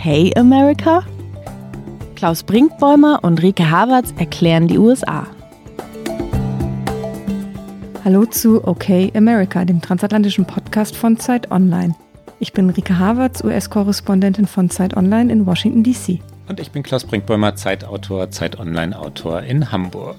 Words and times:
Okay 0.00 0.32
America? 0.34 1.04
Klaus 2.16 2.42
Brinkbäumer 2.42 3.22
und 3.22 3.42
Rike 3.42 3.70
Havertz 3.70 4.14
erklären 4.16 4.66
die 4.66 4.78
USA. 4.78 5.26
Hallo 8.02 8.24
zu 8.24 8.66
Okay 8.66 9.12
America, 9.14 9.62
dem 9.66 9.82
transatlantischen 9.82 10.46
Podcast 10.46 10.96
von 10.96 11.18
Zeit 11.18 11.50
Online. 11.50 11.94
Ich 12.38 12.54
bin 12.54 12.70
Rike 12.70 12.98
Havertz, 12.98 13.44
US-Korrespondentin 13.44 14.46
von 14.46 14.70
Zeit 14.70 14.96
Online 14.96 15.30
in 15.30 15.44
Washington, 15.44 15.84
D.C. 15.84 16.22
Und 16.48 16.60
ich 16.60 16.70
bin 16.70 16.82
Klaus 16.82 17.04
Brinkbäumer, 17.04 17.54
Zeitautor, 17.56 18.30
Zeit 18.30 18.58
Online-Autor 18.58 19.42
in 19.42 19.70
Hamburg. 19.70 20.16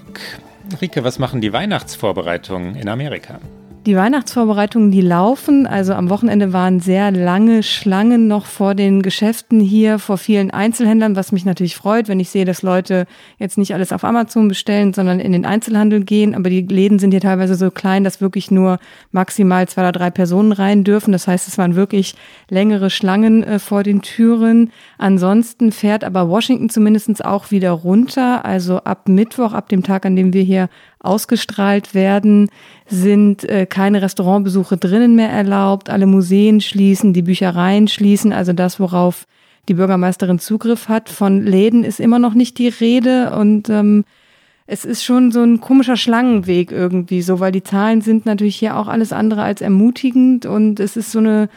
Rike, 0.79 1.03
was 1.03 1.17
machen 1.17 1.41
die 1.41 1.53
Weihnachtsvorbereitungen 1.53 2.75
in 2.75 2.87
Amerika? 2.87 3.39
Die 3.88 3.95
Weihnachtsvorbereitungen, 3.95 4.91
die 4.91 5.02
laufen. 5.02 5.66
Also 5.66 5.95
am 5.95 6.12
Wochenende 6.12 6.53
waren 6.53 6.81
sehr 6.81 7.09
lange 7.09 7.63
Schlangen 7.63 8.27
noch 8.27 8.45
vor 8.45 8.76
den 8.76 9.02
Geschäften 9.02 9.59
hier, 9.59 9.98
vor 9.98 10.20
vielen 10.20 10.52
Einzelhändlern, 10.52 11.16
was 11.16 11.31
mich 11.31 11.45
natürlich 11.45 11.76
freut, 11.76 12.07
wenn 12.07 12.20
ich 12.20 12.30
sehe, 12.30 12.45
dass 12.45 12.62
Leute 12.62 13.07
jetzt 13.40 13.57
nicht 13.57 13.73
alles 13.73 13.91
auf 13.91 14.04
Amazon 14.04 14.48
bestellen, 14.48 14.94
sondern 14.94 15.20
in 15.20 15.31
den 15.31 15.48
Einzelhandel 15.48 16.04
gehen. 16.04 16.35
Aber 16.35 16.52
die 16.52 16.62
Läden 16.62 16.99
sind 16.99 17.09
hier 17.09 17.21
teilweise 17.21 17.55
so 17.55 17.71
klein, 17.71 18.04
dass 18.04 18.21
wirklich 18.21 18.52
nur 18.52 18.77
maximal 19.12 19.67
zwei 19.67 19.82
oder 19.82 19.93
drei 19.93 20.12
Personen 20.12 20.52
rein 20.52 20.84
dürfen. 20.84 21.12
Das 21.12 21.27
heißt, 21.27 21.48
es 21.48 21.57
waren 21.57 21.73
wirklich 21.73 22.13
längere 22.49 22.91
Schlangen 22.91 23.43
äh, 23.43 23.57
vor 23.57 23.82
den 23.82 24.04
Türen. 24.04 24.70
Ansonsten 24.99 25.71
fährt 25.71 26.04
aber 26.04 26.29
Washington 26.29 26.70
zumindest 26.70 27.26
auch 27.26 27.49
wieder 27.49 27.71
runter. 27.71 28.45
Also 28.45 28.77
ab 28.77 29.09
Mittwoch, 29.09 29.54
ab 29.54 29.70
dem 29.70 29.82
Tag, 29.82 30.05
an 30.05 30.16
dem 30.16 30.34
wir 30.34 30.43
hier 30.43 30.70
ausgestrahlt 31.04 31.94
werden, 31.94 32.49
sind 32.88 33.48
äh, 33.49 33.66
keine 33.66 34.02
Restaurantbesuche 34.02 34.77
drinnen 34.77 35.16
mehr 35.16 35.30
erlaubt, 35.30 35.90
alle 35.90 36.05
Museen 36.05 36.62
schließen, 36.62 37.13
die 37.13 37.24
Büchereien 37.24 37.88
schließen, 37.88 38.34
also 38.34 38.54
das, 38.54 38.80
worauf 38.80 39.26
die 39.68 39.74
Bürgermeisterin 39.74 40.40
Zugriff 40.40 40.90
hat. 40.90 41.10
Von 41.10 41.44
Läden 41.44 41.84
ist 41.84 41.99
immer 41.99 42.20
noch 42.20 42.34
nicht 42.34 42.57
die 42.57 42.68
Rede 42.68 43.32
und 43.35 43.70
ähm, 43.70 44.05
es 44.68 44.85
ist 44.85 45.04
schon 45.04 45.32
so 45.32 45.44
ein 45.44 45.60
komischer 45.60 45.98
Schlangenweg 45.98 46.72
irgendwie 46.72 47.22
so, 47.22 47.40
weil 47.40 47.52
die 47.52 47.63
Zahlen 47.63 48.02
sind 48.02 48.26
natürlich 48.26 48.55
hier 48.55 48.77
auch 48.77 48.88
alles 48.88 49.12
andere 49.12 49.44
als 49.44 49.62
ermutigend 49.62 50.46
und 50.46 50.79
es 50.79 50.96
ist 50.98 51.12
so 51.12 51.20
eine 51.20 51.49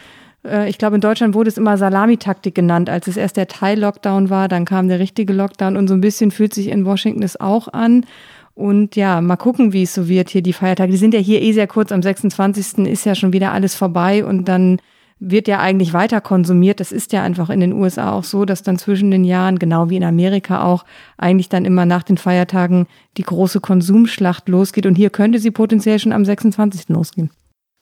äh, 0.44 0.68
ich 0.68 0.78
glaube, 0.78 0.96
in 0.96 1.00
Deutschland 1.00 1.34
wurde 1.34 1.48
es 1.48 1.58
immer 1.58 1.76
Salamitaktik 1.76 2.54
genannt, 2.54 2.90
als 2.90 3.06
es 3.06 3.16
erst 3.16 3.36
der 3.36 3.48
Teil-Lockdown 3.48 4.30
war, 4.30 4.48
dann 4.48 4.64
kam 4.64 4.88
der 4.88 4.98
richtige 4.98 5.32
Lockdown 5.32 5.76
und 5.76 5.88
so 5.88 5.94
ein 5.94 6.00
bisschen 6.00 6.30
fühlt 6.30 6.54
sich 6.54 6.68
in 6.68 6.84
Washington 6.84 7.22
es 7.22 7.40
auch 7.40 7.68
an. 7.72 8.06
Und 8.54 8.94
ja, 8.94 9.20
mal 9.20 9.36
gucken, 9.36 9.72
wie 9.72 9.82
es 9.82 9.94
so 9.94 10.08
wird 10.08 10.30
hier, 10.30 10.42
die 10.42 10.52
Feiertage. 10.52 10.92
Die 10.92 10.98
sind 10.98 11.12
ja 11.12 11.20
hier 11.20 11.42
eh 11.42 11.52
sehr 11.52 11.66
kurz. 11.66 11.90
Am 11.90 12.02
26. 12.02 12.86
ist 12.86 13.04
ja 13.04 13.14
schon 13.14 13.32
wieder 13.32 13.52
alles 13.52 13.74
vorbei 13.74 14.24
und 14.24 14.46
dann 14.46 14.78
wird 15.18 15.48
ja 15.48 15.60
eigentlich 15.60 15.92
weiter 15.92 16.20
konsumiert. 16.20 16.80
Das 16.80 16.92
ist 16.92 17.12
ja 17.12 17.22
einfach 17.22 17.50
in 17.50 17.60
den 17.60 17.72
USA 17.72 18.12
auch 18.12 18.24
so, 18.24 18.44
dass 18.44 18.62
dann 18.62 18.78
zwischen 18.78 19.10
den 19.10 19.24
Jahren, 19.24 19.58
genau 19.58 19.90
wie 19.90 19.96
in 19.96 20.04
Amerika 20.04 20.64
auch, 20.64 20.84
eigentlich 21.16 21.48
dann 21.48 21.64
immer 21.64 21.86
nach 21.86 22.02
den 22.02 22.18
Feiertagen 22.18 22.86
die 23.16 23.22
große 23.22 23.60
Konsumschlacht 23.60 24.48
losgeht. 24.48 24.86
Und 24.86 24.94
hier 24.94 25.10
könnte 25.10 25.38
sie 25.38 25.50
potenziell 25.50 25.98
schon 25.98 26.12
am 26.12 26.24
26. 26.24 26.88
losgehen. 26.88 27.30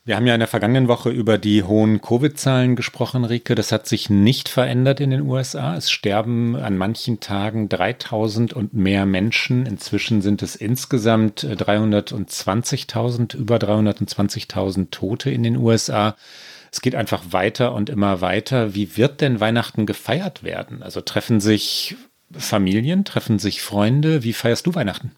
Wir 0.04 0.16
haben 0.16 0.26
ja 0.26 0.34
in 0.34 0.40
der 0.40 0.48
vergangenen 0.48 0.88
Woche 0.88 1.10
über 1.10 1.38
die 1.38 1.62
hohen 1.62 2.00
Covid-Zahlen 2.00 2.74
gesprochen, 2.74 3.24
Rike. 3.24 3.54
Das 3.54 3.70
hat 3.70 3.86
sich 3.86 4.10
nicht 4.10 4.48
verändert 4.48 4.98
in 4.98 5.10
den 5.10 5.20
USA. 5.22 5.76
Es 5.76 5.92
sterben 5.92 6.56
an 6.56 6.76
manchen 6.76 7.20
Tagen 7.20 7.68
3000 7.68 8.52
und 8.52 8.74
mehr 8.74 9.06
Menschen. 9.06 9.64
Inzwischen 9.64 10.20
sind 10.20 10.42
es 10.42 10.56
insgesamt 10.56 11.44
320.000, 11.44 13.36
über 13.36 13.58
320.000 13.58 14.90
Tote 14.90 15.30
in 15.30 15.44
den 15.44 15.56
USA. 15.56 16.16
Es 16.72 16.80
geht 16.80 16.96
einfach 16.96 17.22
weiter 17.30 17.72
und 17.72 17.88
immer 17.88 18.20
weiter. 18.20 18.74
Wie 18.74 18.96
wird 18.96 19.20
denn 19.20 19.38
Weihnachten 19.38 19.86
gefeiert 19.86 20.42
werden? 20.42 20.82
Also 20.82 21.00
treffen 21.00 21.38
sich 21.38 21.94
Familien, 22.32 23.04
treffen 23.04 23.38
sich 23.38 23.62
Freunde? 23.62 24.24
Wie 24.24 24.32
feierst 24.32 24.66
du 24.66 24.74
Weihnachten? 24.74 25.12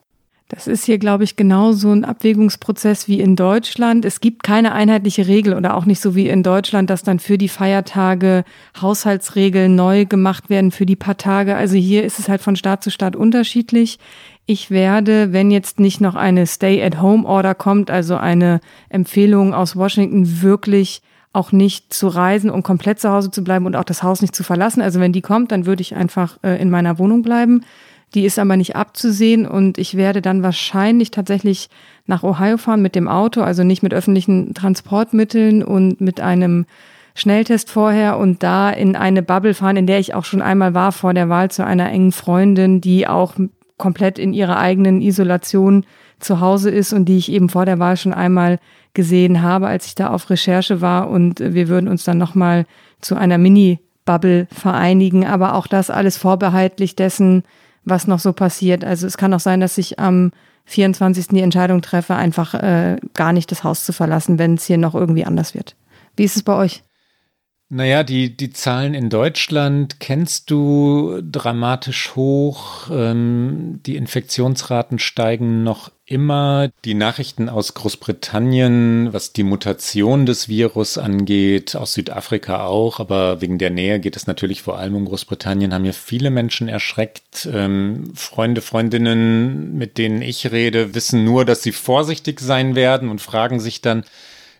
Das 0.48 0.66
ist 0.66 0.84
hier, 0.84 0.98
glaube 0.98 1.24
ich, 1.24 1.36
genauso 1.36 1.90
ein 1.90 2.04
Abwägungsprozess 2.04 3.08
wie 3.08 3.18
in 3.18 3.34
Deutschland. 3.34 4.04
Es 4.04 4.20
gibt 4.20 4.42
keine 4.42 4.72
einheitliche 4.72 5.26
Regel 5.26 5.54
oder 5.54 5.74
auch 5.74 5.86
nicht 5.86 6.00
so 6.00 6.14
wie 6.14 6.28
in 6.28 6.42
Deutschland, 6.42 6.90
dass 6.90 7.02
dann 7.02 7.18
für 7.18 7.38
die 7.38 7.48
Feiertage 7.48 8.44
Haushaltsregeln 8.80 9.74
neu 9.74 10.04
gemacht 10.04 10.50
werden 10.50 10.70
für 10.70 10.84
die 10.84 10.96
paar 10.96 11.16
Tage. 11.16 11.56
Also 11.56 11.76
hier 11.76 12.04
ist 12.04 12.18
es 12.18 12.28
halt 12.28 12.42
von 12.42 12.56
Staat 12.56 12.84
zu 12.84 12.90
Staat 12.90 13.16
unterschiedlich. 13.16 13.98
Ich 14.44 14.70
werde, 14.70 15.32
wenn 15.32 15.50
jetzt 15.50 15.80
nicht 15.80 16.02
noch 16.02 16.14
eine 16.14 16.46
Stay-at-Home-Order 16.46 17.54
kommt, 17.54 17.90
also 17.90 18.16
eine 18.16 18.60
Empfehlung 18.90 19.54
aus 19.54 19.76
Washington, 19.76 20.42
wirklich 20.42 21.00
auch 21.32 21.52
nicht 21.52 21.92
zu 21.92 22.06
reisen 22.06 22.50
und 22.50 22.62
komplett 22.62 23.00
zu 23.00 23.10
Hause 23.10 23.30
zu 23.30 23.42
bleiben 23.42 23.64
und 23.64 23.76
auch 23.76 23.84
das 23.84 24.02
Haus 24.02 24.20
nicht 24.20 24.36
zu 24.36 24.44
verlassen. 24.44 24.82
Also 24.82 25.00
wenn 25.00 25.12
die 25.12 25.22
kommt, 25.22 25.52
dann 25.52 25.64
würde 25.64 25.80
ich 25.80 25.96
einfach 25.96 26.38
äh, 26.44 26.60
in 26.60 26.68
meiner 26.70 26.98
Wohnung 26.98 27.22
bleiben. 27.22 27.64
Die 28.14 28.24
ist 28.24 28.38
aber 28.38 28.56
nicht 28.56 28.76
abzusehen 28.76 29.46
und 29.46 29.76
ich 29.76 29.96
werde 29.96 30.22
dann 30.22 30.42
wahrscheinlich 30.42 31.10
tatsächlich 31.10 31.68
nach 32.06 32.22
Ohio 32.22 32.58
fahren 32.58 32.80
mit 32.80 32.94
dem 32.94 33.08
Auto, 33.08 33.40
also 33.42 33.64
nicht 33.64 33.82
mit 33.82 33.92
öffentlichen 33.92 34.54
Transportmitteln 34.54 35.64
und 35.64 36.00
mit 36.00 36.20
einem 36.20 36.66
Schnelltest 37.16 37.70
vorher 37.70 38.18
und 38.18 38.42
da 38.42 38.70
in 38.70 38.94
eine 38.96 39.22
Bubble 39.22 39.54
fahren, 39.54 39.76
in 39.76 39.86
der 39.86 39.98
ich 39.98 40.14
auch 40.14 40.24
schon 40.24 40.42
einmal 40.42 40.74
war 40.74 40.92
vor 40.92 41.12
der 41.12 41.28
Wahl 41.28 41.50
zu 41.50 41.64
einer 41.64 41.90
engen 41.90 42.12
Freundin, 42.12 42.80
die 42.80 43.06
auch 43.08 43.34
komplett 43.78 44.18
in 44.18 44.32
ihrer 44.32 44.58
eigenen 44.58 45.00
Isolation 45.00 45.84
zu 46.20 46.40
Hause 46.40 46.70
ist 46.70 46.92
und 46.92 47.06
die 47.06 47.18
ich 47.18 47.30
eben 47.30 47.48
vor 47.48 47.66
der 47.66 47.78
Wahl 47.78 47.96
schon 47.96 48.14
einmal 48.14 48.58
gesehen 48.94 49.42
habe, 49.42 49.66
als 49.66 49.86
ich 49.86 49.94
da 49.94 50.10
auf 50.10 50.30
Recherche 50.30 50.80
war. 50.80 51.10
Und 51.10 51.40
wir 51.40 51.68
würden 51.68 51.88
uns 51.88 52.04
dann 52.04 52.18
nochmal 52.18 52.66
zu 53.00 53.16
einer 53.16 53.38
Mini-Bubble 53.38 54.46
vereinigen, 54.52 55.26
aber 55.26 55.54
auch 55.54 55.66
das 55.66 55.90
alles 55.90 56.16
vorbehaltlich 56.16 56.94
dessen, 56.94 57.42
was 57.84 58.06
noch 58.06 58.18
so 58.18 58.32
passiert. 58.32 58.84
Also 58.84 59.06
es 59.06 59.16
kann 59.16 59.34
auch 59.34 59.40
sein, 59.40 59.60
dass 59.60 59.78
ich 59.78 59.98
am 59.98 60.32
24. 60.66 61.28
die 61.28 61.40
Entscheidung 61.40 61.82
treffe, 61.82 62.14
einfach 62.14 62.54
äh, 62.54 62.96
gar 63.14 63.32
nicht 63.32 63.50
das 63.50 63.64
Haus 63.64 63.84
zu 63.84 63.92
verlassen, 63.92 64.38
wenn 64.38 64.54
es 64.54 64.64
hier 64.64 64.78
noch 64.78 64.94
irgendwie 64.94 65.24
anders 65.24 65.54
wird. 65.54 65.76
Wie 66.16 66.24
ist 66.24 66.36
es 66.36 66.42
bei 66.42 66.54
euch? 66.54 66.82
Naja, 67.68 68.04
die, 68.04 68.36
die 68.36 68.50
Zahlen 68.50 68.94
in 68.94 69.10
Deutschland 69.10 69.98
kennst 69.98 70.50
du 70.50 71.20
dramatisch 71.22 72.14
hoch. 72.14 72.88
Ähm, 72.90 73.80
die 73.84 73.96
Infektionsraten 73.96 74.98
steigen 74.98 75.64
noch 75.64 75.90
immer. 76.14 76.70
Die 76.84 76.94
Nachrichten 76.94 77.48
aus 77.48 77.74
Großbritannien, 77.74 79.12
was 79.12 79.32
die 79.32 79.42
Mutation 79.42 80.24
des 80.24 80.48
Virus 80.48 80.96
angeht, 80.96 81.76
aus 81.76 81.94
Südafrika 81.94 82.64
auch, 82.64 83.00
aber 83.00 83.40
wegen 83.40 83.58
der 83.58 83.70
Nähe 83.70 84.00
geht 84.00 84.16
es 84.16 84.26
natürlich 84.26 84.62
vor 84.62 84.78
allem 84.78 84.94
um 84.94 85.04
Großbritannien, 85.04 85.74
haben 85.74 85.84
ja 85.84 85.92
viele 85.92 86.30
Menschen 86.30 86.68
erschreckt. 86.68 87.48
Ähm, 87.52 88.12
Freunde, 88.14 88.62
Freundinnen, 88.62 89.76
mit 89.76 89.98
denen 89.98 90.22
ich 90.22 90.50
rede, 90.52 90.94
wissen 90.94 91.24
nur, 91.24 91.44
dass 91.44 91.62
sie 91.62 91.72
vorsichtig 91.72 92.40
sein 92.40 92.74
werden 92.74 93.08
und 93.08 93.20
fragen 93.20 93.60
sich 93.60 93.82
dann, 93.82 94.04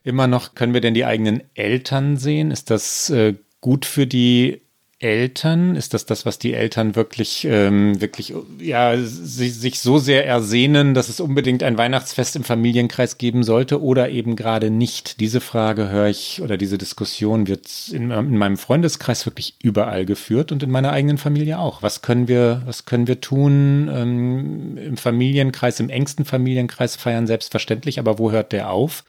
immer 0.03 0.27
noch, 0.27 0.55
können 0.55 0.75
wir 0.75 0.83
denn 0.83 0.95
die 0.95 1.07
eigenen 1.07 1.43
Eltern 1.55 2.19
sehen? 2.19 2.51
Ist 2.51 2.71
das 2.71 3.09
äh, 3.11 3.35
gut 3.61 3.87
für 3.87 4.07
die 4.07 4.61
Eltern? 5.05 5.77
Ist 5.77 5.93
das 5.93 6.07
das, 6.07 6.25
was 6.25 6.39
die 6.39 6.55
Eltern 6.55 6.97
wirklich, 6.97 7.47
ähm, 7.49 8.01
wirklich, 8.01 8.33
ja, 8.59 8.97
sich, 8.97 9.55
sich 9.55 9.81
so 9.81 9.99
sehr 9.99 10.27
ersehnen, 10.27 10.95
dass 10.95 11.11
es 11.11 11.21
unbedingt 11.21 11.63
ein 11.63 11.77
Weihnachtsfest 11.77 12.37
im 12.37 12.43
Familienkreis 12.43 13.19
geben 13.19 13.43
sollte 13.43 13.83
oder 13.83 14.09
eben 14.09 14.35
gerade 14.35 14.71
nicht? 14.71 15.21
Diese 15.21 15.43
Frage 15.43 15.91
höre 15.91 16.09
ich 16.09 16.41
oder 16.41 16.57
diese 16.57 16.79
Diskussion 16.79 17.47
wird 17.47 17.69
in, 17.93 18.11
in 18.11 18.39
meinem 18.39 18.57
Freundeskreis 18.57 19.27
wirklich 19.27 19.57
überall 19.63 20.07
geführt 20.07 20.53
und 20.53 20.63
in 20.63 20.71
meiner 20.71 20.93
eigenen 20.93 21.19
Familie 21.19 21.59
auch. 21.59 21.83
Was 21.83 22.01
können 22.01 22.27
wir, 22.27 22.63
was 22.65 22.87
können 22.87 23.07
wir 23.07 23.21
tun 23.21 23.91
ähm, 23.93 24.79
im 24.79 24.97
Familienkreis, 24.97 25.81
im 25.81 25.91
engsten 25.91 26.25
Familienkreis 26.25 26.97
feiern 26.97 27.27
selbstverständlich, 27.27 27.99
aber 27.99 28.19
wo 28.19 28.33
hört 28.33 28.53
der 28.53 28.71
auf? 28.71 29.05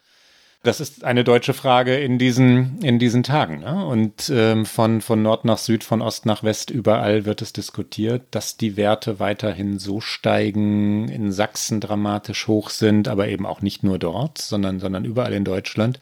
Das 0.62 0.80
ist 0.80 1.04
eine 1.04 1.22
deutsche 1.22 1.54
Frage 1.54 1.96
in 1.96 2.18
diesen, 2.18 2.82
in 2.82 2.98
diesen 2.98 3.22
Tagen. 3.22 3.60
Ne? 3.60 3.86
Und 3.86 4.30
ähm, 4.34 4.66
von, 4.66 5.00
von 5.00 5.22
Nord 5.22 5.44
nach 5.44 5.58
Süd, 5.58 5.84
von 5.84 6.02
Ost 6.02 6.26
nach 6.26 6.42
West, 6.42 6.70
überall 6.70 7.24
wird 7.24 7.40
es 7.40 7.52
diskutiert, 7.52 8.22
dass 8.32 8.56
die 8.56 8.76
Werte 8.76 9.20
weiterhin 9.20 9.78
so 9.78 10.00
steigen, 10.00 11.08
in 11.08 11.30
Sachsen 11.30 11.80
dramatisch 11.80 12.48
hoch 12.48 12.70
sind, 12.70 13.06
aber 13.06 13.28
eben 13.28 13.46
auch 13.46 13.60
nicht 13.62 13.84
nur 13.84 13.98
dort, 13.98 14.38
sondern, 14.38 14.80
sondern 14.80 15.04
überall 15.04 15.32
in 15.34 15.44
Deutschland. 15.44 16.00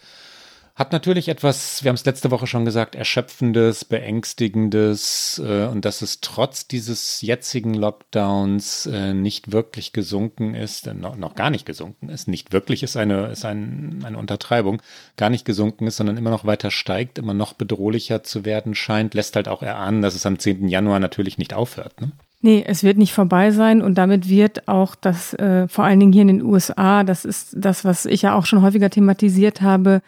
Hat 0.76 0.90
natürlich 0.90 1.28
etwas, 1.28 1.84
wir 1.84 1.90
haben 1.90 1.94
es 1.94 2.04
letzte 2.04 2.32
Woche 2.32 2.48
schon 2.48 2.64
gesagt, 2.64 2.96
erschöpfendes, 2.96 3.84
beängstigendes 3.84 5.40
äh, 5.44 5.66
und 5.66 5.84
dass 5.84 6.02
es 6.02 6.20
trotz 6.20 6.66
dieses 6.66 7.20
jetzigen 7.20 7.74
Lockdowns 7.74 8.86
äh, 8.86 9.14
nicht 9.14 9.52
wirklich 9.52 9.92
gesunken 9.92 10.56
ist, 10.56 10.88
äh, 10.88 10.94
noch, 10.94 11.14
noch, 11.14 11.36
gar 11.36 11.50
nicht 11.50 11.64
gesunken 11.64 12.08
ist, 12.08 12.26
nicht 12.26 12.52
wirklich 12.52 12.82
ist 12.82 12.96
eine, 12.96 13.28
ist 13.28 13.44
ein, 13.44 14.02
eine 14.04 14.18
Untertreibung, 14.18 14.82
gar 15.16 15.30
nicht 15.30 15.44
gesunken 15.44 15.86
ist, 15.86 15.96
sondern 15.96 16.16
immer 16.16 16.30
noch 16.30 16.44
weiter 16.44 16.72
steigt, 16.72 17.18
immer 17.18 17.34
noch 17.34 17.52
bedrohlicher 17.52 18.24
zu 18.24 18.44
werden 18.44 18.74
scheint, 18.74 19.14
lässt 19.14 19.36
halt 19.36 19.46
auch 19.46 19.62
erahnen, 19.62 20.02
dass 20.02 20.16
es 20.16 20.26
am 20.26 20.40
10. 20.40 20.66
Januar 20.66 20.98
natürlich 20.98 21.38
nicht 21.38 21.54
aufhört. 21.54 22.00
Ne? 22.00 22.10
Nee, 22.40 22.64
es 22.66 22.82
wird 22.82 22.98
nicht 22.98 23.12
vorbei 23.12 23.52
sein 23.52 23.80
und 23.80 23.96
damit 23.96 24.28
wird 24.28 24.66
auch 24.66 24.96
das, 24.96 25.34
äh, 25.34 25.68
vor 25.68 25.84
allen 25.84 26.00
Dingen 26.00 26.12
hier 26.12 26.22
in 26.22 26.28
den 26.28 26.42
USA, 26.42 27.04
das 27.04 27.24
ist 27.24 27.54
das, 27.56 27.84
was 27.84 28.06
ich 28.06 28.22
ja 28.22 28.34
auch 28.34 28.44
schon 28.44 28.60
häufiger 28.60 28.90
thematisiert 28.90 29.62
habe, 29.62 30.02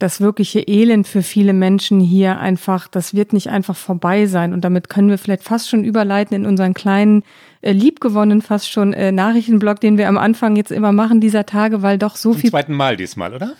das 0.00 0.20
wirkliche 0.20 0.60
Elend 0.60 1.06
für 1.06 1.22
viele 1.22 1.52
Menschen 1.52 2.00
hier 2.00 2.38
einfach, 2.38 2.88
das 2.88 3.14
wird 3.14 3.32
nicht 3.32 3.50
einfach 3.50 3.76
vorbei 3.76 4.26
sein. 4.26 4.52
Und 4.52 4.64
damit 4.64 4.88
können 4.88 5.10
wir 5.10 5.18
vielleicht 5.18 5.44
fast 5.44 5.68
schon 5.68 5.84
überleiten 5.84 6.34
in 6.34 6.46
unseren 6.46 6.74
kleinen, 6.74 7.22
äh, 7.60 7.72
liebgewonnenen, 7.72 8.40
fast 8.42 8.70
schon 8.70 8.94
äh, 8.94 9.12
Nachrichtenblock, 9.12 9.78
den 9.78 9.98
wir 9.98 10.08
am 10.08 10.16
Anfang 10.16 10.56
jetzt 10.56 10.72
immer 10.72 10.92
machen 10.92 11.20
dieser 11.20 11.44
Tage, 11.44 11.82
weil 11.82 11.98
doch 11.98 12.16
so 12.16 12.32
Zum 12.32 12.40
viel. 12.40 12.50
Zum 12.50 12.58
zweiten 12.58 12.74
Mal 12.74 12.96
diesmal, 12.96 13.34
oder? 13.34 13.52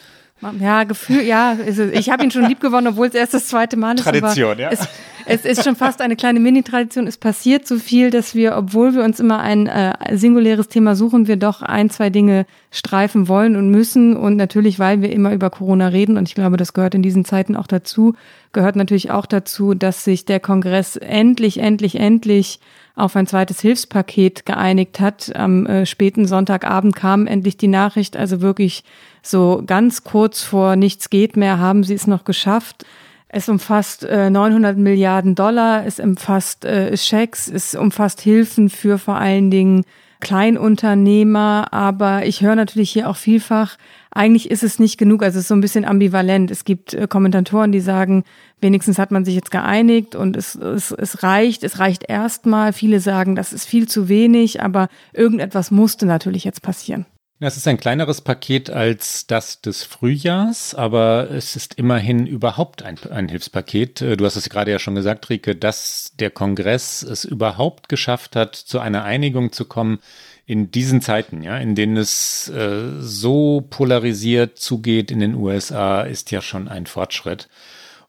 Ja, 0.59 0.85
Gefühl, 0.85 1.23
ja, 1.23 1.57
ich 1.93 2.09
habe 2.09 2.25
ihn 2.25 2.31
schon 2.31 2.47
lieb 2.47 2.61
gewonnen, 2.61 2.89
obwohl 2.89 3.09
es 3.09 3.15
erst 3.15 3.35
das 3.35 3.49
zweite 3.49 3.77
Mal 3.77 3.97
ist. 3.97 4.05
Tradition, 4.05 4.59
ja. 4.59 4.71
Es, 4.71 4.89
es, 5.27 5.45
ist 5.45 5.65
schon 5.65 5.77
fast 5.77 6.01
eine 6.01 6.17
kleine 6.17 6.41
Mini-Tradition. 6.41 7.07
Es 7.07 7.19
passiert 7.19 7.67
so 7.67 7.79
viel, 7.79 8.11
dass 8.11 8.35
wir, 8.35 8.57
obwohl 8.57 8.95
wir 8.95 9.05
uns 9.05 9.21
immer 9.21 9.41
ein 9.41 9.67
äh, 9.67 9.95
singuläres 10.17 10.69
Thema 10.69 10.97
suchen, 10.97 11.27
wir 11.27 11.37
doch 11.37 11.61
ein, 11.61 11.91
zwei 11.91 12.09
Dinge 12.09 12.47
streifen 12.71 13.29
wollen 13.29 13.55
und 13.55 13.71
müssen. 13.71 14.17
Und 14.17 14.37
natürlich, 14.37 14.79
weil 14.79 15.03
wir 15.03 15.13
immer 15.13 15.33
über 15.35 15.51
Corona 15.51 15.89
reden, 15.89 16.17
und 16.17 16.29
ich 16.29 16.35
glaube, 16.35 16.57
das 16.57 16.73
gehört 16.73 16.95
in 16.95 17.03
diesen 17.03 17.27
Zeiten 17.27 17.55
auch 17.55 17.67
dazu, 17.67 18.15
gehört 18.53 18.77
natürlich 18.77 19.11
auch 19.11 19.27
dazu, 19.27 19.75
dass 19.75 20.05
sich 20.05 20.25
der 20.25 20.41
Kongress 20.41 20.97
endlich, 20.97 21.59
endlich, 21.59 21.97
endlich 21.97 22.61
auf 22.95 23.17
ein 23.17 23.27
zweites 23.27 23.61
Hilfspaket 23.61 24.47
geeinigt 24.47 25.01
hat. 25.01 25.35
Am 25.35 25.67
äh, 25.67 25.87
späten 25.87 26.27
Sonntagabend 26.27 26.97
kam 26.97 27.27
endlich 27.27 27.57
die 27.57 27.69
Nachricht, 27.69 28.17
also 28.17 28.41
wirklich 28.41 28.85
so 29.23 29.63
ganz 29.67 30.05
kurz 30.05 30.43
vor 30.43 30.77
nichts 30.77 31.11
geht 31.11 31.37
mehr 31.37 31.59
haben 31.59 31.85
sie 31.85 31.95
es 31.95 32.07
noch 32.07 32.25
geschafft. 32.25 32.85
Es 33.29 33.49
umfasst 33.49 34.05
äh, 34.05 34.29
900 34.29 34.77
Milliarden 34.77 35.35
Dollar, 35.35 35.87
es 35.87 36.01
umfasst 36.01 36.65
äh, 36.65 36.97
Schecks, 36.97 37.49
es 37.49 37.75
umfasst 37.75 38.21
Hilfen 38.21 38.69
für 38.69 38.99
vor 38.99 39.17
allen 39.17 39.51
Dingen 39.51 39.85
Kleinunternehmer, 40.21 41.69
aber 41.73 42.27
ich 42.27 42.43
höre 42.43 42.55
natürlich 42.55 42.91
hier 42.91 43.09
auch 43.09 43.17
vielfach, 43.17 43.77
eigentlich 44.13 44.51
ist 44.51 44.63
es 44.63 44.79
nicht 44.79 44.99
genug, 44.99 45.23
also 45.23 45.39
es 45.39 45.45
ist 45.45 45.49
so 45.49 45.55
ein 45.55 45.61
bisschen 45.61 45.85
ambivalent. 45.85 46.51
Es 46.51 46.65
gibt 46.65 46.95
äh, 46.95 47.07
Kommentatoren, 47.09 47.73
die 47.73 47.81
sagen, 47.81 48.25
wenigstens 48.61 48.99
hat 48.99 49.11
man 49.11 49.25
sich 49.25 49.35
jetzt 49.35 49.51
geeinigt 49.51 50.15
und 50.15 50.37
es, 50.37 50.55
es, 50.55 50.91
es 50.93 51.23
reicht, 51.23 51.65
es 51.65 51.79
reicht 51.79 52.05
erstmal. 52.09 52.73
Viele 52.73 53.01
sagen, 53.01 53.35
das 53.35 53.53
ist 53.53 53.67
viel 53.67 53.89
zu 53.89 54.09
wenig, 54.09 54.63
aber 54.63 54.89
irgendetwas 55.13 55.71
musste 55.71 56.07
natürlich 56.07 56.45
jetzt 56.45 56.63
passieren. 56.63 57.07
Es 57.43 57.57
ist 57.57 57.67
ein 57.67 57.79
kleineres 57.79 58.21
Paket 58.21 58.69
als 58.69 59.27
das 59.27 59.63
des 59.63 59.83
Frühjahrs, 59.83 60.75
aber 60.75 61.31
es 61.31 61.57
ist 61.57 61.73
immerhin 61.73 62.27
überhaupt 62.27 62.83
ein, 62.83 62.99
ein, 63.11 63.31
Hilfspaket. 63.31 64.03
Äh, 64.03 64.17
du 64.19 64.27
hast 64.27 64.37
es 64.37 64.51
gerade 64.51 64.71
ja 64.71 64.79
schon 64.79 64.95
gesagt, 64.95 65.31
Rike, 65.31 65.57
dass 65.57 66.13
der 66.21 66.31
Kongress 66.31 67.03
es 67.03 67.25
überhaupt 67.25 67.89
geschafft 67.89 68.37
hat, 68.37 68.57
zu 68.57 68.79
einer 68.79 69.05
Einigung 69.05 69.53
zu 69.53 69.65
kommen 69.65 70.01
in 70.45 70.71
diesen 70.71 71.01
Zeiten, 71.01 71.43
ja, 71.43 71.57
in 71.57 71.75
denen 71.75 71.97
es 71.97 72.49
äh, 72.51 73.01
so 73.01 73.67
polarisiert 73.71 74.59
zugeht 74.59 75.11
in 75.11 75.21
den 75.21 75.35
USA, 75.35 76.03
ist 76.03 76.31
ja 76.33 76.43
schon 76.43 76.69
ein 76.69 76.85
Fortschritt. 76.85 77.49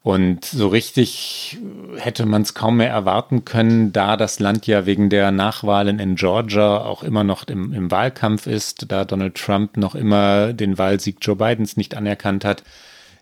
Und 0.02 0.44
so 0.44 0.66
richtig 0.66 1.58
hätte 1.96 2.26
man 2.26 2.42
es 2.42 2.54
kaum 2.54 2.78
mehr 2.78 2.90
erwarten 2.90 3.44
können, 3.44 3.92
da 3.92 4.16
das 4.16 4.40
Land 4.40 4.66
ja 4.66 4.84
wegen 4.84 5.10
der 5.10 5.30
Nachwahlen 5.30 6.00
in 6.00 6.16
Georgia 6.16 6.78
auch 6.78 7.04
immer 7.04 7.22
noch 7.22 7.44
im, 7.44 7.72
im 7.72 7.90
Wahlkampf 7.92 8.48
ist, 8.48 8.90
da 8.90 9.04
Donald 9.04 9.36
Trump 9.36 9.76
noch 9.76 9.94
immer 9.94 10.52
den 10.52 10.76
Wahlsieg 10.76 11.18
Joe 11.20 11.36
Bidens 11.36 11.76
nicht 11.76 11.96
anerkannt 11.96 12.44
hat 12.44 12.64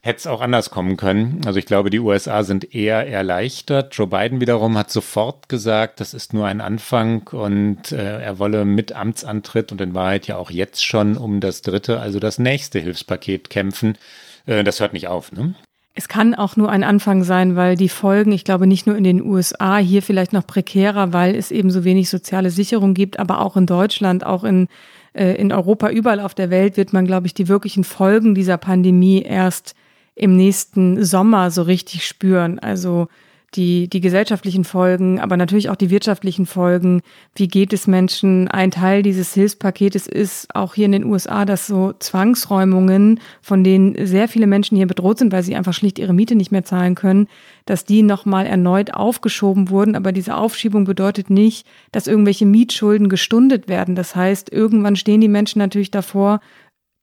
hätte 0.02 0.18
es 0.18 0.26
auch 0.26 0.40
anders 0.40 0.70
kommen 0.70 0.96
können. 0.96 1.42
Also 1.44 1.58
ich 1.58 1.66
glaube, 1.66 1.90
die 1.90 1.98
USA 1.98 2.42
sind 2.42 2.74
eher 2.74 3.06
erleichtert. 3.06 3.94
Joe 3.94 4.06
Biden 4.06 4.40
wiederum 4.40 4.78
hat 4.78 4.90
sofort 4.90 5.48
gesagt, 5.48 6.00
das 6.00 6.14
ist 6.14 6.32
nur 6.32 6.46
ein 6.46 6.60
Anfang 6.60 7.28
und 7.28 7.92
äh, 7.92 8.22
er 8.22 8.38
wolle 8.38 8.64
mit 8.64 8.92
Amtsantritt 8.92 9.72
und 9.72 9.80
in 9.80 9.94
Wahrheit 9.94 10.26
ja 10.26 10.36
auch 10.36 10.50
jetzt 10.50 10.84
schon 10.84 11.16
um 11.18 11.40
das 11.40 11.60
dritte, 11.60 12.00
also 12.00 12.18
das 12.18 12.38
nächste 12.38 12.78
Hilfspaket 12.78 13.50
kämpfen. 13.50 13.98
Äh, 14.46 14.64
das 14.64 14.80
hört 14.80 14.94
nicht 14.94 15.08
auf, 15.08 15.32
ne? 15.32 15.54
Es 16.00 16.08
kann 16.08 16.34
auch 16.34 16.56
nur 16.56 16.70
ein 16.70 16.82
Anfang 16.82 17.24
sein, 17.24 17.56
weil 17.56 17.76
die 17.76 17.90
Folgen, 17.90 18.32
ich 18.32 18.44
glaube 18.44 18.66
nicht 18.66 18.86
nur 18.86 18.96
in 18.96 19.04
den 19.04 19.22
USA, 19.22 19.76
hier 19.76 20.00
vielleicht 20.00 20.32
noch 20.32 20.46
prekärer, 20.46 21.12
weil 21.12 21.34
es 21.34 21.50
eben 21.50 21.70
so 21.70 21.84
wenig 21.84 22.08
soziale 22.08 22.50
Sicherung 22.50 22.94
gibt, 22.94 23.18
aber 23.18 23.42
auch 23.42 23.54
in 23.54 23.66
Deutschland, 23.66 24.24
auch 24.24 24.42
in, 24.42 24.68
äh, 25.12 25.34
in 25.34 25.52
Europa, 25.52 25.90
überall 25.90 26.20
auf 26.20 26.32
der 26.32 26.48
Welt 26.48 26.78
wird 26.78 26.94
man, 26.94 27.06
glaube 27.06 27.26
ich, 27.26 27.34
die 27.34 27.48
wirklichen 27.48 27.84
Folgen 27.84 28.34
dieser 28.34 28.56
Pandemie 28.56 29.20
erst 29.20 29.74
im 30.14 30.36
nächsten 30.36 31.04
Sommer 31.04 31.50
so 31.50 31.60
richtig 31.60 32.06
spüren. 32.06 32.58
Also 32.58 33.08
die, 33.54 33.88
die 33.88 34.00
gesellschaftlichen 34.00 34.64
Folgen, 34.64 35.18
aber 35.18 35.36
natürlich 35.36 35.70
auch 35.70 35.76
die 35.76 35.90
wirtschaftlichen 35.90 36.46
Folgen. 36.46 37.02
Wie 37.34 37.48
geht 37.48 37.72
es 37.72 37.88
Menschen? 37.88 38.46
Ein 38.48 38.70
Teil 38.70 39.02
dieses 39.02 39.34
Hilfspaketes 39.34 40.06
ist 40.06 40.54
auch 40.54 40.74
hier 40.74 40.86
in 40.86 40.92
den 40.92 41.04
USA, 41.04 41.44
dass 41.44 41.66
so 41.66 41.92
Zwangsräumungen, 41.92 43.18
von 43.40 43.64
denen 43.64 44.06
sehr 44.06 44.28
viele 44.28 44.46
Menschen 44.46 44.76
hier 44.76 44.86
bedroht 44.86 45.18
sind, 45.18 45.32
weil 45.32 45.42
sie 45.42 45.56
einfach 45.56 45.74
schlicht 45.74 45.98
ihre 45.98 46.12
Miete 46.12 46.36
nicht 46.36 46.52
mehr 46.52 46.64
zahlen 46.64 46.94
können, 46.94 47.26
dass 47.66 47.84
die 47.84 48.02
nochmal 48.02 48.46
erneut 48.46 48.94
aufgeschoben 48.94 49.68
wurden. 49.68 49.96
Aber 49.96 50.12
diese 50.12 50.36
Aufschiebung 50.36 50.84
bedeutet 50.84 51.28
nicht, 51.28 51.66
dass 51.90 52.06
irgendwelche 52.06 52.46
Mietschulden 52.46 53.08
gestundet 53.08 53.68
werden. 53.68 53.96
Das 53.96 54.14
heißt, 54.14 54.52
irgendwann 54.52 54.94
stehen 54.94 55.20
die 55.20 55.28
Menschen 55.28 55.58
natürlich 55.58 55.90
davor, 55.90 56.40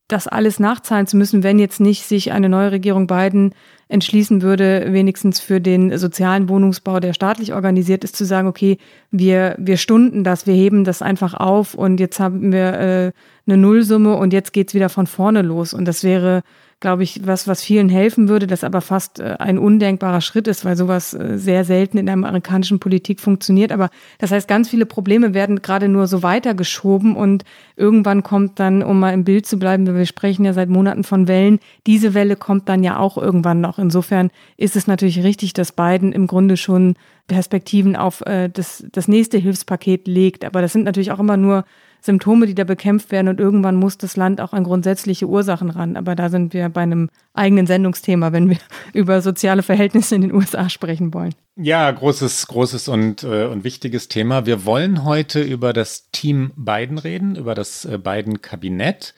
das 0.08 0.28
alles 0.28 0.60
nachzahlen 0.60 1.08
zu 1.08 1.18
müssen, 1.18 1.44
wenn 1.44 1.60
jetzt 1.60 1.82
nicht 1.82 2.06
sich 2.06 2.32
eine 2.32 2.48
neue 2.48 2.72
Regierung 2.72 3.08
Biden 3.08 3.54
entschließen 3.90 4.42
würde, 4.42 4.88
wenigstens 4.92 5.40
für 5.40 5.62
den 5.62 5.98
sozialen 5.98 6.50
Wohnungsbau, 6.50 7.00
der 7.00 7.14
staatlich 7.14 7.54
organisiert 7.54 8.04
ist, 8.04 8.16
zu 8.16 8.26
sagen, 8.26 8.48
okay, 8.48 8.78
wir, 9.12 9.56
wir 9.58 9.78
stunden 9.78 10.24
das, 10.24 10.46
wir 10.46 10.54
heben 10.54 10.84
das 10.84 11.02
einfach 11.02 11.34
auf 11.34 11.74
und 11.74 12.00
jetzt 12.00 12.20
haben 12.20 12.52
wir 12.52 12.74
äh, 12.74 13.12
eine 13.48 13.58
Nullsumme 13.58 14.16
und 14.16 14.34
jetzt 14.34 14.54
geht's 14.54 14.74
wieder 14.74 14.90
von 14.90 15.08
vorne 15.08 15.42
los. 15.42 15.74
Und 15.74 15.86
das 15.86 16.04
wäre 16.04 16.44
glaube 16.80 17.02
ich, 17.02 17.26
was, 17.26 17.48
was 17.48 17.64
vielen 17.64 17.90
helfen 17.90 18.30
würde, 18.30 18.46
das 18.46 18.64
aber 18.64 18.82
fast 18.82 19.20
äh, 19.20 19.36
ein 19.40 19.58
undenkbarer 19.58 20.22
Schritt 20.22 20.48
ist, 20.48 20.64
weil 20.64 20.78
sowas 20.78 21.14
äh, 21.14 21.38
sehr 21.38 21.64
selten 21.64 21.98
in 21.98 22.06
der 22.06 22.14
amerikanischen 22.14 22.80
Politik 22.80 23.20
funktioniert. 23.20 23.72
Aber 23.72 23.90
das 24.20 24.32
heißt, 24.32 24.48
ganz 24.48 24.70
viele 24.70 24.86
Probleme 24.86 25.34
werden 25.34 25.64
gerade 25.64 25.88
nur 25.88 26.06
so 26.06 26.22
weitergeschoben 26.22 27.16
und 27.16 27.46
irgendwann 27.76 28.22
kommt 28.22 28.60
dann, 28.60 28.84
um 28.84 29.00
mal 29.00 29.14
im 29.14 29.24
Bild 29.24 29.48
zu 29.48 29.58
bleiben, 29.58 29.88
wir 29.88 30.06
sprechen 30.06 30.46
ja 30.46 30.54
seit 30.54 30.70
Monaten 30.70 31.04
von 31.04 31.28
Wellen, 31.28 31.60
diese 31.88 32.14
Welle 32.14 32.36
kommt 32.36 32.70
dann 32.70 32.84
ja 32.84 33.00
auch 33.00 33.18
irgendwann 33.18 33.60
noch. 33.60 33.80
Insofern 33.80 34.30
ist 34.56 34.76
es 34.76 34.86
natürlich 34.86 35.24
richtig, 35.24 35.54
dass 35.54 35.72
Biden 35.72 36.12
im 36.12 36.28
Grunde 36.28 36.58
schon 36.58 36.94
Perspektiven 37.28 37.96
auf 37.96 38.22
äh, 38.22 38.50
das, 38.50 38.86
das 38.92 39.08
nächste 39.08 39.40
Hilfspaket 39.40 40.08
legt. 40.08 40.46
Aber 40.46 40.62
das 40.62 40.74
sind 40.74 40.84
natürlich 40.84 41.12
auch 41.12 41.20
immer 41.20 41.38
nur 41.38 41.66
Symptome, 42.08 42.48
die 42.48 42.56
da 42.56 42.64
bekämpft 42.64 43.12
werden 43.12 43.28
und 43.28 43.40
irgendwann 43.40 43.76
muss 43.76 44.00
das 44.00 44.16
Land 44.16 44.42
auch 44.42 44.54
an 44.54 44.64
grundsätzliche 44.64 45.28
Ursachen 45.28 45.70
ran. 45.70 45.96
Aber 45.96 46.16
da 46.16 46.30
sind 46.30 46.54
wir 46.54 46.68
bei 46.70 46.82
einem 46.82 47.10
eigenen 47.36 47.68
Sendungsthema, 47.68 48.32
wenn 48.34 48.50
wir 48.50 48.58
über 48.94 49.22
soziale 49.22 49.62
Verhältnisse 49.62 50.16
in 50.16 50.22
den 50.22 50.34
USA 50.34 50.70
sprechen 50.70 51.14
wollen. 51.14 51.36
Ja, 51.56 51.90
großes, 51.92 52.48
großes 52.48 52.88
und, 52.88 53.24
äh, 53.24 53.46
und 53.46 53.64
wichtiges 53.64 54.08
Thema. 54.08 54.46
Wir 54.48 54.66
wollen 54.66 55.04
heute 55.04 55.42
über 55.42 55.74
das 55.74 56.10
Team 56.12 56.52
Biden 56.56 56.98
reden, 56.98 57.36
über 57.36 57.54
das 57.54 57.86
äh, 57.86 58.00
Biden-Kabinett. 58.00 59.14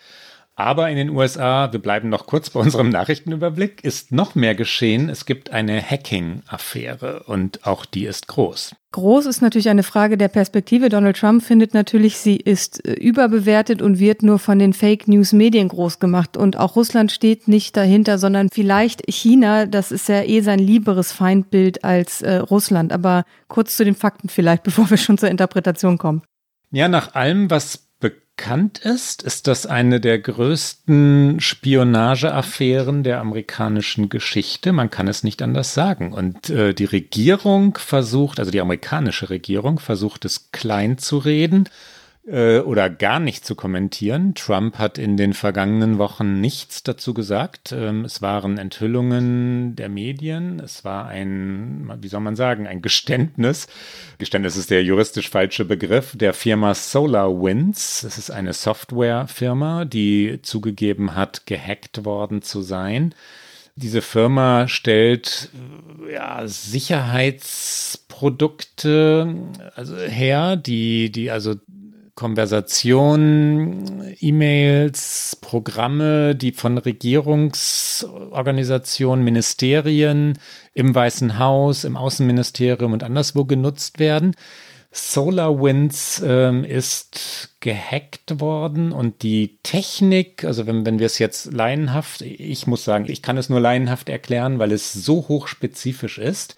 Aber 0.59 0.89
in 0.89 0.97
den 0.97 1.09
USA, 1.11 1.71
wir 1.71 1.79
bleiben 1.79 2.09
noch 2.09 2.27
kurz 2.27 2.49
bei 2.49 2.59
unserem 2.59 2.89
Nachrichtenüberblick, 2.89 3.81
ist 3.81 4.11
noch 4.11 4.35
mehr 4.35 4.55
geschehen. 4.55 5.07
Es 5.07 5.25
gibt 5.25 5.51
eine 5.51 5.81
Hacking-Affäre 5.81 7.23
und 7.27 7.65
auch 7.65 7.85
die 7.85 8.03
ist 8.03 8.27
groß. 8.27 8.75
Groß 8.91 9.25
ist 9.25 9.41
natürlich 9.41 9.69
eine 9.69 9.83
Frage 9.83 10.17
der 10.17 10.27
Perspektive. 10.27 10.89
Donald 10.89 11.15
Trump 11.15 11.43
findet 11.43 11.73
natürlich, 11.73 12.17
sie 12.17 12.35
ist 12.35 12.85
äh, 12.85 12.91
überbewertet 12.91 13.81
und 13.81 13.99
wird 13.99 14.21
nur 14.21 14.37
von 14.37 14.59
den 14.59 14.73
Fake 14.73 15.07
News 15.07 15.31
Medien 15.31 15.69
groß 15.69 15.99
gemacht. 15.99 16.35
Und 16.35 16.57
auch 16.57 16.75
Russland 16.75 17.13
steht 17.13 17.47
nicht 17.47 17.77
dahinter, 17.77 18.17
sondern 18.17 18.49
vielleicht 18.49 19.03
China. 19.09 19.65
Das 19.65 19.93
ist 19.93 20.09
ja 20.09 20.23
eh 20.23 20.41
sein 20.41 20.59
lieberes 20.59 21.13
Feindbild 21.13 21.85
als 21.85 22.21
äh, 22.21 22.35
Russland. 22.35 22.91
Aber 22.91 23.23
kurz 23.47 23.77
zu 23.77 23.85
den 23.85 23.95
Fakten 23.95 24.27
vielleicht, 24.27 24.63
bevor 24.63 24.89
wir 24.89 24.97
schon 24.97 25.17
zur 25.17 25.29
Interpretation 25.29 25.97
kommen. 25.97 26.21
Ja, 26.71 26.89
nach 26.89 27.15
allem, 27.15 27.49
was 27.49 27.88
bekannt 28.39 28.79
ist, 28.79 29.21
ist 29.21 29.47
das 29.47 29.65
eine 29.65 29.99
der 29.99 30.17
größten 30.17 31.41
Spionageaffären 31.41 33.03
der 33.03 33.19
amerikanischen 33.19 34.07
Geschichte. 34.07 34.71
Man 34.71 34.89
kann 34.89 35.09
es 35.09 35.25
nicht 35.25 35.41
anders 35.41 35.73
sagen. 35.73 36.13
Und 36.13 36.49
äh, 36.49 36.73
die 36.73 36.85
Regierung 36.85 37.77
versucht, 37.77 38.39
also 38.39 38.49
die 38.49 38.61
amerikanische 38.61 39.29
Regierung 39.29 39.77
versucht 39.79 40.23
es 40.23 40.53
klein 40.53 40.97
zu 40.97 41.17
reden 41.17 41.67
äh, 42.29 42.59
oder 42.59 42.89
gar 42.89 43.19
nicht 43.19 43.45
zu 43.45 43.55
kommentieren. 43.55 44.33
Trump 44.35 44.77
hat 44.77 44.97
in 44.97 45.17
den 45.17 45.33
vergangenen 45.33 45.97
Wochen 45.97 46.39
nichts 46.39 46.83
dazu 46.83 47.13
gesagt. 47.13 47.71
Ähm, 47.71 48.05
es 48.05 48.21
waren 48.21 48.57
Enthüllungen 48.57 49.75
der 49.75 49.89
Medien. 49.89 50.59
Es 50.59 50.85
war 50.85 51.07
ein, 51.07 51.91
wie 52.01 52.07
soll 52.07 52.21
man 52.21 52.35
sagen, 52.35 52.67
ein 52.67 52.83
Geständnis. 52.83 53.67
Geständnis 54.19 54.57
ist 54.57 54.69
der 54.69 54.83
juristisch 54.83 55.29
falsche 55.29 55.65
Begriff 55.65 56.15
der 56.15 56.33
Firma 56.33 56.75
SolarWinds. 56.75 58.03
Es 58.03 58.19
ist 58.19 58.29
eine 58.29 58.53
Softwarefirma, 58.53 59.85
die 59.85 60.39
zugegeben 60.43 61.15
hat, 61.15 61.47
gehackt 61.47 62.05
worden 62.05 62.41
zu 62.41 62.61
sein. 62.61 63.15
Diese 63.75 64.01
Firma 64.01 64.67
stellt 64.67 65.51
ja, 66.11 66.41
Sicherheitsprodukte 66.45 69.35
also 69.73 69.95
her, 69.95 70.57
die, 70.57 71.11
die 71.11 71.31
also 71.31 71.55
Konversationen, 72.19 74.13
E-Mails, 74.19 75.37
Programme, 75.39 76.35
die 76.35 76.51
von 76.51 76.77
Regierungsorganisationen, 76.77 79.23
Ministerien 79.23 80.37
im 80.73 80.93
Weißen 80.93 81.39
Haus, 81.39 81.85
im 81.85 81.95
Außenministerium 81.95 82.91
und 82.91 83.03
anderswo 83.03 83.45
genutzt 83.45 83.99
werden. 83.99 84.35
SolarWinds 84.91 86.21
ähm, 86.25 86.65
ist 86.65 87.51
gehackt 87.61 88.41
worden 88.41 88.91
und 88.91 89.23
die 89.23 89.57
Technik, 89.63 90.43
also 90.43 90.67
wenn, 90.67 90.85
wenn 90.85 90.99
wir 90.99 91.05
es 91.05 91.19
jetzt 91.19 91.53
laienhaft, 91.53 92.21
ich 92.21 92.67
muss 92.67 92.83
sagen, 92.83 93.05
ich 93.07 93.21
kann 93.21 93.37
es 93.37 93.47
nur 93.47 93.61
laienhaft 93.61 94.09
erklären, 94.09 94.59
weil 94.59 94.73
es 94.73 94.91
so 94.91 95.29
hochspezifisch 95.29 96.17
ist, 96.17 96.57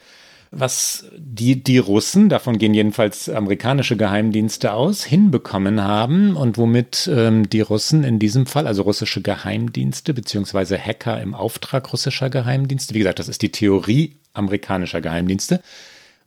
was 0.51 1.05
die, 1.17 1.63
die 1.63 1.77
Russen, 1.77 2.27
davon 2.27 2.57
gehen 2.57 2.73
jedenfalls 2.73 3.29
amerikanische 3.29 3.95
Geheimdienste 3.95 4.73
aus, 4.73 5.05
hinbekommen 5.05 5.81
haben 5.81 6.35
und 6.35 6.57
womit 6.57 7.09
ähm, 7.11 7.49
die 7.49 7.61
Russen 7.61 8.03
in 8.03 8.19
diesem 8.19 8.45
Fall, 8.45 8.67
also 8.67 8.81
russische 8.83 9.21
Geheimdienste 9.21 10.13
beziehungsweise 10.13 10.77
Hacker 10.77 11.21
im 11.21 11.33
Auftrag 11.33 11.91
russischer 11.93 12.29
Geheimdienste, 12.29 12.93
wie 12.93 12.99
gesagt, 12.99 13.19
das 13.19 13.29
ist 13.29 13.41
die 13.41 13.51
Theorie 13.51 14.17
amerikanischer 14.33 14.99
Geheimdienste, 14.99 15.61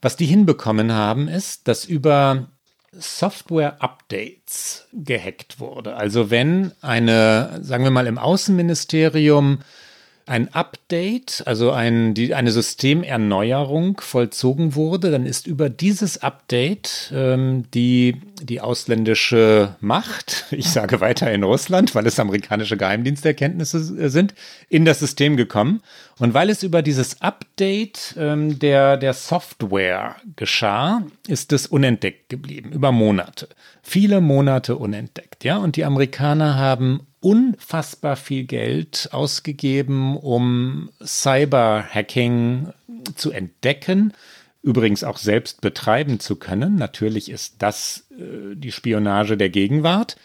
was 0.00 0.16
die 0.16 0.26
hinbekommen 0.26 0.92
haben, 0.92 1.28
ist, 1.28 1.68
dass 1.68 1.84
über 1.84 2.48
Software-Updates 2.92 4.86
gehackt 4.92 5.60
wurde. 5.60 5.96
Also 5.96 6.30
wenn 6.30 6.72
eine, 6.80 7.58
sagen 7.62 7.84
wir 7.84 7.90
mal, 7.90 8.06
im 8.06 8.18
Außenministerium 8.18 9.58
ein 10.26 10.52
Update, 10.54 11.42
also 11.46 11.70
ein, 11.70 12.14
die, 12.14 12.34
eine 12.34 12.50
Systemerneuerung 12.50 14.00
vollzogen 14.00 14.74
wurde, 14.74 15.10
dann 15.10 15.26
ist 15.26 15.46
über 15.46 15.68
dieses 15.68 16.22
Update 16.22 17.12
ähm, 17.14 17.64
die, 17.74 18.22
die 18.42 18.62
ausländische 18.62 19.76
Macht, 19.80 20.46
ich 20.50 20.70
sage 20.70 21.00
weiter 21.00 21.30
in 21.30 21.42
Russland, 21.42 21.94
weil 21.94 22.06
es 22.06 22.18
amerikanische 22.18 22.78
Geheimdiensterkenntnisse 22.78 24.10
sind, 24.10 24.34
in 24.70 24.84
das 24.84 25.00
System 25.00 25.36
gekommen. 25.36 25.82
Und 26.18 26.32
weil 26.32 26.48
es 26.48 26.62
über 26.62 26.82
dieses 26.82 27.20
Update 27.22 28.14
ähm, 28.16 28.58
der, 28.58 28.96
der 28.96 29.14
Software 29.14 30.16
geschah, 30.36 31.02
ist 31.26 31.52
es 31.52 31.66
unentdeckt 31.66 32.28
geblieben, 32.28 32.70
über 32.72 32.92
Monate. 32.92 33.48
Viele 33.82 34.20
Monate 34.20 34.76
unentdeckt, 34.76 35.44
ja. 35.44 35.56
Und 35.56 35.76
die 35.76 35.84
Amerikaner 35.84 36.56
haben 36.56 37.06
unfassbar 37.20 38.16
viel 38.16 38.44
Geld 38.44 39.08
ausgegeben, 39.12 40.16
um 40.16 40.90
Cyberhacking 41.02 42.68
zu 43.16 43.32
entdecken, 43.32 44.12
übrigens 44.62 45.04
auch 45.04 45.18
selbst 45.18 45.60
betreiben 45.60 46.20
zu 46.20 46.36
können. 46.36 46.76
Natürlich 46.76 47.30
ist 47.30 47.56
das 47.58 48.06
äh, 48.12 48.54
die 48.54 48.72
Spionage 48.72 49.36
der 49.36 49.50
Gegenwart. 49.50 50.16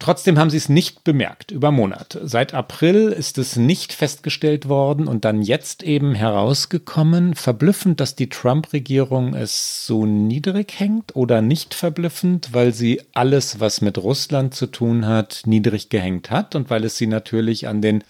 Trotzdem 0.00 0.38
haben 0.38 0.48
sie 0.48 0.56
es 0.56 0.68
nicht 0.68 1.02
bemerkt 1.02 1.50
über 1.50 1.72
Monate. 1.72 2.20
Seit 2.22 2.54
April 2.54 3.08
ist 3.08 3.36
es 3.36 3.56
nicht 3.56 3.92
festgestellt 3.92 4.68
worden 4.68 5.08
und 5.08 5.24
dann 5.24 5.42
jetzt 5.42 5.82
eben 5.82 6.14
herausgekommen. 6.14 7.34
Verblüffend, 7.34 7.98
dass 7.98 8.14
die 8.14 8.28
Trump-Regierung 8.28 9.34
es 9.34 9.86
so 9.86 10.06
niedrig 10.06 10.78
hängt 10.78 11.16
oder 11.16 11.42
nicht 11.42 11.74
verblüffend, 11.74 12.50
weil 12.52 12.72
sie 12.72 13.02
alles, 13.12 13.58
was 13.58 13.80
mit 13.80 13.98
Russland 13.98 14.54
zu 14.54 14.66
tun 14.66 15.04
hat, 15.04 15.42
niedrig 15.46 15.88
gehängt 15.88 16.30
hat 16.30 16.54
und 16.54 16.70
weil 16.70 16.84
es 16.84 16.96
sie 16.96 17.08
natürlich 17.08 17.66
an 17.66 17.82
den 17.82 18.04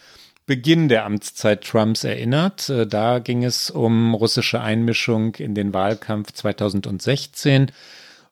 Beginn 0.44 0.88
der 0.88 1.04
Amtszeit 1.06 1.62
Trumps 1.62 2.04
erinnert. 2.04 2.68
Äh, 2.68 2.86
da 2.86 3.18
ging 3.18 3.44
es 3.44 3.70
um 3.70 4.14
russische 4.14 4.60
Einmischung 4.60 5.34
in 5.36 5.54
den 5.54 5.72
Wahlkampf 5.72 6.32
2016 6.32 7.70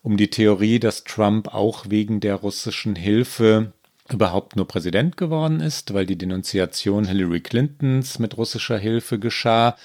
um 0.06 0.16
die 0.16 0.30
Theorie, 0.30 0.78
dass 0.78 1.02
Trump 1.02 1.52
auch 1.52 1.86
wegen 1.88 2.20
der 2.20 2.36
russischen 2.36 2.94
Hilfe 2.94 3.72
überhaupt 4.08 4.54
nur 4.54 4.68
Präsident 4.68 5.16
geworden 5.16 5.58
ist, 5.58 5.94
weil 5.94 6.06
die 6.06 6.16
Denunziation 6.16 7.06
Hillary 7.06 7.40
Clintons 7.40 8.20
mit 8.20 8.36
russischer 8.36 8.78
Hilfe 8.78 9.18
geschah. 9.18 9.76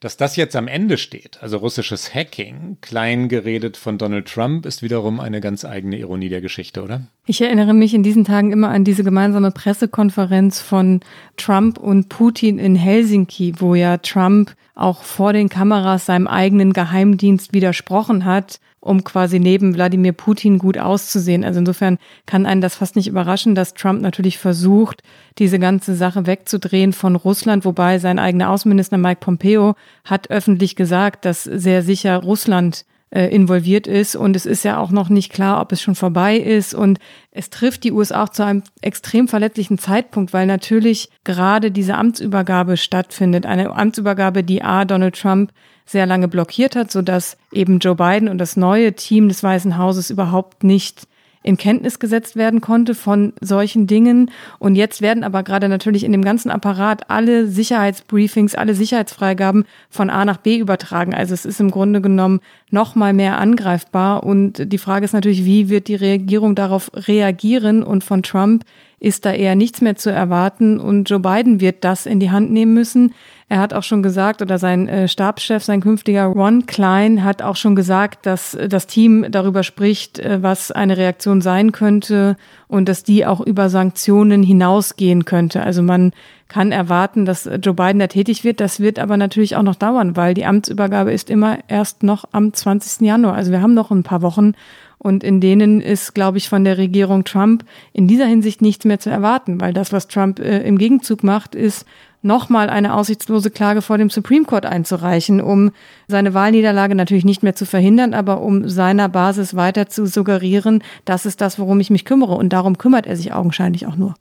Dass 0.00 0.16
das 0.16 0.34
jetzt 0.34 0.56
am 0.56 0.66
Ende 0.66 0.98
steht, 0.98 1.40
also 1.40 1.58
russisches 1.58 2.12
Hacking, 2.12 2.78
klein 2.80 3.28
geredet 3.28 3.76
von 3.76 3.96
Donald 3.96 4.26
Trump, 4.26 4.66
ist 4.66 4.82
wiederum 4.82 5.20
eine 5.20 5.40
ganz 5.40 5.64
eigene 5.64 5.98
Ironie 5.98 6.30
der 6.30 6.40
Geschichte, 6.40 6.82
oder? 6.82 7.02
Ich 7.26 7.40
erinnere 7.40 7.74
mich 7.74 7.94
in 7.94 8.02
diesen 8.02 8.24
Tagen 8.24 8.50
immer 8.50 8.70
an 8.70 8.82
diese 8.82 9.04
gemeinsame 9.04 9.52
Pressekonferenz 9.52 10.60
von 10.60 11.00
Trump 11.36 11.78
und 11.78 12.08
Putin 12.08 12.58
in 12.58 12.74
Helsinki, 12.74 13.52
wo 13.58 13.76
ja 13.76 13.98
Trump 13.98 14.56
auch 14.74 15.04
vor 15.04 15.32
den 15.32 15.48
Kameras 15.48 16.06
seinem 16.06 16.26
eigenen 16.26 16.72
Geheimdienst 16.72 17.52
widersprochen 17.52 18.24
hat 18.24 18.58
um 18.80 19.04
quasi 19.04 19.38
neben 19.38 19.74
Wladimir 19.74 20.12
Putin 20.12 20.58
gut 20.58 20.78
auszusehen. 20.78 21.44
Also 21.44 21.60
insofern 21.60 21.98
kann 22.26 22.46
einen 22.46 22.60
das 22.60 22.76
fast 22.76 22.96
nicht 22.96 23.08
überraschen, 23.08 23.54
dass 23.54 23.74
Trump 23.74 24.00
natürlich 24.00 24.38
versucht, 24.38 25.02
diese 25.38 25.58
ganze 25.58 25.94
Sache 25.94 26.26
wegzudrehen 26.26 26.92
von 26.92 27.16
Russland, 27.16 27.64
wobei 27.64 27.98
sein 27.98 28.18
eigener 28.18 28.50
Außenminister 28.50 28.96
Mike 28.96 29.20
Pompeo 29.20 29.74
hat 30.04 30.30
öffentlich 30.30 30.76
gesagt, 30.76 31.24
dass 31.24 31.44
sehr 31.44 31.82
sicher 31.82 32.16
Russland 32.16 32.84
äh, 33.10 33.26
involviert 33.26 33.86
ist. 33.86 34.16
Und 34.16 34.36
es 34.36 34.46
ist 34.46 34.64
ja 34.64 34.78
auch 34.78 34.90
noch 34.90 35.08
nicht 35.08 35.32
klar, 35.32 35.60
ob 35.60 35.72
es 35.72 35.82
schon 35.82 35.94
vorbei 35.94 36.36
ist. 36.36 36.74
Und 36.74 36.98
es 37.30 37.50
trifft 37.50 37.84
die 37.84 37.92
USA 37.92 38.24
auch 38.24 38.28
zu 38.28 38.44
einem 38.44 38.62
extrem 38.80 39.28
verletzlichen 39.28 39.78
Zeitpunkt, 39.78 40.32
weil 40.32 40.46
natürlich 40.46 41.10
gerade 41.24 41.70
diese 41.70 41.96
Amtsübergabe 41.96 42.76
stattfindet, 42.76 43.46
eine 43.46 43.74
Amtsübergabe, 43.74 44.44
die 44.44 44.62
A 44.62 44.84
Donald 44.84 45.20
Trump 45.20 45.52
sehr 45.90 46.06
lange 46.06 46.28
blockiert 46.28 46.76
hat, 46.76 46.90
sodass 46.90 47.36
eben 47.52 47.80
Joe 47.80 47.96
Biden 47.96 48.28
und 48.28 48.38
das 48.38 48.56
neue 48.56 48.92
Team 48.92 49.28
des 49.28 49.42
Weißen 49.42 49.76
Hauses 49.76 50.10
überhaupt 50.10 50.62
nicht 50.62 51.08
in 51.42 51.56
Kenntnis 51.56 51.98
gesetzt 51.98 52.36
werden 52.36 52.60
konnte 52.60 52.94
von 52.94 53.32
solchen 53.40 53.86
Dingen. 53.86 54.30
Und 54.58 54.74
jetzt 54.74 55.00
werden 55.00 55.24
aber 55.24 55.42
gerade 55.42 55.68
natürlich 55.68 56.04
in 56.04 56.12
dem 56.12 56.22
ganzen 56.22 56.50
Apparat 56.50 57.08
alle 57.08 57.46
Sicherheitsbriefings, 57.46 58.54
alle 58.54 58.74
Sicherheitsfreigaben 58.74 59.64
von 59.88 60.10
A 60.10 60.24
nach 60.24 60.36
B 60.36 60.58
übertragen. 60.58 61.14
Also 61.14 61.32
es 61.32 61.46
ist 61.46 61.60
im 61.60 61.70
Grunde 61.70 62.02
genommen 62.02 62.40
noch 62.70 62.94
mal 62.94 63.14
mehr 63.14 63.38
angreifbar. 63.38 64.22
Und 64.22 64.70
die 64.70 64.78
Frage 64.78 65.06
ist 65.06 65.14
natürlich, 65.14 65.46
wie 65.46 65.70
wird 65.70 65.88
die 65.88 65.94
Regierung 65.94 66.54
darauf 66.54 66.90
reagieren? 66.94 67.82
Und 67.82 68.04
von 68.04 68.22
Trump 68.22 68.64
ist 68.98 69.24
da 69.24 69.32
eher 69.32 69.54
nichts 69.54 69.80
mehr 69.80 69.96
zu 69.96 70.12
erwarten. 70.12 70.78
Und 70.78 71.08
Joe 71.08 71.20
Biden 71.20 71.62
wird 71.62 71.84
das 71.84 72.04
in 72.04 72.20
die 72.20 72.30
Hand 72.30 72.50
nehmen 72.52 72.74
müssen. 72.74 73.14
Er 73.50 73.58
hat 73.58 73.74
auch 73.74 73.82
schon 73.82 74.04
gesagt, 74.04 74.42
oder 74.42 74.58
sein 74.58 74.86
äh, 74.86 75.08
Stabschef, 75.08 75.64
sein 75.64 75.80
künftiger 75.80 76.26
Ron 76.26 76.66
Klein, 76.66 77.24
hat 77.24 77.42
auch 77.42 77.56
schon 77.56 77.74
gesagt, 77.74 78.24
dass 78.24 78.54
äh, 78.54 78.68
das 78.68 78.86
Team 78.86 79.26
darüber 79.28 79.64
spricht, 79.64 80.20
äh, 80.20 80.40
was 80.40 80.70
eine 80.70 80.96
Reaktion 80.96 81.40
sein 81.40 81.72
könnte 81.72 82.36
und 82.68 82.88
dass 82.88 83.02
die 83.02 83.26
auch 83.26 83.40
über 83.40 83.68
Sanktionen 83.68 84.44
hinausgehen 84.44 85.24
könnte. 85.24 85.64
Also 85.64 85.82
man 85.82 86.12
kann 86.46 86.70
erwarten, 86.70 87.24
dass 87.24 87.50
Joe 87.60 87.74
Biden 87.74 87.98
da 87.98 88.06
tätig 88.06 88.44
wird. 88.44 88.60
Das 88.60 88.78
wird 88.78 89.00
aber 89.00 89.16
natürlich 89.16 89.56
auch 89.56 89.64
noch 89.64 89.74
dauern, 89.74 90.16
weil 90.16 90.34
die 90.34 90.44
Amtsübergabe 90.46 91.12
ist 91.12 91.28
immer 91.28 91.58
erst 91.66 92.04
noch 92.04 92.26
am 92.30 92.52
20. 92.52 93.04
Januar. 93.04 93.34
Also 93.34 93.50
wir 93.50 93.62
haben 93.62 93.74
noch 93.74 93.90
ein 93.90 94.04
paar 94.04 94.22
Wochen 94.22 94.52
und 94.98 95.24
in 95.24 95.40
denen 95.40 95.80
ist, 95.80 96.14
glaube 96.14 96.38
ich, 96.38 96.48
von 96.48 96.62
der 96.62 96.78
Regierung 96.78 97.24
Trump 97.24 97.64
in 97.92 98.06
dieser 98.06 98.26
Hinsicht 98.26 98.62
nichts 98.62 98.84
mehr 98.84 99.00
zu 99.00 99.10
erwarten, 99.10 99.60
weil 99.60 99.72
das, 99.72 99.92
was 99.92 100.06
Trump 100.06 100.38
äh, 100.38 100.60
im 100.60 100.78
Gegenzug 100.78 101.24
macht, 101.24 101.56
ist 101.56 101.84
nochmal 102.22 102.70
eine 102.70 102.94
aussichtslose 102.94 103.50
Klage 103.50 103.82
vor 103.82 103.98
dem 103.98 104.10
Supreme 104.10 104.44
Court 104.44 104.66
einzureichen, 104.66 105.40
um 105.40 105.72
seine 106.08 106.34
Wahlniederlage 106.34 106.94
natürlich 106.94 107.24
nicht 107.24 107.42
mehr 107.42 107.54
zu 107.54 107.66
verhindern, 107.66 108.14
aber 108.14 108.40
um 108.40 108.68
seiner 108.68 109.08
Basis 109.08 109.54
weiter 109.56 109.88
zu 109.88 110.06
suggerieren, 110.06 110.82
das 111.04 111.26
ist 111.26 111.40
das, 111.40 111.58
worum 111.58 111.80
ich 111.80 111.90
mich 111.90 112.04
kümmere. 112.04 112.34
Und 112.34 112.52
darum 112.52 112.78
kümmert 112.78 113.06
er 113.06 113.16
sich 113.16 113.32
augenscheinlich 113.32 113.86
auch 113.86 113.96
nur. 113.96 114.14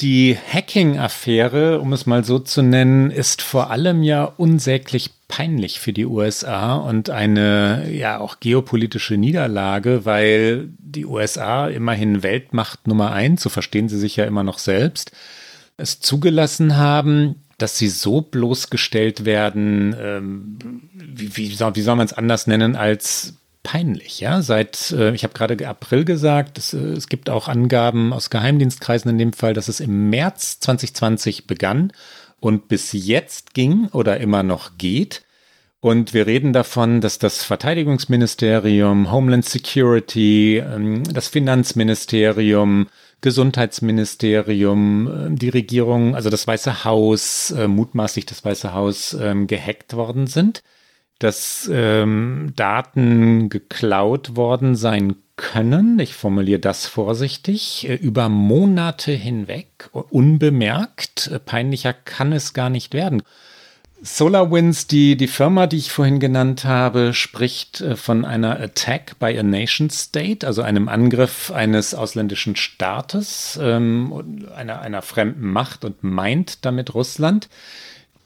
Die 0.00 0.36
Hacking-Affäre, 0.36 1.80
um 1.80 1.92
es 1.92 2.04
mal 2.04 2.24
so 2.24 2.40
zu 2.40 2.62
nennen, 2.62 3.12
ist 3.12 3.42
vor 3.42 3.70
allem 3.70 4.02
ja 4.02 4.24
unsäglich 4.24 5.10
peinlich 5.28 5.78
für 5.78 5.92
die 5.92 6.04
USA 6.04 6.74
und 6.74 7.10
eine 7.10 7.88
ja 7.92 8.18
auch 8.18 8.40
geopolitische 8.40 9.16
Niederlage, 9.16 10.04
weil 10.04 10.68
die 10.78 11.06
USA 11.06 11.68
immerhin 11.68 12.24
Weltmacht 12.24 12.88
Nummer 12.88 13.12
eins, 13.12 13.42
so 13.42 13.50
verstehen 13.50 13.88
sie 13.88 13.98
sich 13.98 14.16
ja 14.16 14.24
immer 14.24 14.42
noch 14.42 14.58
selbst, 14.58 15.12
es 15.76 16.00
zugelassen 16.00 16.76
haben, 16.76 17.36
dass 17.58 17.78
sie 17.78 17.88
so 17.88 18.20
bloßgestellt 18.20 19.24
werden, 19.24 19.94
ähm, 19.98 20.58
wie, 20.92 21.36
wie, 21.36 21.54
soll, 21.54 21.76
wie 21.76 21.82
soll 21.82 21.96
man 21.96 22.06
es 22.06 22.12
anders 22.12 22.46
nennen, 22.46 22.76
als 22.76 23.34
peinlich. 23.62 24.20
Ja, 24.20 24.42
seit, 24.42 24.92
äh, 24.92 25.14
ich 25.14 25.24
habe 25.24 25.34
gerade 25.34 25.66
April 25.66 26.04
gesagt, 26.04 26.58
es, 26.58 26.74
äh, 26.74 26.78
es 26.78 27.08
gibt 27.08 27.30
auch 27.30 27.48
Angaben 27.48 28.12
aus 28.12 28.30
Geheimdienstkreisen 28.30 29.10
in 29.10 29.18
dem 29.18 29.32
Fall, 29.32 29.54
dass 29.54 29.68
es 29.68 29.80
im 29.80 30.10
März 30.10 30.60
2020 30.60 31.46
begann 31.46 31.92
und 32.40 32.68
bis 32.68 32.92
jetzt 32.92 33.54
ging 33.54 33.88
oder 33.88 34.20
immer 34.20 34.42
noch 34.42 34.76
geht. 34.78 35.24
Und 35.80 36.14
wir 36.14 36.26
reden 36.26 36.52
davon, 36.52 37.00
dass 37.00 37.18
das 37.18 37.44
Verteidigungsministerium, 37.44 39.12
Homeland 39.12 39.44
Security, 39.44 40.58
ähm, 40.58 41.04
das 41.04 41.28
Finanzministerium, 41.28 42.88
Gesundheitsministerium, 43.24 45.06
äh, 45.08 45.34
die 45.34 45.48
Regierung, 45.48 46.14
also 46.14 46.28
das 46.28 46.46
Weiße 46.46 46.84
Haus, 46.84 47.52
äh, 47.52 47.68
mutmaßlich 47.68 48.26
das 48.26 48.44
Weiße 48.44 48.74
Haus, 48.74 49.16
ähm, 49.18 49.46
gehackt 49.46 49.94
worden 49.94 50.26
sind, 50.26 50.62
dass 51.18 51.68
ähm, 51.72 52.52
Daten 52.54 53.48
geklaut 53.48 54.36
worden 54.36 54.76
sein 54.76 55.16
können, 55.36 55.98
ich 55.98 56.14
formuliere 56.14 56.60
das 56.60 56.86
vorsichtig, 56.86 57.88
äh, 57.88 57.94
über 57.94 58.28
Monate 58.28 59.12
hinweg 59.12 59.88
unbemerkt. 59.92 61.28
Äh, 61.28 61.38
peinlicher 61.38 61.94
kann 61.94 62.30
es 62.32 62.52
gar 62.52 62.68
nicht 62.68 62.92
werden. 62.92 63.22
SolarWinds, 64.04 64.86
die, 64.86 65.16
die 65.16 65.26
Firma, 65.26 65.66
die 65.66 65.78
ich 65.78 65.90
vorhin 65.90 66.20
genannt 66.20 66.64
habe, 66.64 67.14
spricht 67.14 67.80
äh, 67.80 67.96
von 67.96 68.26
einer 68.26 68.60
Attack 68.60 69.18
by 69.18 69.36
a 69.38 69.42
Nation 69.42 69.88
State, 69.88 70.46
also 70.46 70.60
einem 70.60 70.88
Angriff 70.88 71.50
eines 71.50 71.94
ausländischen 71.94 72.54
Staates, 72.54 73.58
ähm, 73.60 74.46
einer, 74.54 74.82
einer 74.82 75.00
fremden 75.00 75.50
Macht 75.50 75.86
und 75.86 76.04
meint 76.04 76.66
damit 76.66 76.92
Russland. 76.94 77.48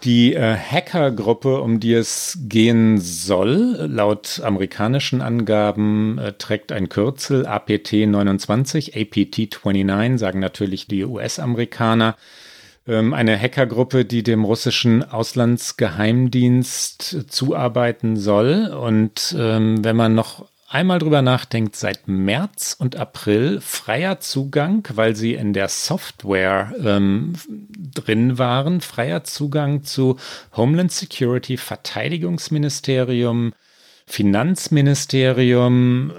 Die 0.02 0.35
äh, 0.35 0.56
Hackergruppe, 0.56 1.61
um 1.61 1.78
die 1.78 1.94
es 1.94 2.38
gehen 2.42 2.99
soll, 3.00 3.87
laut 3.88 4.40
amerikanischen 4.44 5.23
Angaben 5.23 6.18
äh, 6.18 6.32
trägt 6.32 6.73
ein 6.73 6.88
Kürzel 6.88 7.47
APT 7.47 7.92
29, 7.92 8.97
APT 8.97 9.62
29, 9.64 10.18
sagen 10.18 10.40
natürlich 10.40 10.88
die 10.88 11.04
US-Amerikaner. 11.04 12.16
Ähm, 12.88 13.12
eine 13.12 13.38
Hackergruppe, 13.38 14.07
die 14.07 14.23
dem 14.23 14.45
russischen 14.45 15.04
Auslandsgeheimdienst 15.04 17.30
zuarbeiten 17.30 18.16
soll. 18.16 18.68
Und 18.68 19.37
ähm, 19.38 19.85
wenn 19.85 19.97
man 19.97 20.14
noch 20.14 20.47
einmal 20.68 20.99
drüber 20.99 21.21
nachdenkt, 21.21 21.76
seit 21.76 22.09
März 22.09 22.75
und 22.78 22.97
April 22.97 23.61
freier 23.61 24.21
Zugang, 24.21 24.88
weil 24.95 25.14
sie 25.14 25.35
in 25.35 25.52
der 25.52 25.68
Software 25.68 26.73
ähm, 26.83 27.35
drin 27.76 28.38
waren, 28.38 28.80
freier 28.80 29.25
Zugang 29.25 29.85
zu 29.85 30.16
Homeland 30.57 30.90
Security, 30.90 31.59
Verteidigungsministerium, 31.59 33.52
Finanzministerium, 34.07 36.11
äh, 36.11 36.14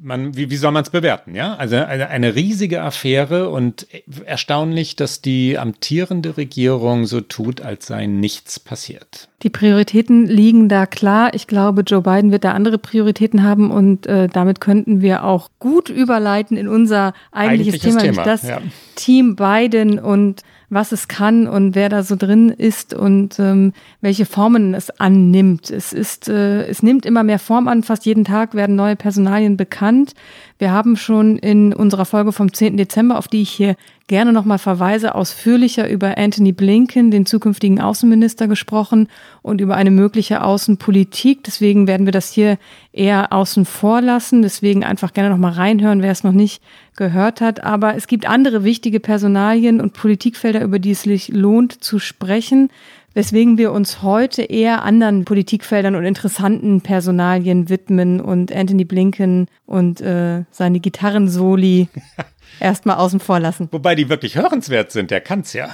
man, 0.00 0.36
wie, 0.36 0.50
wie 0.50 0.56
soll 0.56 0.72
man 0.72 0.82
es 0.82 0.90
bewerten? 0.90 1.34
Ja, 1.34 1.54
also 1.54 1.76
eine, 1.76 2.08
eine 2.08 2.34
riesige 2.34 2.82
Affäre 2.82 3.48
und 3.50 3.86
erstaunlich, 4.24 4.96
dass 4.96 5.22
die 5.22 5.58
amtierende 5.58 6.36
Regierung 6.36 7.06
so 7.06 7.20
tut, 7.20 7.60
als 7.60 7.86
sei 7.86 8.06
nichts 8.06 8.60
passiert. 8.60 9.28
Die 9.42 9.50
Prioritäten 9.50 10.26
liegen 10.26 10.68
da 10.68 10.86
klar. 10.86 11.34
Ich 11.34 11.46
glaube, 11.46 11.82
Joe 11.82 12.02
Biden 12.02 12.32
wird 12.32 12.44
da 12.44 12.52
andere 12.52 12.78
Prioritäten 12.78 13.42
haben 13.42 13.70
und 13.70 14.06
äh, 14.06 14.28
damit 14.28 14.60
könnten 14.60 15.00
wir 15.00 15.24
auch 15.24 15.50
gut 15.58 15.88
überleiten 15.88 16.56
in 16.56 16.68
unser 16.68 17.12
eigentliches, 17.30 17.84
eigentliches 17.84 18.02
Thema, 18.02 18.12
Thema. 18.12 18.24
das 18.24 18.42
ja. 18.42 18.60
Team 18.96 19.36
Biden 19.36 19.98
und 19.98 20.42
was 20.70 20.92
es 20.92 21.08
kann 21.08 21.46
und 21.46 21.74
wer 21.74 21.88
da 21.88 22.02
so 22.02 22.16
drin 22.16 22.50
ist 22.50 22.92
und 22.92 23.38
ähm, 23.38 23.72
welche 24.00 24.26
Formen 24.26 24.74
es 24.74 24.90
annimmt. 25.00 25.70
Es 25.70 25.92
ist, 25.92 26.28
äh, 26.28 26.66
es 26.66 26.82
nimmt 26.82 27.06
immer 27.06 27.22
mehr 27.22 27.38
Form 27.38 27.68
an. 27.68 27.82
Fast 27.82 28.04
jeden 28.04 28.24
Tag 28.24 28.54
werden 28.54 28.76
neue 28.76 28.96
Personalien 28.96 29.56
bekannt. 29.56 30.14
Wir 30.58 30.72
haben 30.72 30.96
schon 30.96 31.38
in 31.38 31.72
unserer 31.72 32.04
Folge 32.04 32.32
vom 32.32 32.52
10. 32.52 32.76
Dezember, 32.76 33.18
auf 33.18 33.28
die 33.28 33.42
ich 33.42 33.50
hier 33.50 33.76
gerne 34.08 34.32
nochmal 34.32 34.58
verweise, 34.58 35.14
ausführlicher 35.14 35.88
über 35.88 36.18
Anthony 36.18 36.52
Blinken, 36.52 37.10
den 37.10 37.26
zukünftigen 37.26 37.80
Außenminister, 37.80 38.48
gesprochen 38.48 39.08
und 39.42 39.60
über 39.60 39.76
eine 39.76 39.90
mögliche 39.90 40.42
Außenpolitik. 40.42 41.44
Deswegen 41.44 41.86
werden 41.86 42.06
wir 42.06 42.12
das 42.12 42.32
hier 42.32 42.58
eher 42.92 43.32
außen 43.32 43.64
vor 43.64 44.00
lassen. 44.00 44.42
Deswegen 44.42 44.82
einfach 44.82 45.12
gerne 45.12 45.30
nochmal 45.30 45.52
reinhören, 45.52 46.02
wer 46.02 46.10
es 46.10 46.24
noch 46.24 46.32
nicht 46.32 46.62
gehört 46.96 47.40
hat. 47.40 47.62
Aber 47.62 47.94
es 47.94 48.06
gibt 48.08 48.26
andere 48.26 48.64
wichtige 48.64 48.98
Personalien 48.98 49.80
und 49.80 49.92
Politikfelder, 49.92 50.62
über 50.62 50.78
die 50.78 50.92
es 50.92 51.02
sich 51.02 51.28
lohnt 51.28 51.84
zu 51.84 51.98
sprechen 51.98 52.70
weswegen 53.14 53.58
wir 53.58 53.72
uns 53.72 54.02
heute 54.02 54.42
eher 54.42 54.84
anderen 54.84 55.24
Politikfeldern 55.24 55.96
und 55.96 56.04
interessanten 56.04 56.82
Personalien 56.82 57.68
widmen 57.68 58.20
und 58.20 58.54
Anthony 58.54 58.84
Blinken 58.84 59.48
und 59.66 60.00
äh, 60.00 60.44
seine 60.52 60.78
Gitarrensoli 60.78 61.88
erstmal 62.60 62.96
außen 62.96 63.20
vor 63.20 63.40
lassen. 63.40 63.68
Wobei 63.70 63.94
die 63.94 64.08
wirklich 64.08 64.36
hörenswert 64.36 64.92
sind, 64.92 65.10
der 65.10 65.20
kann's 65.20 65.52
ja. 65.52 65.70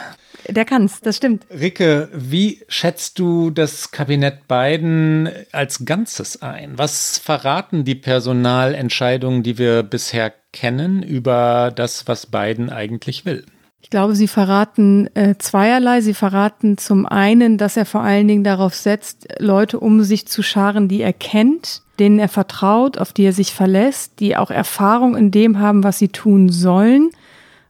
Der 0.49 0.64
kann's, 0.64 1.01
das 1.01 1.16
stimmt. 1.16 1.47
Ricke, 1.51 2.09
wie 2.12 2.62
schätzt 2.68 3.18
du 3.18 3.51
das 3.51 3.90
Kabinett 3.90 4.47
Biden 4.47 5.29
als 5.53 5.85
Ganzes 5.85 6.42
ein? 6.42 6.77
Was 6.77 7.18
verraten 7.18 7.85
die 7.85 7.94
Personalentscheidungen, 7.94 9.42
die 9.42 9.57
wir 9.59 9.83
bisher 9.83 10.33
kennen, 10.53 11.03
über 11.03 11.73
das, 11.75 12.07
was 12.07 12.27
Biden 12.27 12.70
eigentlich 12.70 13.25
will? 13.25 13.47
Ich 13.85 13.90
glaube, 13.90 14.14
sie 14.14 14.29
verraten 14.29 15.14
äh, 15.14 15.35
zweierlei. 15.37 16.01
Sie 16.01 16.14
verraten 16.14 16.79
zum 16.79 17.05
einen, 17.05 17.59
dass 17.59 17.77
er 17.77 17.85
vor 17.85 18.01
allen 18.01 18.27
Dingen 18.27 18.42
darauf 18.42 18.75
setzt, 18.75 19.29
Leute 19.38 19.79
um 19.79 20.03
sich 20.03 20.27
zu 20.27 20.42
scharen, 20.42 20.88
die 20.88 21.03
er 21.03 21.12
kennt, 21.12 21.83
denen 21.99 22.18
er 22.18 22.29
vertraut, 22.29 22.97
auf 22.97 23.12
die 23.12 23.25
er 23.25 23.35
sich 23.35 23.53
verlässt, 23.53 24.20
die 24.20 24.38
auch 24.38 24.51
Erfahrung 24.51 25.14
in 25.14 25.31
dem 25.31 25.59
haben, 25.59 25.85
was 25.85 25.99
sie 25.99 26.09
tun 26.09 26.49
sollen. 26.49 27.11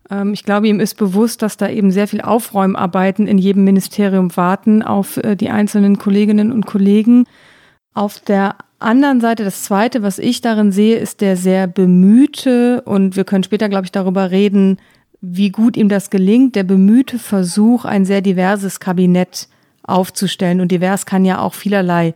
Ähm, 0.08 0.32
ich 0.34 0.44
glaube, 0.44 0.68
ihm 0.68 0.78
ist 0.78 0.98
bewusst, 0.98 1.42
dass 1.42 1.56
da 1.56 1.68
eben 1.68 1.90
sehr 1.90 2.06
viel 2.06 2.20
Aufräumarbeiten 2.20 3.26
in 3.26 3.36
jedem 3.36 3.64
Ministerium 3.64 4.36
warten 4.36 4.84
auf 4.84 5.16
äh, 5.16 5.34
die 5.34 5.50
einzelnen 5.50 5.98
Kolleginnen 5.98 6.52
und 6.52 6.64
Kollegen. 6.64 7.26
Auf 7.92 8.20
der 8.20 8.54
anderen 8.78 9.20
Seite, 9.20 9.42
das 9.42 9.64
Zweite, 9.64 10.04
was 10.04 10.20
ich 10.20 10.40
darin 10.40 10.70
sehe, 10.70 10.96
ist 10.96 11.20
der 11.22 11.36
sehr 11.36 11.66
bemühte, 11.66 12.82
und 12.82 13.16
wir 13.16 13.24
können 13.24 13.42
später, 13.42 13.68
glaube 13.68 13.86
ich, 13.86 13.92
darüber 13.92 14.30
reden, 14.30 14.78
wie 15.26 15.50
gut 15.50 15.76
ihm 15.76 15.88
das 15.88 16.10
gelingt, 16.10 16.54
der 16.54 16.64
bemühte 16.64 17.18
Versuch, 17.18 17.84
ein 17.84 18.04
sehr 18.04 18.20
diverses 18.20 18.78
Kabinett 18.78 19.48
aufzustellen. 19.82 20.60
Und 20.60 20.70
divers 20.70 21.06
kann 21.06 21.24
ja 21.24 21.40
auch 21.40 21.54
vielerlei 21.54 22.14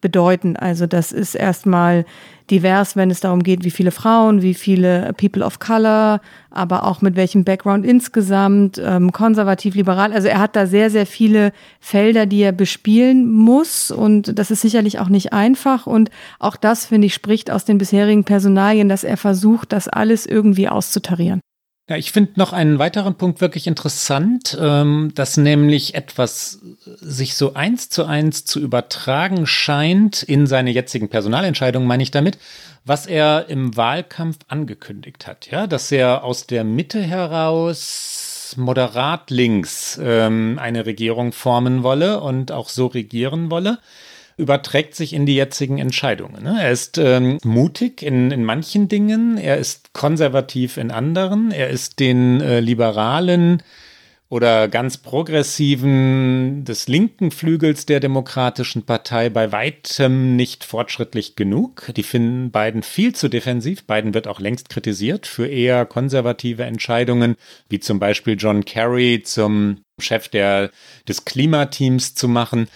bedeuten. 0.00 0.56
Also 0.56 0.86
das 0.86 1.12
ist 1.12 1.34
erstmal 1.34 2.06
divers, 2.50 2.96
wenn 2.96 3.10
es 3.10 3.20
darum 3.20 3.42
geht, 3.42 3.64
wie 3.64 3.70
viele 3.70 3.90
Frauen, 3.90 4.40
wie 4.40 4.54
viele 4.54 5.12
People 5.14 5.44
of 5.44 5.58
Color, 5.58 6.20
aber 6.50 6.86
auch 6.86 7.02
mit 7.02 7.16
welchem 7.16 7.44
Background 7.44 7.84
insgesamt, 7.84 8.80
ähm, 8.82 9.12
konservativ, 9.12 9.74
liberal. 9.74 10.12
Also 10.12 10.28
er 10.28 10.38
hat 10.38 10.56
da 10.56 10.66
sehr, 10.66 10.88
sehr 10.90 11.04
viele 11.04 11.52
Felder, 11.80 12.26
die 12.26 12.40
er 12.40 12.52
bespielen 12.52 13.30
muss 13.30 13.90
und 13.90 14.38
das 14.38 14.50
ist 14.50 14.62
sicherlich 14.62 14.98
auch 14.98 15.08
nicht 15.08 15.32
einfach 15.32 15.86
und 15.86 16.10
auch 16.38 16.56
das, 16.56 16.86
finde 16.86 17.08
ich, 17.08 17.14
spricht 17.14 17.50
aus 17.50 17.64
den 17.64 17.76
bisherigen 17.76 18.24
Personalien, 18.24 18.88
dass 18.88 19.04
er 19.04 19.16
versucht, 19.16 19.72
das 19.72 19.88
alles 19.88 20.24
irgendwie 20.24 20.68
auszutarieren. 20.68 21.40
Ja, 21.88 21.96
ich 21.96 22.12
finde 22.12 22.32
noch 22.36 22.52
einen 22.52 22.78
weiteren 22.78 23.14
Punkt 23.14 23.40
wirklich 23.40 23.66
interessant, 23.66 24.56
ähm, 24.60 25.10
dass 25.14 25.38
nämlich 25.38 25.94
etwas 25.94 26.60
sich 26.84 27.34
so 27.34 27.54
eins 27.54 27.88
zu 27.88 28.04
eins 28.04 28.44
zu 28.44 28.60
übertragen 28.60 29.46
scheint 29.46 30.22
in 30.22 30.46
seine 30.46 30.70
jetzigen 30.70 31.08
Personalentscheidungen, 31.08 31.88
meine 31.88 32.02
ich 32.02 32.10
damit, 32.10 32.36
was 32.84 33.06
er 33.06 33.48
im 33.48 33.74
Wahlkampf 33.74 34.36
angekündigt 34.48 35.26
hat. 35.26 35.50
Ja, 35.50 35.66
dass 35.66 35.90
er 35.90 36.24
aus 36.24 36.46
der 36.46 36.62
Mitte 36.62 37.00
heraus 37.00 38.54
moderat 38.58 39.30
links 39.30 39.98
ähm, 40.02 40.58
eine 40.60 40.84
Regierung 40.84 41.32
formen 41.32 41.82
wolle 41.82 42.20
und 42.20 42.52
auch 42.52 42.68
so 42.68 42.86
regieren 42.86 43.50
wolle 43.50 43.78
überträgt 44.38 44.94
sich 44.94 45.12
in 45.12 45.26
die 45.26 45.34
jetzigen 45.34 45.78
Entscheidungen. 45.78 46.42
Ne? 46.42 46.56
Er 46.60 46.70
ist 46.70 46.96
ähm, 46.96 47.38
mutig 47.44 48.02
in, 48.02 48.30
in 48.30 48.44
manchen 48.44 48.88
Dingen, 48.88 49.36
er 49.36 49.58
ist 49.58 49.92
konservativ 49.92 50.76
in 50.76 50.90
anderen, 50.90 51.50
er 51.50 51.68
ist 51.68 52.00
den 52.00 52.40
äh, 52.40 52.60
Liberalen 52.60 53.62
oder 54.30 54.68
ganz 54.68 54.98
progressiven 54.98 56.64
des 56.64 56.86
linken 56.86 57.30
Flügels 57.30 57.86
der 57.86 57.98
Demokratischen 57.98 58.82
Partei 58.84 59.30
bei 59.30 59.52
weitem 59.52 60.36
nicht 60.36 60.64
fortschrittlich 60.64 61.34
genug. 61.34 61.90
Die 61.96 62.02
finden 62.02 62.50
Biden 62.50 62.82
viel 62.82 63.14
zu 63.14 63.28
defensiv. 63.28 63.86
Biden 63.86 64.12
wird 64.12 64.28
auch 64.28 64.38
längst 64.38 64.68
kritisiert 64.68 65.26
für 65.26 65.46
eher 65.46 65.86
konservative 65.86 66.64
Entscheidungen, 66.64 67.36
wie 67.70 67.80
zum 67.80 67.98
Beispiel 67.98 68.36
John 68.38 68.66
Kerry 68.66 69.22
zum 69.24 69.78
Chef 69.98 70.28
der, 70.28 70.70
des 71.08 71.24
Klimateams 71.24 72.14
zu 72.14 72.28
machen. 72.28 72.68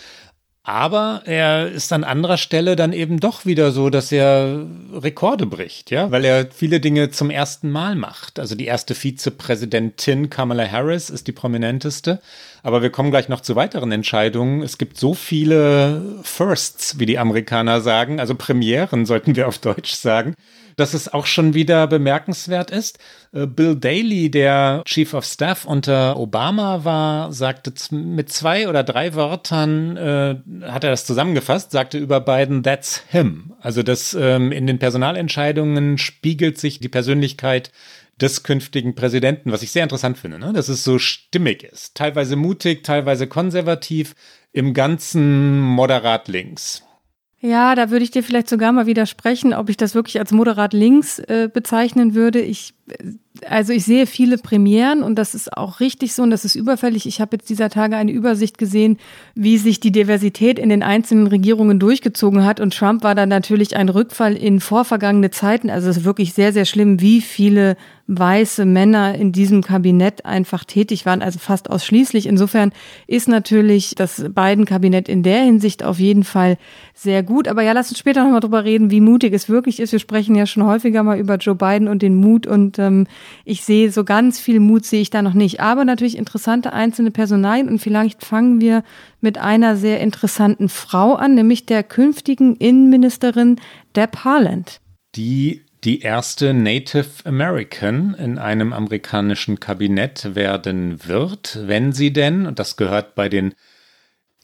Aber 0.64 1.22
er 1.25 1.68
ist 1.72 1.92
an 1.92 2.05
anderer 2.05 2.38
Stelle 2.38 2.77
dann 2.77 2.92
eben 2.92 3.18
doch 3.18 3.44
wieder 3.44 3.72
so, 3.72 3.90
dass 3.90 4.12
er 4.12 4.64
Rekorde 4.94 5.44
bricht, 5.44 5.90
ja, 5.90 6.12
weil 6.12 6.25
er 6.25 6.46
viele 6.53 6.79
Dinge 6.79 7.11
zum 7.11 7.31
ersten 7.31 7.68
Mal 7.68 7.96
macht. 7.96 8.38
Also 8.38 8.55
die 8.55 8.66
erste 8.66 8.94
Vizepräsidentin 8.94 10.31
Kamala 10.31 10.70
Harris 10.70 11.11
ist 11.11 11.27
die 11.27 11.33
prominenteste. 11.33 12.20
Aber 12.62 12.81
wir 12.81 12.90
kommen 12.90 13.11
gleich 13.11 13.29
noch 13.29 13.40
zu 13.40 13.57
weiteren 13.57 13.90
Entscheidungen. 13.90 14.62
Es 14.62 14.79
gibt 14.79 14.98
so 14.98 15.14
viele 15.14 16.20
Firsts, 16.22 17.01
wie 17.01 17.07
die 17.07 17.18
Amerikaner 17.18 17.81
sagen, 17.81 18.20
also 18.20 18.37
Premieren 18.37 19.05
sollten 19.05 19.35
wir 19.35 19.48
auf 19.48 19.59
Deutsch 19.59 19.94
sagen, 19.94 20.35
dass 20.76 20.94
es 20.94 21.12
auch 21.12 21.26
schon 21.26 21.54
wieder 21.54 21.87
bemerkenswert 21.87 22.70
ist. 22.70 22.98
Äh, 23.32 23.46
Bill 23.46 23.76
Daley, 23.76 24.30
der 24.30 24.82
Chief 24.85 25.12
of 25.14 25.24
Staff 25.24 25.64
unter 25.64 26.18
Obama 26.18 26.85
war, 26.85 27.32
sagte 27.32 27.72
mit 27.94 28.30
zwei 28.32 28.68
oder 28.68 28.85
drei 28.85 29.14
Wörtern, 29.14 29.96
äh, 29.96 30.37
hat 30.66 30.85
er 30.85 30.90
das 30.90 31.06
zusammengefasst, 31.06 31.70
sagte 31.70 31.98
über 31.98 32.20
Biden, 32.20 32.62
that's 32.62 33.02
him. 33.08 33.52
Also 33.61 33.82
das 33.82 34.14
ähm, 34.18 34.52
in 34.52 34.66
den 34.66 34.78
Personalentscheidungen 34.78 35.98
spiegelt 35.98 36.58
sich 36.58 36.80
die 36.80 36.88
Persönlichkeit 36.88 37.70
des 38.20 38.42
künftigen 38.42 38.94
Präsidenten, 38.94 39.50
was 39.52 39.62
ich 39.62 39.72
sehr 39.72 39.82
interessant 39.82 40.18
finde, 40.18 40.38
ne? 40.38 40.52
dass 40.52 40.68
es 40.68 40.85
so 40.85 40.98
stimmig 40.98 41.64
ist. 41.64 41.94
Teilweise 41.94 42.37
mutig, 42.37 42.85
teilweise 42.85 43.26
konservativ, 43.26 44.14
im 44.52 44.74
Ganzen 44.74 45.58
moderat 45.58 46.28
links. 46.28 46.82
Ja, 47.44 47.74
da 47.74 47.90
würde 47.90 48.05
ich 48.05 48.12
dir 48.12 48.22
vielleicht 48.22 48.48
sogar 48.48 48.70
mal 48.70 48.87
widersprechen, 48.87 49.52
ob 49.52 49.68
ich 49.68 49.76
das 49.76 49.96
wirklich 49.96 50.20
als 50.20 50.31
moderat 50.31 50.72
links 50.72 51.18
äh, 51.18 51.50
bezeichnen 51.52 52.14
würde. 52.14 52.40
Ich 52.40 52.72
also 53.48 53.72
ich 53.72 53.85
sehe 53.85 54.07
viele 54.07 54.38
Premieren 54.38 55.02
und 55.02 55.16
das 55.16 55.35
ist 55.35 55.57
auch 55.57 55.81
richtig 55.81 56.14
so 56.14 56.22
und 56.22 56.31
das 56.31 56.44
ist 56.44 56.55
überfällig. 56.55 57.07
Ich 57.07 57.20
habe 57.20 57.37
jetzt 57.37 57.48
dieser 57.48 57.70
Tage 57.70 57.96
eine 57.96 58.12
Übersicht 58.12 58.59
gesehen, 58.59 58.98
wie 59.35 59.59
sich 59.59 59.81
die 59.81 59.90
Diversität 59.90 60.59
in 60.59 60.68
den 60.68 60.83
einzelnen 60.83 61.26
Regierungen 61.26 61.78
durchgezogen 61.78 62.44
hat 62.44 62.61
und 62.61 62.74
Trump 62.74 63.02
war 63.02 63.14
dann 63.14 63.28
natürlich 63.28 63.76
ein 63.76 63.88
Rückfall 63.88 64.37
in 64.37 64.61
vorvergangene 64.61 65.31
Zeiten. 65.31 65.70
Also 65.70 65.88
es 65.88 65.98
ist 65.98 66.05
wirklich 66.05 66.35
sehr, 66.35 66.52
sehr 66.52 66.64
schlimm, 66.64 67.00
wie 67.00 67.20
viele 67.20 67.76
weiße 68.07 68.64
Männer 68.64 69.14
in 69.14 69.33
diesem 69.33 69.62
Kabinett 69.62 70.24
einfach 70.26 70.64
tätig 70.64 71.07
waren, 71.07 71.22
also 71.22 71.38
fast 71.38 71.70
ausschließlich. 71.70 72.26
Insofern 72.26 72.72
ist 73.07 73.28
natürlich 73.28 73.94
das 73.94 74.24
Biden-Kabinett 74.28 75.09
in 75.09 75.22
der 75.22 75.42
Hinsicht 75.42 75.83
auf 75.83 75.98
jeden 75.98 76.24
Fall 76.24 76.59
sehr 76.94 77.22
gut. 77.22 77.48
Aber 77.48 77.62
ja, 77.62 77.72
lass 77.72 77.90
uns 77.90 77.98
später 77.98 78.24
nochmal 78.24 78.40
drüber 78.40 78.64
reden, 78.64 78.90
wie 78.90 79.00
mutig 79.00 79.33
es 79.33 79.48
wirklich 79.48 79.81
ist. 79.81 79.92
Wir 79.92 79.98
sprechen 79.98 80.35
ja 80.35 80.46
schon 80.46 80.64
häufiger 80.64 81.02
mal 81.02 81.18
über 81.18 81.37
Joe 81.37 81.55
Biden 81.55 81.88
und 81.88 82.02
den 82.02 82.14
Mut 82.14 82.46
und 82.46 82.78
ähm, 82.83 83.07
ich 83.45 83.62
sehe 83.62 83.90
so 83.90 84.05
ganz 84.05 84.38
viel 84.38 84.61
Mut 84.61 84.85
sehe 84.85 85.01
ich 85.01 85.11
da 85.11 85.23
noch 85.23 85.35
nicht. 85.35 85.61
Aber 85.61 85.85
natürlich 85.85 86.16
interessante 86.16 86.73
einzelne 86.73 87.11
Personalien 87.11 87.68
und 87.68 87.79
vielleicht 87.79 88.25
fangen 88.25 88.61
wir 88.61 88.83
mit 89.21 89.38
einer 89.38 89.77
sehr 89.77 90.01
interessanten 90.01 90.68
Frau 90.68 91.14
an, 91.14 91.35
nämlich 91.35 91.66
der 91.66 91.83
künftigen 91.83 92.57
Innenministerin 92.57 93.57
Deb 93.95 94.25
Haaland. 94.25 94.81
Die 95.14 95.62
die 95.85 96.01
erste 96.01 96.55
Native 96.55 97.09
American 97.25 98.14
in 98.14 98.38
einem 98.38 98.73
amerikanischen 98.73 99.59
Kabinett 99.59 100.37
werden 100.37 101.05
wird, 101.07 101.59
wenn 101.64 101.92
sie 101.92 102.12
denn, 102.12 102.47
und 102.47 102.61
das 102.61 102.77
gehört 102.77 103.16
bei 103.16 103.29
den 103.29 103.55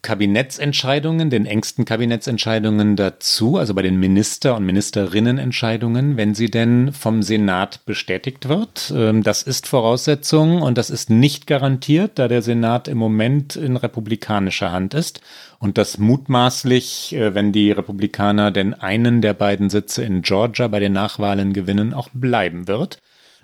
Kabinettsentscheidungen, 0.03 1.29
den 1.31 1.45
engsten 1.45 1.85
Kabinettsentscheidungen 1.85 2.97
dazu, 2.97 3.57
also 3.57 3.75
bei 3.75 3.83
den 3.83 3.99
Minister- 3.99 4.57
und 4.57 4.65
Ministerinnenentscheidungen, 4.65 6.17
wenn 6.17 6.35
sie 6.35 6.51
denn 6.51 6.93
vom 6.93 7.23
Senat 7.23 7.85
bestätigt 7.85 8.49
wird. 8.49 8.93
Ähm, 8.95 9.23
das 9.23 9.43
ist 9.43 9.67
Voraussetzung 9.67 10.63
und 10.63 10.79
das 10.79 10.91
ist 10.91 11.11
nicht 11.11 11.47
garantiert, 11.47 12.19
da 12.19 12.29
der 12.29 12.43
Senat 12.43 12.89
im 12.89 12.99
Moment 12.99 13.57
in 13.57 13.77
republikanischer 13.77 14.73
Hand 14.73 14.95
ist 14.95 15.21
und 15.59 15.79
das 15.79 15.99
mutmaßlich, 15.99 17.15
äh, 17.15 17.35
wenn 17.35 17.53
die 17.53 17.73
Republikaner 17.73 18.51
denn 18.51 18.75
einen 18.75 19.21
der 19.21 19.35
beiden 19.35 19.71
Sitze 19.71 20.05
in 20.05 20.23
Georgia 20.23 20.69
bei 20.69 20.81
den 20.81 20.93
Nachwahlen 20.93 21.53
gewinnen, 21.53 21.93
auch 21.93 22.09
bleiben 22.13 22.69
wird. 22.69 22.99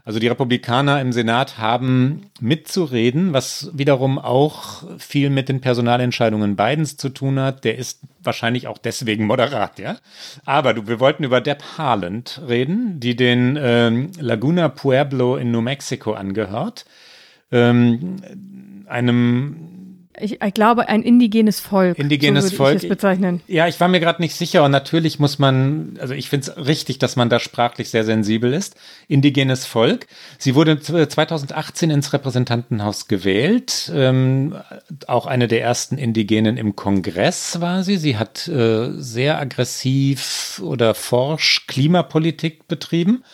Also 0.07 0.19
die 0.19 0.29
Republikaner 0.29 1.01
im 1.01 1.13
Senat 1.13 1.57
haben 1.57 2.27
mitzureden, 2.39 3.33
was 3.33 3.71
wiederum 3.73 4.19
auch 4.19 4.83
viel 4.99 5.31
mit 5.31 5.49
den 5.49 5.63
Personalentscheidungen 5.63 6.57
Bidens 6.57 6.99
zu 6.99 7.09
tun 7.09 7.41
hat. 7.41 7.65
Der 7.65 7.79
ist 7.79 8.01
wahrscheinlich 8.23 8.69
auch 8.69 8.77
deswegen 8.77 9.25
moderat, 9.27 9.79
ja. 9.79 9.97
Aber 10.45 10.75
du, 10.75 10.87
wir 10.87 11.01
wollten 11.01 11.25
über 11.25 11.41
Deb 11.41 11.63
Haaland 11.79 12.43
reden, 12.47 13.01
die 13.01 13.17
den 13.17 13.59
ähm, 13.59 14.11
Laguna 14.19 14.69
Pueblo 14.69 15.37
in 15.37 15.51
New 15.51 15.63
Mexico 15.63 16.13
angehört. 16.13 16.85
Ähm, 17.51 18.17
einem 18.87 19.74
ich, 20.21 20.41
ich, 20.43 20.55
glaube, 20.55 20.89
ein 20.89 21.03
indigenes 21.03 21.61
Volk. 21.61 21.99
Indigenes 21.99 22.51
so 22.51 22.57
Volk. 22.57 22.77
Ich 22.77 22.85
es 22.85 22.89
bezeichnen. 22.89 23.41
Ja, 23.47 23.67
ich 23.67 23.81
war 23.81 23.89
mir 23.89 24.01
gerade 24.01 24.23
nicht 24.23 24.35
sicher 24.35 24.65
und 24.65 24.71
natürlich 24.71 25.19
muss 25.19 25.39
man, 25.39 25.99
also 26.01 26.15
ich 26.15 26.29
finde 26.29 26.51
es 26.51 26.67
richtig, 26.67 26.99
dass 26.99 27.17
man 27.17 27.29
da 27.29 27.41
sprachlich 27.41 27.91
sehr 27.91 28.05
sensibel 28.05 28.53
ist. 28.53 28.77
Indigenes 29.09 29.67
Volk. 29.67 30.07
Sie 30.39 30.55
wurde 30.55 30.81
2018 30.81 31.91
ins 31.91 32.13
Repräsentantenhaus 32.13 33.09
gewählt. 33.09 33.91
Ähm, 33.95 34.57
auch 35.07 35.27
eine 35.27 35.49
der 35.49 35.63
ersten 35.63 35.99
Indigenen 35.99 36.57
im 36.57 36.77
Kongress 36.77 37.61
war 37.61 37.83
sie. 37.83 37.97
Sie 37.97 38.17
hat 38.17 38.47
äh, 38.49 38.93
sehr 38.97 39.39
aggressiv 39.41 40.61
oder 40.65 40.95
forsch 40.95 41.67
Klimapolitik 41.67 42.69
betrieben. 42.69 43.25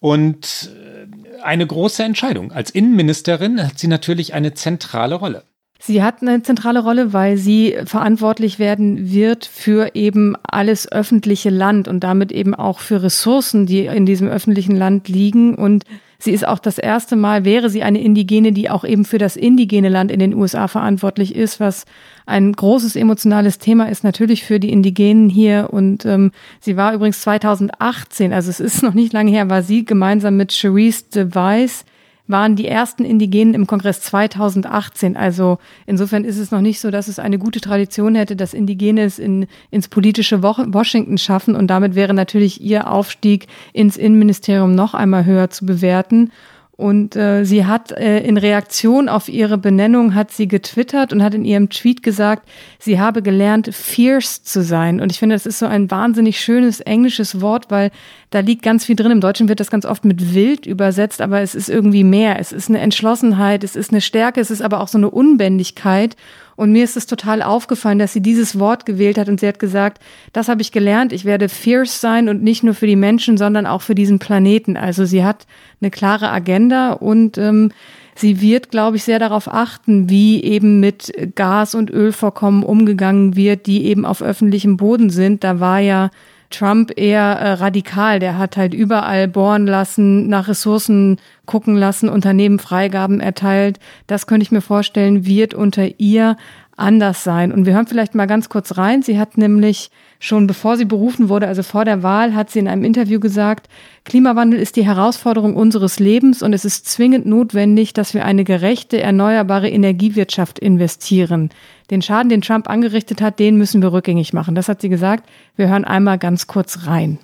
Und 0.00 0.70
äh, 0.74 1.42
eine 1.42 1.66
große 1.66 2.02
Entscheidung. 2.02 2.52
Als 2.52 2.70
Innenministerin 2.70 3.64
hat 3.64 3.78
sie 3.78 3.88
natürlich 3.88 4.34
eine 4.34 4.54
zentrale 4.54 5.16
Rolle. 5.16 5.44
Sie 5.80 6.02
hat 6.02 6.22
eine 6.22 6.42
zentrale 6.42 6.80
Rolle, 6.80 7.12
weil 7.12 7.36
sie 7.36 7.76
verantwortlich 7.84 8.58
werden 8.58 9.12
wird 9.12 9.46
für 9.46 9.94
eben 9.94 10.34
alles 10.42 10.90
öffentliche 10.90 11.50
Land 11.50 11.86
und 11.86 12.00
damit 12.00 12.32
eben 12.32 12.54
auch 12.54 12.80
für 12.80 13.02
Ressourcen, 13.02 13.64
die 13.64 13.86
in 13.86 14.04
diesem 14.04 14.26
öffentlichen 14.26 14.74
Land 14.74 15.08
liegen. 15.08 15.54
Und 15.54 15.84
sie 16.18 16.32
ist 16.32 16.46
auch 16.46 16.58
das 16.58 16.78
erste 16.78 17.14
Mal, 17.14 17.44
wäre 17.44 17.70
sie 17.70 17.84
eine 17.84 18.02
Indigene, 18.02 18.50
die 18.50 18.70
auch 18.70 18.82
eben 18.82 19.04
für 19.04 19.18
das 19.18 19.36
indigene 19.36 19.88
Land 19.88 20.10
in 20.10 20.18
den 20.18 20.34
USA 20.34 20.66
verantwortlich 20.66 21.36
ist, 21.36 21.60
was 21.60 21.84
ein 22.26 22.52
großes 22.52 22.96
emotionales 22.96 23.58
Thema 23.58 23.88
ist 23.88 24.02
natürlich 24.02 24.42
für 24.42 24.58
die 24.58 24.72
Indigenen 24.72 25.28
hier. 25.28 25.68
Und 25.70 26.04
ähm, 26.04 26.32
sie 26.58 26.76
war 26.76 26.92
übrigens 26.92 27.20
2018, 27.22 28.32
also 28.32 28.50
es 28.50 28.58
ist 28.58 28.82
noch 28.82 28.94
nicht 28.94 29.12
lange 29.12 29.30
her, 29.30 29.48
war 29.48 29.62
sie 29.62 29.84
gemeinsam 29.84 30.36
mit 30.36 30.50
Cherise 30.50 31.04
DeVice 31.14 31.84
waren 32.28 32.54
die 32.54 32.68
ersten 32.68 33.04
Indigenen 33.04 33.54
im 33.54 33.66
Kongress 33.66 34.00
2018. 34.02 35.16
Also 35.16 35.58
insofern 35.86 36.24
ist 36.24 36.38
es 36.38 36.50
noch 36.50 36.60
nicht 36.60 36.78
so, 36.78 36.90
dass 36.90 37.08
es 37.08 37.18
eine 37.18 37.38
gute 37.38 37.60
Tradition 37.60 38.14
hätte, 38.14 38.36
dass 38.36 38.54
Indigene 38.54 39.02
es 39.02 39.18
in, 39.18 39.46
ins 39.70 39.88
politische 39.88 40.42
Washington 40.42 41.18
schaffen. 41.18 41.56
Und 41.56 41.68
damit 41.68 41.94
wäre 41.94 42.14
natürlich 42.14 42.60
ihr 42.60 42.90
Aufstieg 42.90 43.46
ins 43.72 43.96
Innenministerium 43.96 44.74
noch 44.74 44.94
einmal 44.94 45.24
höher 45.24 45.50
zu 45.50 45.66
bewerten. 45.66 46.30
Und 46.78 47.16
äh, 47.16 47.44
sie 47.44 47.66
hat 47.66 47.90
äh, 47.90 48.20
in 48.20 48.36
Reaktion 48.36 49.08
auf 49.08 49.28
ihre 49.28 49.58
Benennung 49.58 50.14
hat 50.14 50.30
sie 50.30 50.46
getwittert 50.46 51.12
und 51.12 51.24
hat 51.24 51.34
in 51.34 51.44
ihrem 51.44 51.70
Tweet 51.70 52.04
gesagt, 52.04 52.48
sie 52.78 53.00
habe 53.00 53.20
gelernt, 53.20 53.74
fierce 53.74 54.44
zu 54.44 54.62
sein. 54.62 55.00
Und 55.00 55.10
ich 55.10 55.18
finde, 55.18 55.34
das 55.34 55.44
ist 55.44 55.58
so 55.58 55.66
ein 55.66 55.90
wahnsinnig 55.90 56.38
schönes 56.38 56.78
englisches 56.78 57.40
Wort, 57.40 57.68
weil 57.72 57.90
da 58.30 58.38
liegt 58.38 58.62
ganz 58.62 58.84
viel 58.84 58.94
drin. 58.94 59.10
Im 59.10 59.20
Deutschen 59.20 59.48
wird 59.48 59.58
das 59.58 59.72
ganz 59.72 59.86
oft 59.86 60.04
mit 60.04 60.34
wild 60.34 60.66
übersetzt, 60.66 61.20
aber 61.20 61.40
es 61.40 61.56
ist 61.56 61.68
irgendwie 61.68 62.04
mehr. 62.04 62.38
Es 62.38 62.52
ist 62.52 62.68
eine 62.68 62.78
Entschlossenheit, 62.78 63.64
es 63.64 63.74
ist 63.74 63.90
eine 63.90 64.00
Stärke, 64.00 64.40
es 64.40 64.52
ist 64.52 64.62
aber 64.62 64.80
auch 64.80 64.88
so 64.88 64.98
eine 64.98 65.10
Unbändigkeit. 65.10 66.14
Und 66.58 66.72
mir 66.72 66.82
ist 66.82 66.96
es 66.96 67.06
total 67.06 67.40
aufgefallen, 67.40 68.00
dass 68.00 68.12
sie 68.12 68.20
dieses 68.20 68.58
Wort 68.58 68.84
gewählt 68.84 69.16
hat 69.16 69.28
und 69.28 69.38
sie 69.38 69.46
hat 69.46 69.60
gesagt, 69.60 70.02
das 70.32 70.48
habe 70.48 70.60
ich 70.60 70.72
gelernt, 70.72 71.12
ich 71.12 71.24
werde 71.24 71.48
fierce 71.48 72.00
sein 72.00 72.28
und 72.28 72.42
nicht 72.42 72.64
nur 72.64 72.74
für 72.74 72.88
die 72.88 72.96
Menschen, 72.96 73.36
sondern 73.36 73.64
auch 73.64 73.80
für 73.80 73.94
diesen 73.94 74.18
Planeten. 74.18 74.76
Also 74.76 75.04
sie 75.04 75.22
hat 75.22 75.46
eine 75.80 75.92
klare 75.92 76.32
Agenda 76.32 76.94
und 76.94 77.38
ähm, 77.38 77.70
sie 78.16 78.40
wird, 78.40 78.72
glaube 78.72 78.96
ich, 78.96 79.04
sehr 79.04 79.20
darauf 79.20 79.46
achten, 79.46 80.10
wie 80.10 80.42
eben 80.42 80.80
mit 80.80 81.12
Gas- 81.36 81.76
und 81.76 81.90
Ölvorkommen 81.90 82.64
umgegangen 82.64 83.36
wird, 83.36 83.66
die 83.66 83.84
eben 83.84 84.04
auf 84.04 84.20
öffentlichem 84.20 84.76
Boden 84.76 85.10
sind. 85.10 85.44
Da 85.44 85.60
war 85.60 85.78
ja 85.78 86.10
Trump 86.50 86.92
eher 86.96 87.22
äh, 87.22 87.52
radikal. 87.52 88.18
Der 88.18 88.38
hat 88.38 88.56
halt 88.56 88.74
überall 88.74 89.28
bohren 89.28 89.66
lassen, 89.66 90.28
nach 90.28 90.48
Ressourcen 90.48 91.18
gucken 91.46 91.76
lassen, 91.76 92.08
Unternehmen 92.08 92.58
Freigaben 92.58 93.20
erteilt. 93.20 93.78
Das 94.06 94.26
könnte 94.26 94.44
ich 94.44 94.52
mir 94.52 94.60
vorstellen, 94.60 95.26
wird 95.26 95.54
unter 95.54 96.00
ihr 96.00 96.36
anders 96.76 97.24
sein. 97.24 97.52
Und 97.52 97.66
wir 97.66 97.74
hören 97.74 97.86
vielleicht 97.86 98.14
mal 98.14 98.26
ganz 98.26 98.48
kurz 98.48 98.78
rein. 98.78 99.02
Sie 99.02 99.18
hat 99.18 99.36
nämlich 99.36 99.90
schon 100.20 100.46
bevor 100.46 100.76
sie 100.76 100.84
berufen 100.84 101.28
wurde, 101.28 101.46
also 101.46 101.62
vor 101.62 101.84
der 101.84 102.02
Wahl, 102.02 102.34
hat 102.34 102.50
sie 102.50 102.58
in 102.58 102.68
einem 102.68 102.84
Interview 102.84 103.20
gesagt, 103.20 103.68
Klimawandel 104.04 104.58
ist 104.58 104.76
die 104.76 104.86
Herausforderung 104.86 105.54
unseres 105.54 106.00
Lebens 106.00 106.42
und 106.42 106.52
es 106.52 106.64
ist 106.64 106.86
zwingend 106.86 107.26
notwendig, 107.26 107.92
dass 107.92 108.14
wir 108.14 108.24
eine 108.24 108.44
gerechte, 108.44 109.00
erneuerbare 109.00 109.68
Energiewirtschaft 109.68 110.58
investieren. 110.58 111.50
Den 111.90 112.02
Schaden, 112.02 112.28
den 112.28 112.42
Trump 112.42 112.68
angerichtet 112.68 113.20
hat, 113.20 113.38
den 113.38 113.56
müssen 113.56 113.80
wir 113.80 113.92
rückgängig 113.92 114.32
machen. 114.32 114.54
Das 114.54 114.68
hat 114.68 114.80
sie 114.82 114.88
gesagt. 114.88 115.28
Wir 115.56 115.68
hören 115.68 115.84
einmal 115.84 116.18
ganz 116.18 116.46
kurz 116.46 116.86
rein. 116.86 117.18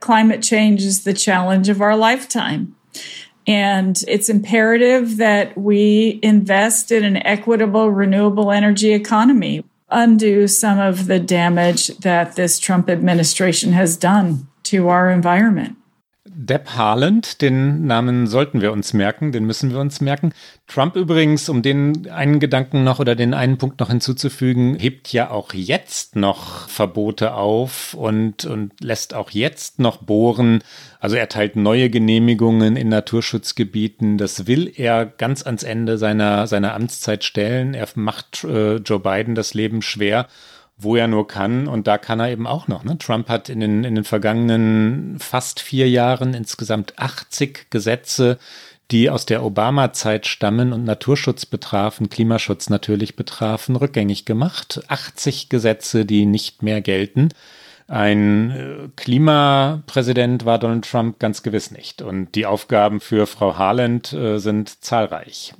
Climate 0.00 0.40
change 0.40 0.84
is 0.84 1.04
the 1.04 1.14
challenge 1.14 1.70
of 1.70 1.80
our 1.80 1.96
lifetime. 1.96 2.68
And 3.48 4.02
it's 4.08 4.28
imperative 4.28 5.18
that 5.18 5.56
we 5.56 6.18
invest 6.22 6.90
in 6.90 7.04
an 7.04 7.16
equitable, 7.16 7.90
renewable 7.90 8.50
energy 8.50 8.92
economy, 8.92 9.64
undo 9.88 10.48
some 10.48 10.80
of 10.80 11.06
the 11.06 11.20
damage 11.20 11.96
that 11.98 12.34
this 12.34 12.58
Trump 12.58 12.90
administration 12.90 13.72
has 13.72 13.96
done 13.96 14.48
to 14.64 14.88
our 14.88 15.10
environment. 15.10 15.76
Deb 16.28 16.76
Haaland, 16.76 17.40
den 17.42 17.86
Namen 17.86 18.26
sollten 18.26 18.60
wir 18.60 18.72
uns 18.72 18.92
merken, 18.92 19.32
den 19.32 19.44
müssen 19.44 19.70
wir 19.70 19.78
uns 19.78 20.00
merken. 20.00 20.32
Trump 20.66 20.96
übrigens, 20.96 21.48
um 21.48 21.62
den 21.62 22.10
einen 22.10 22.40
Gedanken 22.40 22.84
noch 22.84 22.98
oder 22.98 23.14
den 23.14 23.34
einen 23.34 23.58
Punkt 23.58 23.80
noch 23.80 23.88
hinzuzufügen, 23.88 24.74
hebt 24.74 25.12
ja 25.12 25.30
auch 25.30 25.54
jetzt 25.54 26.16
noch 26.16 26.68
Verbote 26.68 27.34
auf 27.34 27.94
und, 27.94 28.44
und 28.44 28.72
lässt 28.80 29.14
auch 29.14 29.30
jetzt 29.30 29.78
noch 29.78 29.98
bohren. 29.98 30.62
Also 31.00 31.16
er 31.16 31.28
teilt 31.28 31.56
neue 31.56 31.90
Genehmigungen 31.90 32.76
in 32.76 32.88
Naturschutzgebieten. 32.88 34.18
Das 34.18 34.46
will 34.46 34.72
er 34.74 35.06
ganz 35.06 35.46
ans 35.46 35.62
Ende 35.62 35.98
seiner, 35.98 36.46
seiner 36.46 36.74
Amtszeit 36.74 37.24
stellen. 37.24 37.74
Er 37.74 37.88
macht 37.94 38.44
äh, 38.44 38.76
Joe 38.76 39.00
Biden 39.00 39.34
das 39.34 39.54
Leben 39.54 39.82
schwer 39.82 40.26
wo 40.76 40.96
er 40.96 41.08
nur 41.08 41.26
kann. 41.26 41.68
Und 41.68 41.86
da 41.86 41.98
kann 41.98 42.20
er 42.20 42.30
eben 42.30 42.46
auch 42.46 42.68
noch. 42.68 42.84
Ne? 42.84 42.98
Trump 42.98 43.28
hat 43.28 43.48
in 43.48 43.60
den, 43.60 43.84
in 43.84 43.94
den 43.94 44.04
vergangenen 44.04 45.18
fast 45.18 45.60
vier 45.60 45.88
Jahren 45.88 46.34
insgesamt 46.34 46.98
80 46.98 47.70
Gesetze, 47.70 48.38
die 48.90 49.10
aus 49.10 49.26
der 49.26 49.42
Obama-Zeit 49.42 50.26
stammen 50.26 50.72
und 50.72 50.84
Naturschutz 50.84 51.46
betrafen, 51.46 52.08
Klimaschutz 52.08 52.70
natürlich 52.70 53.16
betrafen, 53.16 53.74
rückgängig 53.74 54.26
gemacht. 54.26 54.82
80 54.88 55.48
Gesetze, 55.48 56.04
die 56.04 56.26
nicht 56.26 56.62
mehr 56.62 56.80
gelten. 56.82 57.30
Ein 57.88 58.50
äh, 58.50 58.88
Klimapräsident 58.96 60.44
war 60.44 60.58
Donald 60.58 60.88
Trump 60.88 61.18
ganz 61.18 61.42
gewiss 61.42 61.70
nicht. 61.70 62.02
Und 62.02 62.34
die 62.34 62.46
Aufgaben 62.46 63.00
für 63.00 63.26
Frau 63.26 63.56
Haaland 63.56 64.12
äh, 64.12 64.38
sind 64.38 64.84
zahlreich. 64.84 65.54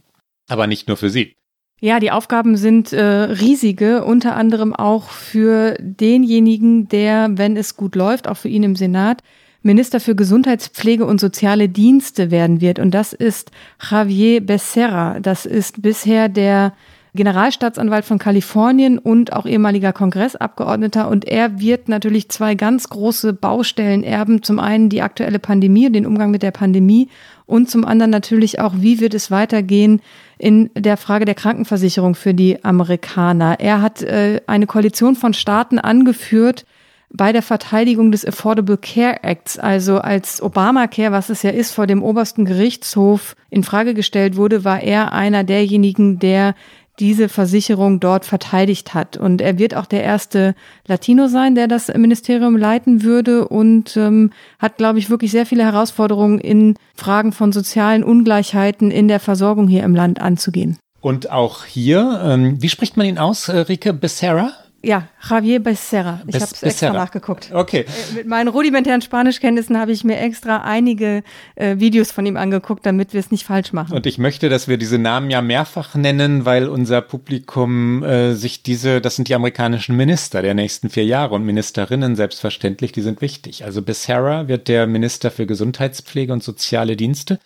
Aber 0.48 0.66
nicht 0.66 0.88
nur 0.88 0.96
für 0.96 1.11
sie. 1.11 1.37
Ja, 1.78 2.00
die 2.00 2.10
Aufgaben 2.10 2.56
sind 2.56 2.94
äh, 2.94 3.04
riesige, 3.04 4.04
unter 4.04 4.34
anderem 4.34 4.74
auch 4.74 5.10
für 5.10 5.76
denjenigen, 5.78 6.88
der, 6.88 7.28
wenn 7.32 7.54
es 7.56 7.76
gut 7.76 7.96
läuft, 7.96 8.28
auch 8.28 8.38
für 8.38 8.48
ihn 8.48 8.62
im 8.62 8.76
Senat, 8.76 9.22
Minister 9.62 10.00
für 10.00 10.14
Gesundheitspflege 10.14 11.04
und 11.04 11.20
soziale 11.20 11.68
Dienste 11.68 12.30
werden 12.30 12.62
wird. 12.62 12.78
Und 12.78 12.92
das 12.92 13.12
ist 13.12 13.50
Javier 13.90 14.40
Becerra. 14.40 15.20
Das 15.20 15.44
ist 15.44 15.82
bisher 15.82 16.30
der 16.30 16.72
Generalstaatsanwalt 17.14 18.04
von 18.04 18.18
Kalifornien 18.18 18.98
und 18.98 19.32
auch 19.32 19.44
ehemaliger 19.44 19.92
Kongressabgeordneter. 19.92 21.08
Und 21.08 21.26
er 21.26 21.60
wird 21.60 21.88
natürlich 21.88 22.28
zwei 22.28 22.54
ganz 22.54 22.88
große 22.88 23.32
Baustellen 23.32 24.02
erben. 24.02 24.42
Zum 24.42 24.60
einen 24.60 24.88
die 24.88 25.02
aktuelle 25.02 25.40
Pandemie, 25.40 25.90
den 25.90 26.06
Umgang 26.06 26.30
mit 26.30 26.42
der 26.42 26.52
Pandemie 26.52 27.08
und 27.44 27.68
zum 27.68 27.84
anderen 27.84 28.10
natürlich 28.10 28.60
auch, 28.60 28.74
wie 28.78 29.00
wird 29.00 29.14
es 29.14 29.30
weitergehen 29.30 30.00
in 30.38 30.70
der 30.75 30.96
Frage 30.96 31.25
der 31.25 31.35
Krankenversicherung 31.35 32.14
für 32.14 32.35
die 32.35 32.64
Amerikaner. 32.64 33.61
Er 33.61 33.81
hat 33.81 34.03
äh, 34.03 34.40
eine 34.46 34.66
Koalition 34.66 35.16
von 35.16 35.35
Staaten 35.35 35.79
angeführt, 35.79 36.66
bei 37.09 37.33
der 37.33 37.42
Verteidigung 37.42 38.11
des 38.11 38.27
Affordable 38.27 38.77
Care 38.77 39.22
Acts, 39.22 39.59
also 39.59 39.99
als 39.99 40.42
Obamacare, 40.42 41.12
was 41.12 41.31
es 41.31 41.42
ja 41.42 41.51
ist, 41.51 41.72
vor 41.72 41.87
dem 41.87 42.03
obersten 42.03 42.44
Gerichtshof 42.44 43.37
in 43.49 43.62
Frage 43.62 43.94
gestellt 43.94 44.37
wurde, 44.37 44.64
war 44.64 44.83
er 44.83 45.12
einer 45.12 45.44
derjenigen, 45.44 46.18
der 46.18 46.55
diese 46.98 47.28
Versicherung 47.28 48.00
dort 48.00 48.24
verteidigt 48.24 48.94
hat. 48.94 49.16
Und 49.16 49.40
er 49.40 49.59
wird 49.59 49.74
auch 49.74 49.87
der 49.87 50.02
erste 50.02 50.54
Latino 50.87 51.28
sein, 51.28 51.54
der 51.54 51.68
das 51.68 51.88
Ministerium 51.88 52.56
leiten 52.56 53.02
würde 53.02 53.48
und 53.48 53.96
ähm, 53.96 54.30
hat, 54.59 54.76
glaube 54.76 54.98
ich, 54.98 55.11
wirklich 55.11 55.30
sehr 55.30 55.46
viele 55.46 55.64
Herausforderungen 55.64 56.38
in 56.38 56.76
Fragen 56.94 57.32
von 57.32 57.52
sozialen 57.52 58.04
Ungleichheiten 58.04 58.90
in 58.90 59.09
der 59.09 59.20
Versorgung 59.20 59.68
hier 59.68 59.85
im 59.85 59.94
Land 59.94 60.20
anzugehen. 60.20 60.78
Und 61.00 61.30
auch 61.30 61.64
hier, 61.64 62.20
ähm, 62.24 62.61
wie 62.61 62.68
spricht 62.68 62.96
man 62.96 63.06
ihn 63.06 63.18
aus, 63.18 63.48
äh, 63.48 63.59
Rike 63.59 63.92
Becerra? 63.92 64.52
Ja, 64.87 65.09
Javier 65.29 65.59
Becerra. 65.59 66.20
Ich 66.29 66.35
Be 66.35 66.40
habe 66.40 66.53
es 66.53 66.62
extra 66.62 66.92
nachgeguckt. 66.92 67.51
Okay. 67.53 67.81
Äh, 67.81 68.14
mit 68.14 68.29
meinen 68.29 68.46
rudimentären 68.46 69.03
Spanischkenntnissen 69.03 69.77
habe 69.77 69.90
ich 69.90 70.05
mir 70.05 70.20
extra 70.20 70.59
einige 70.59 71.25
äh, 71.57 71.81
Videos 71.81 72.12
von 72.12 72.25
ihm 72.25 72.37
angeguckt, 72.37 72.87
damit 72.87 73.12
wir 73.12 73.18
es 73.18 73.33
nicht 73.33 73.44
falsch 73.44 73.72
machen. 73.72 73.96
Und 73.96 74.07
ich 74.07 74.18
möchte, 74.18 74.49
dass 74.49 74.68
wir 74.68 74.77
diese 74.77 74.99
Namen 74.99 75.29
ja 75.29 75.42
mehrfach 75.42 75.96
nennen, 75.96 76.44
weil 76.44 76.68
unser 76.68 77.01
Publikum 77.01 78.05
äh, 78.05 78.35
sich 78.35 78.62
diese, 78.62 79.01
das 79.01 79.16
sind 79.16 79.27
die 79.27 79.35
amerikanischen 79.35 79.96
Minister 79.96 80.40
der 80.40 80.55
nächsten 80.55 80.88
vier 80.88 81.05
Jahre 81.05 81.35
und 81.35 81.44
Ministerinnen 81.44 82.14
selbstverständlich, 82.14 82.92
die 82.92 83.03
sind 83.03 83.20
wichtig. 83.20 83.64
Also 83.64 83.83
Becerra 83.83 84.46
wird 84.46 84.68
der 84.68 84.87
Minister 84.87 85.33
für 85.33 85.46
Gesundheitspflege 85.46 86.33
und 86.33 86.44
soziale 86.44 86.94
Dienste. 86.94 87.40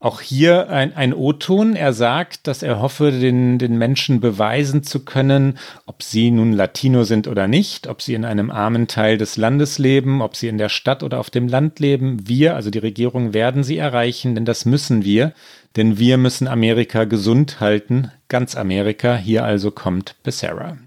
Auch 0.00 0.20
hier 0.20 0.70
ein, 0.70 0.94
ein 0.94 1.12
O-Ton. 1.12 1.74
Er 1.74 1.92
sagt, 1.92 2.46
dass 2.46 2.62
er 2.62 2.80
hoffe, 2.80 3.10
den, 3.10 3.58
den 3.58 3.78
Menschen 3.78 4.20
beweisen 4.20 4.84
zu 4.84 5.04
können, 5.04 5.58
ob 5.86 6.04
sie 6.04 6.30
nun 6.30 6.52
Latino 6.52 7.02
sind 7.02 7.26
oder 7.26 7.48
nicht, 7.48 7.88
ob 7.88 8.00
sie 8.00 8.14
in 8.14 8.24
einem 8.24 8.52
armen 8.52 8.86
Teil 8.86 9.18
des 9.18 9.36
Landes 9.36 9.78
leben, 9.78 10.22
ob 10.22 10.36
sie 10.36 10.46
in 10.46 10.56
der 10.56 10.68
Stadt 10.68 11.02
oder 11.02 11.18
auf 11.18 11.30
dem 11.30 11.48
Land 11.48 11.80
leben. 11.80 12.28
Wir, 12.28 12.54
also 12.54 12.70
die 12.70 12.78
Regierung, 12.78 13.34
werden 13.34 13.64
sie 13.64 13.76
erreichen, 13.76 14.36
denn 14.36 14.44
das 14.44 14.64
müssen 14.66 15.04
wir. 15.04 15.32
Denn 15.74 15.98
wir 15.98 16.16
müssen 16.16 16.46
Amerika 16.46 17.02
gesund 17.02 17.58
halten, 17.58 18.12
ganz 18.28 18.54
Amerika. 18.54 19.16
Hier 19.16 19.44
also 19.44 19.72
kommt 19.72 20.14
Becerra. 20.22 20.78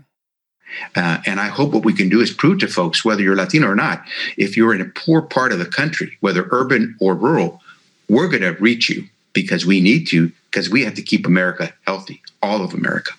Uh, 0.95 1.17
and 1.25 1.37
I 1.37 1.49
hope 1.49 1.73
what 1.73 1.83
we 1.83 1.93
can 1.93 2.09
do 2.09 2.21
is 2.21 2.31
prove 2.31 2.59
to 2.59 2.67
folks, 2.67 3.03
whether 3.03 3.21
you're 3.21 3.35
Latino 3.35 3.67
or 3.67 3.75
not, 3.75 3.99
if 4.37 4.55
you're 4.55 4.73
in 4.73 4.81
a 4.81 4.85
poor 4.85 5.21
part 5.21 5.51
of 5.51 5.59
the 5.59 5.65
country, 5.65 6.17
whether 6.21 6.47
urban 6.51 6.95
or 7.01 7.13
rural, 7.13 7.60
we're 8.09 8.29
going 8.29 8.41
to 8.41 8.55
reach 8.61 8.89
you 8.89 9.03
because 9.33 9.65
we 9.65 9.81
need 9.81 10.07
to, 10.09 10.31
because 10.49 10.71
we 10.71 10.83
have 10.83 10.95
to 10.95 11.01
keep 11.01 11.25
America 11.25 11.71
healthy, 11.85 12.21
all 12.41 12.61
of 12.61 12.73
America. 12.73 13.13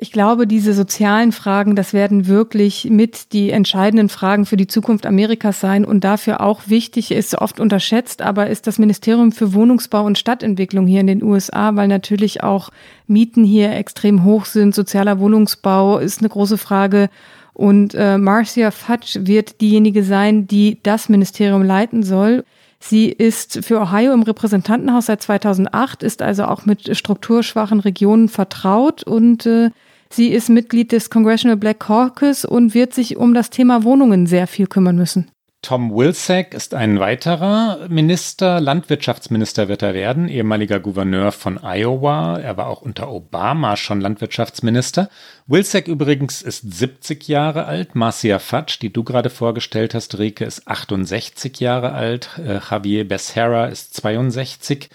Ich 0.00 0.12
glaube, 0.12 0.46
diese 0.46 0.74
sozialen 0.74 1.32
Fragen, 1.32 1.74
das 1.74 1.92
werden 1.92 2.28
wirklich 2.28 2.84
mit 2.88 3.32
die 3.32 3.50
entscheidenden 3.50 4.08
Fragen 4.08 4.46
für 4.46 4.56
die 4.56 4.68
Zukunft 4.68 5.06
Amerikas 5.06 5.58
sein 5.58 5.84
und 5.84 6.04
dafür 6.04 6.40
auch 6.40 6.68
wichtig 6.68 7.10
ist, 7.10 7.34
oft 7.34 7.58
unterschätzt, 7.58 8.22
aber 8.22 8.48
ist 8.48 8.68
das 8.68 8.78
Ministerium 8.78 9.32
für 9.32 9.54
Wohnungsbau 9.54 10.04
und 10.04 10.16
Stadtentwicklung 10.16 10.86
hier 10.86 11.00
in 11.00 11.08
den 11.08 11.24
USA, 11.24 11.74
weil 11.74 11.88
natürlich 11.88 12.44
auch 12.44 12.70
Mieten 13.08 13.42
hier 13.42 13.72
extrem 13.72 14.22
hoch 14.22 14.44
sind. 14.44 14.72
Sozialer 14.72 15.18
Wohnungsbau 15.18 15.98
ist 15.98 16.20
eine 16.20 16.28
große 16.28 16.58
Frage. 16.58 17.10
Und 17.52 17.96
äh, 17.96 18.18
Marcia 18.18 18.70
Fudge 18.70 19.26
wird 19.26 19.60
diejenige 19.60 20.04
sein, 20.04 20.46
die 20.46 20.78
das 20.84 21.08
Ministerium 21.08 21.64
leiten 21.64 22.04
soll. 22.04 22.44
Sie 22.80 23.08
ist 23.08 23.64
für 23.64 23.80
Ohio 23.80 24.12
im 24.12 24.22
Repräsentantenhaus 24.22 25.06
seit 25.06 25.22
2008, 25.22 26.02
ist 26.02 26.22
also 26.22 26.44
auch 26.44 26.64
mit 26.64 26.96
strukturschwachen 26.96 27.80
Regionen 27.80 28.28
vertraut 28.28 29.02
und 29.02 29.46
äh, 29.46 29.70
sie 30.10 30.28
ist 30.28 30.48
Mitglied 30.48 30.92
des 30.92 31.10
Congressional 31.10 31.56
Black 31.56 31.80
Caucus 31.80 32.44
und 32.44 32.74
wird 32.74 32.94
sich 32.94 33.16
um 33.16 33.34
das 33.34 33.50
Thema 33.50 33.82
Wohnungen 33.82 34.26
sehr 34.26 34.46
viel 34.46 34.66
kümmern 34.68 34.96
müssen. 34.96 35.30
Tom 35.60 35.92
Wilsack 35.92 36.54
ist 36.54 36.72
ein 36.72 37.00
weiterer 37.00 37.88
Minister, 37.88 38.60
Landwirtschaftsminister 38.60 39.66
wird 39.66 39.82
er 39.82 39.92
werden, 39.92 40.28
ehemaliger 40.28 40.78
Gouverneur 40.78 41.32
von 41.32 41.58
Iowa. 41.60 42.38
Er 42.38 42.56
war 42.56 42.68
auch 42.68 42.80
unter 42.80 43.10
Obama 43.10 43.76
schon 43.76 44.00
Landwirtschaftsminister. 44.00 45.10
Wilsack 45.48 45.88
übrigens 45.88 46.42
ist 46.42 46.60
70 46.72 47.26
Jahre 47.26 47.66
alt. 47.66 47.96
Marcia 47.96 48.38
Fudge, 48.38 48.78
die 48.80 48.92
du 48.92 49.02
gerade 49.02 49.30
vorgestellt 49.30 49.94
hast, 49.94 50.16
Rike, 50.18 50.44
ist 50.44 50.68
68 50.68 51.58
Jahre 51.58 51.92
alt. 51.92 52.38
Äh, 52.38 52.60
Javier 52.70 53.08
Becerra 53.08 53.66
ist 53.66 53.94
62. 53.94 54.88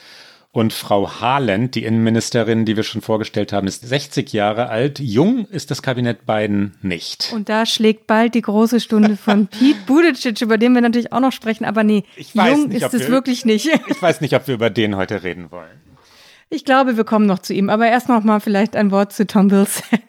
Und 0.55 0.71
Frau 0.71 1.19
Haaland, 1.19 1.73
die 1.73 1.83
Innenministerin, 1.83 2.63
die 2.63 2.75
wir 2.75 2.83
schon 2.83 3.01
vorgestellt 3.01 3.51
haben, 3.51 3.65
ist 3.65 3.87
60 3.87 4.33
Jahre 4.33 4.69
alt. 4.69 4.99
Jung 4.99 5.47
ist 5.47 5.71
das 5.71 5.81
Kabinett 5.81 6.27
Biden 6.27 6.75
nicht. 6.83 7.31
Und 7.33 7.49
da 7.49 7.65
schlägt 7.65 8.05
bald 8.05 8.35
die 8.35 8.43
große 8.43 8.79
Stunde 8.79 9.17
von 9.17 9.47
Pete 9.59 9.79
Buttigieg, 9.87 10.39
über 10.41 10.59
den 10.59 10.73
wir 10.75 10.81
natürlich 10.81 11.11
auch 11.11 11.21
noch 11.21 11.31
sprechen. 11.31 11.65
Aber 11.65 11.83
nee, 11.83 12.03
jung 12.35 12.67
nicht, 12.67 12.83
ist 12.83 12.93
es 12.93 13.01
wir, 13.01 13.09
wirklich 13.09 13.45
nicht. 13.45 13.67
Ich 13.87 13.99
weiß 13.99 14.21
nicht, 14.21 14.35
ob 14.35 14.45
wir 14.45 14.53
über 14.53 14.69
den 14.69 14.95
heute 14.95 15.23
reden 15.23 15.49
wollen. 15.49 15.81
Ich 16.51 16.65
glaube, 16.65 16.97
wir 16.97 17.03
kommen 17.03 17.25
noch 17.25 17.39
zu 17.39 17.55
ihm. 17.55 17.71
Aber 17.71 17.87
erst 17.87 18.07
noch 18.07 18.23
mal 18.23 18.39
vielleicht 18.39 18.75
ein 18.75 18.91
Wort 18.91 19.11
zu 19.11 19.25
Tom 19.25 19.49
Vilsack. 19.49 20.01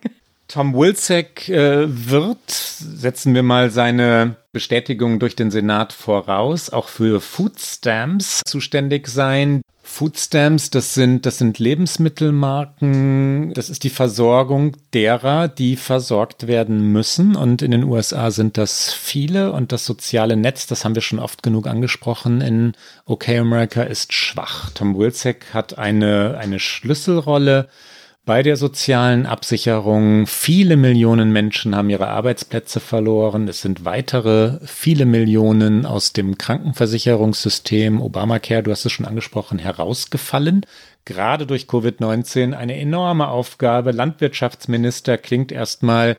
Tom 0.48 0.74
Wilczek 0.74 1.48
äh, 1.48 1.86
wird, 1.88 2.50
setzen 2.50 3.34
wir 3.34 3.42
mal 3.42 3.70
seine 3.70 4.36
Bestätigung 4.52 5.18
durch 5.18 5.36
den 5.36 5.50
Senat 5.50 5.94
voraus, 5.94 6.68
auch 6.68 6.88
für 6.88 7.22
Food 7.22 7.58
Stamps 7.58 8.42
zuständig 8.44 9.08
sein. 9.08 9.62
Food 9.86 10.18
Stamps, 10.18 10.70
das 10.70 10.94
sind, 10.94 11.26
das 11.26 11.36
sind 11.36 11.58
Lebensmittelmarken, 11.58 13.52
das 13.52 13.68
ist 13.68 13.84
die 13.84 13.90
Versorgung 13.90 14.78
derer, 14.94 15.46
die 15.46 15.76
versorgt 15.76 16.46
werden 16.46 16.90
müssen. 16.90 17.36
Und 17.36 17.60
in 17.60 17.70
den 17.70 17.84
USA 17.84 18.30
sind 18.30 18.56
das 18.56 18.94
viele 18.94 19.52
und 19.52 19.72
das 19.72 19.84
soziale 19.84 20.36
Netz, 20.38 20.66
das 20.66 20.84
haben 20.84 20.94
wir 20.94 21.02
schon 21.02 21.18
oft 21.18 21.42
genug 21.42 21.66
angesprochen, 21.66 22.40
in 22.40 22.72
OK 23.04 23.28
America 23.28 23.82
ist 23.82 24.14
schwach. 24.14 24.70
Tom 24.70 24.96
Wilczek 24.96 25.52
hat 25.52 25.78
eine, 25.78 26.38
eine 26.38 26.58
Schlüsselrolle 26.58 27.68
bei 28.24 28.42
der 28.42 28.56
sozialen 28.56 29.26
Absicherung. 29.26 30.26
Viele 30.26 30.76
Millionen 30.76 31.30
Menschen 31.30 31.76
haben 31.76 31.90
ihre 31.90 32.08
Arbeitsplätze 32.08 32.80
verloren. 32.80 33.48
Es 33.48 33.60
sind 33.60 33.84
weitere 33.84 34.58
viele 34.64 35.04
Millionen 35.04 35.84
aus 35.84 36.12
dem 36.12 36.38
Krankenversicherungssystem 36.38 38.00
Obamacare, 38.00 38.62
du 38.62 38.70
hast 38.70 38.86
es 38.86 38.92
schon 38.92 39.06
angesprochen, 39.06 39.58
herausgefallen. 39.58 40.64
Gerade 41.04 41.46
durch 41.46 41.64
Covid-19 41.64 42.54
eine 42.54 42.78
enorme 42.78 43.28
Aufgabe. 43.28 43.92
Landwirtschaftsminister 43.92 45.18
klingt 45.18 45.52
erstmal 45.52 46.16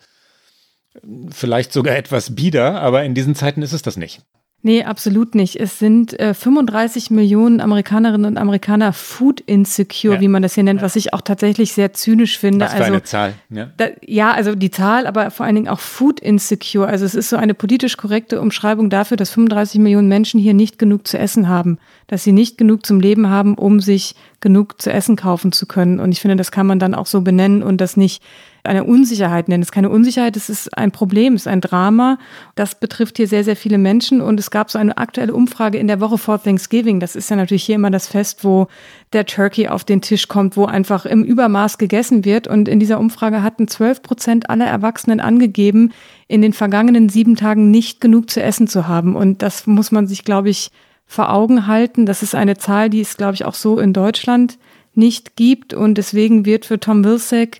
vielleicht 1.29 1.73
sogar 1.73 1.95
etwas 1.95 2.35
bieder, 2.35 2.81
aber 2.81 3.03
in 3.03 3.15
diesen 3.15 3.35
Zeiten 3.35 3.63
ist 3.63 3.73
es 3.73 3.81
das 3.81 3.97
nicht. 3.97 4.21
Nee, 4.65 4.83
absolut 4.83 5.35
nicht. 5.35 5.59
Es 5.59 5.77
sind 5.77 6.19
äh, 6.19 6.33
35 6.33 7.11
Millionen 7.11 7.61
Amerikanerinnen 7.61 8.25
und 8.25 8.37
Amerikaner 8.39 8.93
food 8.93 9.39
insecure, 9.41 10.15
ja. 10.15 10.21
wie 10.21 10.27
man 10.27 10.41
das 10.41 10.55
hier 10.55 10.63
nennt, 10.63 10.79
ja. 10.79 10.83
was 10.83 10.95
ich 10.95 11.13
auch 11.13 11.21
tatsächlich 11.21 11.73
sehr 11.73 11.93
zynisch 11.93 12.39
finde. 12.39 12.65
Was 12.65 12.71
für 12.71 12.79
also, 12.79 12.93
eine 12.93 13.03
Zahl. 13.03 13.33
Ja. 13.51 13.69
Da, 13.77 13.89
ja, 14.01 14.31
also 14.31 14.55
die 14.55 14.71
Zahl, 14.71 15.05
aber 15.05 15.29
vor 15.29 15.45
allen 15.45 15.53
Dingen 15.53 15.67
auch 15.67 15.79
food 15.79 16.19
insecure. 16.19 16.87
Also 16.87 17.05
es 17.05 17.13
ist 17.13 17.29
so 17.29 17.35
eine 17.35 17.53
politisch 17.53 17.95
korrekte 17.95 18.41
Umschreibung 18.41 18.89
dafür, 18.89 19.17
dass 19.17 19.29
35 19.29 19.79
Millionen 19.79 20.07
Menschen 20.07 20.39
hier 20.39 20.55
nicht 20.55 20.79
genug 20.79 21.05
zu 21.05 21.19
essen 21.19 21.47
haben, 21.47 21.77
dass 22.07 22.23
sie 22.23 22.31
nicht 22.31 22.57
genug 22.57 22.87
zum 22.87 22.99
Leben 22.99 23.29
haben, 23.29 23.53
um 23.53 23.81
sich 23.81 24.15
genug 24.39 24.81
zu 24.81 24.91
essen 24.91 25.15
kaufen 25.15 25.51
zu 25.51 25.67
können. 25.67 25.99
Und 25.99 26.11
ich 26.11 26.21
finde, 26.21 26.37
das 26.37 26.49
kann 26.51 26.65
man 26.65 26.79
dann 26.79 26.95
auch 26.95 27.05
so 27.05 27.21
benennen 27.21 27.61
und 27.61 27.81
das 27.81 27.97
nicht 27.97 28.23
eine 28.65 28.83
Unsicherheit 28.83 29.47
nennen. 29.47 29.61
Es 29.61 29.69
ist 29.69 29.73
keine 29.73 29.89
Unsicherheit, 29.89 30.35
es 30.37 30.49
ist 30.49 30.77
ein 30.77 30.91
Problem, 30.91 31.33
es 31.33 31.43
ist 31.43 31.47
ein 31.47 31.61
Drama. 31.61 32.17
Das 32.55 32.75
betrifft 32.79 33.17
hier 33.17 33.27
sehr, 33.27 33.43
sehr 33.43 33.55
viele 33.55 33.77
Menschen. 33.77 34.21
Und 34.21 34.39
es 34.39 34.51
gab 34.51 34.71
so 34.71 34.79
eine 34.79 34.97
aktuelle 34.97 35.33
Umfrage 35.33 35.77
in 35.77 35.87
der 35.87 35.99
Woche 35.99 36.17
vor 36.17 36.41
Thanksgiving. 36.41 36.99
Das 36.99 37.15
ist 37.15 37.29
ja 37.29 37.35
natürlich 37.35 37.63
hier 37.63 37.75
immer 37.75 37.91
das 37.91 38.07
Fest, 38.07 38.43
wo 38.43 38.67
der 39.13 39.25
Turkey 39.25 39.67
auf 39.67 39.83
den 39.83 40.01
Tisch 40.01 40.27
kommt, 40.27 40.57
wo 40.57 40.65
einfach 40.65 41.05
im 41.05 41.23
Übermaß 41.23 41.77
gegessen 41.77 42.25
wird. 42.25 42.47
Und 42.47 42.67
in 42.67 42.79
dieser 42.79 42.99
Umfrage 42.99 43.43
hatten 43.43 43.67
12 43.67 44.01
Prozent 44.01 44.49
aller 44.49 44.67
Erwachsenen 44.67 45.19
angegeben, 45.19 45.91
in 46.27 46.41
den 46.41 46.53
vergangenen 46.53 47.09
sieben 47.09 47.35
Tagen 47.35 47.71
nicht 47.71 48.01
genug 48.01 48.29
zu 48.29 48.41
essen 48.41 48.67
zu 48.67 48.87
haben. 48.87 49.15
Und 49.15 49.41
das 49.41 49.67
muss 49.67 49.91
man 49.91 50.07
sich, 50.07 50.23
glaube 50.23 50.49
ich, 50.49 50.71
vor 51.05 51.31
Augen 51.31 51.67
halten. 51.67 52.05
Das 52.05 52.23
ist 52.23 52.35
eine 52.35 52.57
Zahl, 52.57 52.89
die 52.89 53.01
es, 53.01 53.17
glaube 53.17 53.35
ich, 53.35 53.45
auch 53.45 53.53
so 53.53 53.79
in 53.79 53.93
Deutschland 53.93 54.57
nicht 54.95 55.35
gibt. 55.35 55.73
Und 55.73 55.97
deswegen 55.97 56.45
wird 56.45 56.65
für 56.65 56.79
Tom 56.79 57.03
Vilsack 57.03 57.59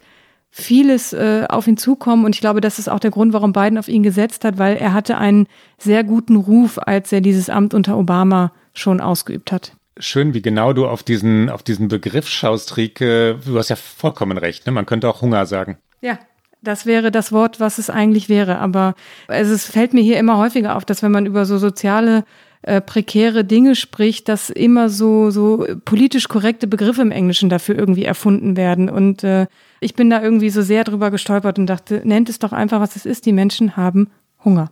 vieles 0.58 1.12
äh, 1.12 1.46
auf 1.50 1.68
ihn 1.68 1.76
zukommen. 1.76 2.24
Und 2.24 2.34
ich 2.34 2.40
glaube, 2.40 2.62
das 2.62 2.80
ist 2.80 2.88
auch 2.88 3.02
der 3.02 3.12
Grund, 3.12 3.34
warum 3.34 3.52
Biden 3.52 3.78
auf 3.78 3.90
ihn 3.90 4.04
gesetzt 4.04 4.46
hat, 4.46 4.58
weil 4.58 4.78
er 4.78 4.94
hatte 4.94 5.18
einen 5.18 5.48
sehr 5.78 6.06
guten 6.06 6.38
Ruf, 6.38 6.80
als 6.80 7.12
er 7.12 7.20
dieses 7.20 7.50
Amt 7.50 7.74
unter 7.74 7.98
Obama 7.98 8.54
schon 8.74 9.02
ausgeübt 9.02 9.52
hat. 9.52 9.74
Schön, 9.98 10.34
wie 10.34 10.42
genau 10.42 10.72
du 10.72 10.88
auf 10.88 11.04
diesen, 11.04 11.50
auf 11.50 11.62
diesen 11.62 11.90
Begriff 11.90 12.30
schaust, 12.30 12.78
Rike. 12.78 13.38
Du 13.46 13.58
hast 13.58 13.68
ja 13.68 13.76
vollkommen 13.76 14.38
recht, 14.38 14.66
ne? 14.66 14.72
Man 14.72 14.86
könnte 14.86 15.10
auch 15.10 15.22
Hunger 15.22 15.46
sagen. 15.46 15.78
Ja, 16.00 16.20
das 16.62 16.86
wäre 16.86 17.12
das 17.12 17.34
Wort, 17.34 17.60
was 17.60 17.78
es 17.78 17.90
eigentlich 17.90 18.30
wäre. 18.30 18.60
Aber 18.60 18.96
es 19.28 19.66
fällt 19.66 19.94
mir 19.94 20.04
hier 20.04 20.18
immer 20.18 20.38
häufiger 20.38 20.78
auf, 20.78 20.86
dass 20.86 21.04
wenn 21.04 21.12
man 21.12 21.26
über 21.26 21.46
so 21.46 21.58
soziale 21.58 22.24
äh, 22.62 22.80
prekäre 22.80 23.44
Dinge 23.44 23.76
spricht, 23.76 24.30
dass 24.30 24.50
immer 24.50 24.90
so, 24.90 25.32
so 25.32 25.66
politisch 25.84 26.30
korrekte 26.30 26.66
Begriffe 26.66 27.02
im 27.02 27.12
Englischen 27.12 27.50
dafür 27.50 27.78
irgendwie 27.78 28.06
erfunden 28.06 28.58
werden. 28.58 28.90
Und 28.90 29.24
äh, 29.24 29.48
ich 29.86 29.94
bin 29.94 30.10
da 30.10 30.22
irgendwie 30.22 30.50
so 30.50 30.64
sehr 30.64 30.84
drüber 30.84 31.12
gestolpert 31.12 31.60
und 31.60 31.68
dachte, 31.68 32.02
nennt 32.04 32.28
es 32.28 32.40
doch 32.40 32.52
einfach, 32.52 32.82
was 32.82 32.96
es 32.96 33.06
ist. 33.06 33.26
Die 33.28 33.32
Menschen 33.32 33.78
haben 33.78 34.10
Hunger. 34.44 34.72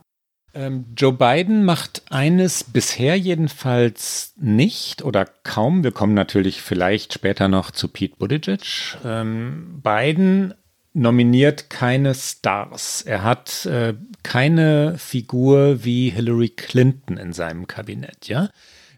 Ähm, 0.54 0.86
Joe 0.96 1.12
Biden 1.12 1.64
macht 1.64 2.02
eines 2.10 2.64
bisher 2.64 3.16
jedenfalls 3.16 4.34
nicht 4.36 5.02
oder 5.02 5.24
kaum. 5.24 5.84
Wir 5.84 5.92
kommen 5.92 6.14
natürlich 6.14 6.62
vielleicht 6.62 7.14
später 7.14 7.48
noch 7.48 7.70
zu 7.70 7.88
Pete 7.88 8.16
Buttigieg. 8.16 8.96
Ähm, 9.04 9.80
Biden 9.82 10.54
nominiert 10.94 11.70
keine 11.70 12.14
Stars. 12.14 13.02
Er 13.02 13.22
hat 13.22 13.66
äh, 13.66 13.94
keine 14.22 14.96
Figur 14.98 15.84
wie 15.84 16.10
Hillary 16.10 16.50
Clinton 16.50 17.16
in 17.16 17.32
seinem 17.32 17.66
Kabinett, 17.66 18.28
ja. 18.28 18.48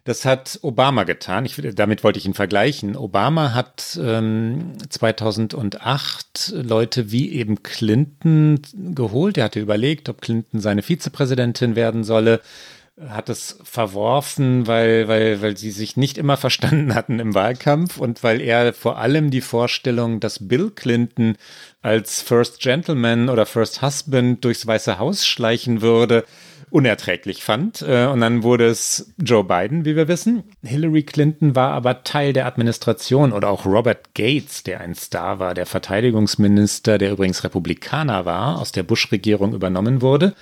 Das 0.07 0.23
hat 0.23 0.59
Obama 0.61 1.03
getan. 1.03 1.43
Ich, 1.43 1.61
damit 1.75 2.01
wollte 2.01 2.17
ich 2.17 2.25
ihn 2.25 2.33
vergleichen. 2.33 2.95
Obama 2.95 3.53
hat 3.53 3.99
ähm, 4.01 4.71
2008 4.87 6.53
Leute 6.55 7.11
wie 7.11 7.33
eben 7.33 7.61
Clinton 7.61 8.61
geholt. 8.73 9.37
Er 9.37 9.43
hatte 9.43 9.59
überlegt, 9.59 10.07
ob 10.07 10.21
Clinton 10.21 10.61
seine 10.61 10.81
Vizepräsidentin 10.81 11.75
werden 11.75 12.05
solle 12.05 12.39
hat 13.09 13.29
es 13.29 13.59
verworfen, 13.61 14.65
weil, 14.65 15.07
weil, 15.07 15.39
weil 15.43 15.55
sie 15.55 15.69
sich 15.69 15.97
nicht 15.97 16.17
immer 16.17 16.37
verstanden 16.37 16.95
hatten 16.95 17.19
im 17.19 17.35
Wahlkampf 17.35 17.97
und 17.97 18.23
weil 18.23 18.41
er 18.41 18.73
vor 18.73 18.97
allem 18.97 19.29
die 19.29 19.41
Vorstellung, 19.41 20.19
dass 20.19 20.47
Bill 20.47 20.71
Clinton 20.71 21.35
als 21.81 22.21
First 22.21 22.59
Gentleman 22.59 23.29
oder 23.29 23.45
First 23.45 23.81
Husband 23.81 24.43
durchs 24.43 24.65
Weiße 24.65 24.97
Haus 24.97 25.27
schleichen 25.27 25.81
würde, 25.81 26.25
unerträglich 26.69 27.43
fand. 27.43 27.81
Äh, 27.81 28.07
und 28.07 28.21
dann 28.21 28.43
wurde 28.43 28.67
es 28.67 29.13
Joe 29.17 29.43
Biden, 29.43 29.85
wie 29.85 29.95
wir 29.95 30.07
wissen. 30.07 30.43
Hillary 30.63 31.03
Clinton 31.03 31.55
war 31.55 31.71
aber 31.71 32.03
Teil 32.03 32.33
der 32.33 32.45
Administration 32.45 33.31
oder 33.31 33.49
auch 33.49 33.65
Robert 33.65 34.13
Gates, 34.13 34.63
der 34.63 34.81
ein 34.81 34.95
Star 34.95 35.39
war, 35.39 35.53
der 35.53 35.65
Verteidigungsminister, 35.65 36.97
der 36.97 37.11
übrigens 37.11 37.43
Republikaner 37.43 38.25
war, 38.25 38.59
aus 38.59 38.71
der 38.71 38.83
Bush-Regierung 38.83 39.53
übernommen 39.53 40.01
wurde. 40.01 40.33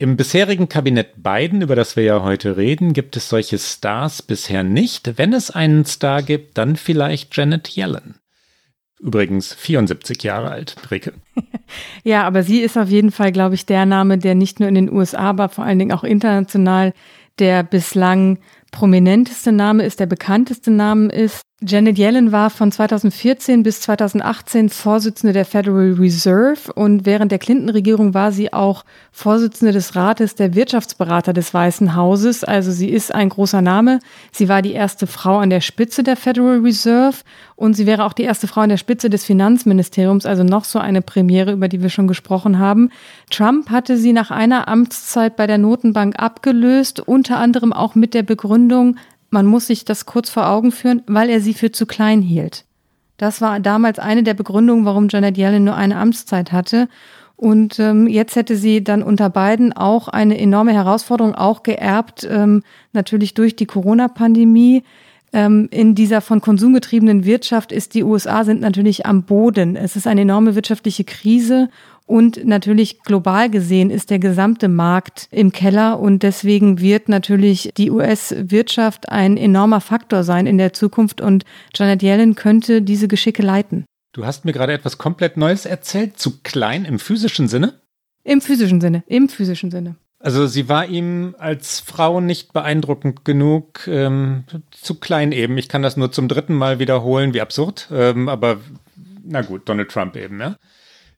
Im 0.00 0.16
bisherigen 0.16 0.68
Kabinett 0.68 1.24
Biden, 1.24 1.60
über 1.60 1.74
das 1.74 1.96
wir 1.96 2.04
ja 2.04 2.22
heute 2.22 2.56
reden, 2.56 2.92
gibt 2.92 3.16
es 3.16 3.28
solche 3.28 3.58
Stars 3.58 4.22
bisher 4.22 4.62
nicht. 4.62 5.18
Wenn 5.18 5.32
es 5.32 5.50
einen 5.50 5.84
Star 5.84 6.22
gibt, 6.22 6.56
dann 6.56 6.76
vielleicht 6.76 7.36
Janet 7.36 7.76
Yellen. 7.76 8.14
Übrigens 9.00 9.54
74 9.54 10.22
Jahre 10.22 10.50
alt, 10.50 10.76
Rike. 10.90 11.12
Ja, 12.02 12.26
aber 12.26 12.42
sie 12.42 12.60
ist 12.60 12.78
auf 12.78 12.88
jeden 12.88 13.10
Fall, 13.10 13.30
glaube 13.30 13.54
ich, 13.54 13.66
der 13.66 13.84
Name, 13.84 14.16
der 14.16 14.34
nicht 14.34 14.58
nur 14.58 14.70
in 14.70 14.74
den 14.74 14.90
USA, 14.90 15.18
aber 15.18 15.50
vor 15.50 15.64
allen 15.64 15.78
Dingen 15.78 15.92
auch 15.92 16.02
international 16.02 16.94
der 17.38 17.62
bislang 17.62 18.38
prominenteste 18.72 19.52
Name 19.52 19.84
ist, 19.84 20.00
der 20.00 20.06
bekannteste 20.06 20.70
Name 20.70 21.12
ist. 21.12 21.42
Janet 21.60 21.98
Yellen 21.98 22.30
war 22.30 22.50
von 22.50 22.70
2014 22.70 23.64
bis 23.64 23.80
2018 23.80 24.68
Vorsitzende 24.68 25.32
der 25.32 25.44
Federal 25.44 25.96
Reserve 25.98 26.72
und 26.72 27.04
während 27.04 27.32
der 27.32 27.40
Clinton-Regierung 27.40 28.14
war 28.14 28.30
sie 28.30 28.52
auch 28.52 28.84
Vorsitzende 29.10 29.72
des 29.72 29.96
Rates 29.96 30.36
der 30.36 30.54
Wirtschaftsberater 30.54 31.32
des 31.32 31.52
Weißen 31.52 31.96
Hauses. 31.96 32.44
Also 32.44 32.70
sie 32.70 32.88
ist 32.88 33.12
ein 33.12 33.30
großer 33.30 33.60
Name. 33.60 33.98
Sie 34.30 34.48
war 34.48 34.62
die 34.62 34.70
erste 34.70 35.08
Frau 35.08 35.38
an 35.38 35.50
der 35.50 35.60
Spitze 35.60 36.04
der 36.04 36.14
Federal 36.14 36.60
Reserve 36.60 37.16
und 37.56 37.74
sie 37.74 37.86
wäre 37.86 38.04
auch 38.04 38.12
die 38.12 38.22
erste 38.22 38.46
Frau 38.46 38.60
an 38.60 38.68
der 38.68 38.76
Spitze 38.76 39.10
des 39.10 39.24
Finanzministeriums, 39.24 40.26
also 40.26 40.44
noch 40.44 40.64
so 40.64 40.78
eine 40.78 41.02
Premiere, 41.02 41.50
über 41.50 41.66
die 41.66 41.82
wir 41.82 41.90
schon 41.90 42.06
gesprochen 42.06 42.60
haben. 42.60 42.90
Trump 43.30 43.68
hatte 43.70 43.96
sie 43.96 44.12
nach 44.12 44.30
einer 44.30 44.68
Amtszeit 44.68 45.34
bei 45.34 45.48
der 45.48 45.58
Notenbank 45.58 46.20
abgelöst, 46.20 47.00
unter 47.00 47.38
anderem 47.38 47.72
auch 47.72 47.96
mit 47.96 48.14
der 48.14 48.22
Begründung, 48.22 48.96
man 49.30 49.46
muss 49.46 49.66
sich 49.66 49.84
das 49.84 50.06
kurz 50.06 50.30
vor 50.30 50.48
Augen 50.48 50.72
führen, 50.72 51.02
weil 51.06 51.30
er 51.30 51.40
sie 51.40 51.54
für 51.54 51.72
zu 51.72 51.86
klein 51.86 52.22
hielt. 52.22 52.64
Das 53.16 53.40
war 53.40 53.60
damals 53.60 53.98
eine 53.98 54.22
der 54.22 54.34
Begründungen, 54.34 54.84
warum 54.84 55.08
Janet 55.08 55.36
Yellen 55.36 55.64
nur 55.64 55.74
eine 55.74 55.96
Amtszeit 55.96 56.52
hatte. 56.52 56.88
Und 57.36 57.78
ähm, 57.78 58.06
jetzt 58.08 58.36
hätte 58.36 58.56
sie 58.56 58.82
dann 58.82 59.02
unter 59.02 59.30
beiden 59.30 59.72
auch 59.72 60.08
eine 60.08 60.38
enorme 60.38 60.72
Herausforderung, 60.72 61.34
auch 61.34 61.62
geerbt, 61.62 62.26
ähm, 62.28 62.62
natürlich 62.92 63.34
durch 63.34 63.54
die 63.54 63.66
Corona-Pandemie. 63.66 64.82
Ähm, 65.32 65.68
in 65.70 65.94
dieser 65.94 66.20
von 66.20 66.40
Konsum 66.40 66.72
getriebenen 66.72 67.24
Wirtschaft 67.24 67.70
ist 67.70 67.94
die 67.94 68.02
USA 68.02 68.44
sind 68.44 68.60
natürlich 68.60 69.06
am 69.06 69.22
Boden. 69.24 69.76
Es 69.76 69.94
ist 69.94 70.06
eine 70.06 70.22
enorme 70.22 70.54
wirtschaftliche 70.54 71.04
Krise 71.04 71.68
und 72.08 72.44
natürlich 72.46 73.02
global 73.02 73.50
gesehen 73.50 73.90
ist 73.90 74.08
der 74.08 74.18
gesamte 74.18 74.68
Markt 74.68 75.28
im 75.30 75.52
Keller 75.52 76.00
und 76.00 76.22
deswegen 76.22 76.80
wird 76.80 77.08
natürlich 77.08 77.70
die 77.76 77.90
US-Wirtschaft 77.90 79.10
ein 79.10 79.36
enormer 79.36 79.82
Faktor 79.82 80.24
sein 80.24 80.46
in 80.46 80.56
der 80.56 80.72
Zukunft 80.72 81.20
und 81.20 81.44
Janet 81.74 82.02
Yellen 82.02 82.34
könnte 82.34 82.80
diese 82.80 83.08
Geschicke 83.08 83.42
leiten. 83.42 83.84
Du 84.12 84.24
hast 84.24 84.46
mir 84.46 84.52
gerade 84.52 84.72
etwas 84.72 84.96
komplett 84.96 85.36
Neues 85.36 85.66
erzählt, 85.66 86.18
zu 86.18 86.40
klein 86.42 86.86
im 86.86 86.98
physischen 86.98 87.46
Sinne? 87.46 87.74
Im 88.24 88.40
physischen 88.40 88.80
Sinne, 88.80 89.04
im 89.06 89.28
physischen 89.28 89.70
Sinne. 89.70 89.96
Also 90.18 90.46
sie 90.46 90.68
war 90.68 90.86
ihm 90.86 91.36
als 91.38 91.78
Frau 91.78 92.20
nicht 92.20 92.54
beeindruckend 92.54 93.24
genug, 93.24 93.86
ähm, 93.86 94.44
zu 94.70 94.94
klein 94.94 95.32
eben. 95.32 95.58
Ich 95.58 95.68
kann 95.68 95.82
das 95.82 95.96
nur 95.98 96.10
zum 96.10 96.26
dritten 96.26 96.54
Mal 96.54 96.78
wiederholen, 96.78 97.34
wie 97.34 97.40
absurd. 97.40 97.88
Ähm, 97.92 98.28
aber 98.28 98.56
na 99.24 99.42
gut, 99.42 99.68
Donald 99.68 99.90
Trump 99.90 100.16
eben, 100.16 100.40
ja. 100.40 100.56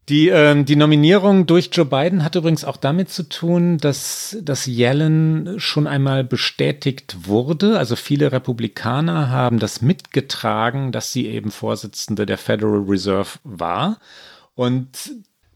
Die, 0.09 0.29
ähm, 0.29 0.65
die 0.65 0.77
Nominierung 0.77 1.47
durch 1.47 1.71
Joe 1.73 1.85
Biden 1.85 2.25
hat 2.25 2.35
übrigens 2.35 2.65
auch 2.65 2.77
damit 2.77 3.11
zu 3.11 3.29
tun, 3.29 3.79
dass, 3.79 4.37
dass 4.43 4.67
Yellen 4.67 5.61
schon 5.61 5.87
einmal 5.87 6.25
bestätigt 6.25 7.29
wurde. 7.29 7.79
Also 7.79 7.95
viele 7.95 8.33
Republikaner 8.33 9.31
haben 9.31 9.61
das 9.61 9.83
mitgetragen, 9.83 10.91
dass 10.91 11.13
sie 11.13 11.27
eben 11.27 11.53
Vorsitzende 11.53 12.27
der 12.27 12.39
Federal 12.39 12.85
Reserve 12.89 13.39
war. 13.45 13.99
Und 14.57 14.89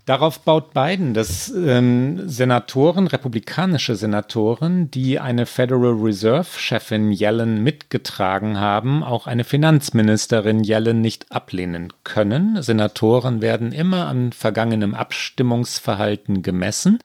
Darauf 0.06 0.40
baut 0.40 0.74
Biden, 0.74 1.14
dass 1.14 1.48
ähm, 1.48 2.28
Senatoren, 2.28 3.06
republikanische 3.06 3.96
Senatoren, 3.96 4.90
die 4.90 5.18
eine 5.18 5.46
Federal 5.46 5.94
Reserve-Chefin 5.98 7.10
Yellen 7.10 7.62
mitgetragen 7.62 8.60
haben, 8.60 9.02
auch 9.02 9.26
eine 9.26 9.44
Finanzministerin 9.44 10.62
Yellen 10.62 11.00
nicht 11.00 11.32
ablehnen 11.32 11.90
können. 12.04 12.60
Senatoren 12.60 13.40
werden 13.40 13.72
immer 13.72 14.06
an 14.06 14.32
vergangenem 14.32 14.94
Abstimmungsverhalten 14.94 16.42
gemessen. 16.42 16.98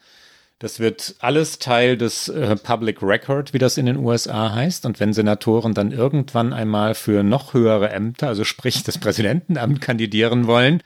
Das 0.60 0.82
wird 0.82 1.16
alles 1.20 1.58
Teil 1.60 1.96
des 1.96 2.28
äh, 2.28 2.58
Public 2.58 3.02
Record, 3.02 3.54
wie 3.54 3.60
das 3.60 3.78
in 3.78 3.86
den 3.86 3.96
USA 3.96 4.54
heißt. 4.54 4.86
Und 4.86 5.00
wenn 5.00 5.14
Senatoren 5.14 5.74
dann 5.74 5.94
irgendwann 5.94 6.52
einmal 6.52 6.96
für 6.96 7.24
noch 7.24 7.54
höhere 7.54 7.92
Ämter, 7.92 8.28
also 8.28 8.44
sprich 8.44 8.84
das 8.84 8.98
Präsidentenamt, 8.98 9.80
kandidieren 9.82 10.48
wollen, 10.48 10.84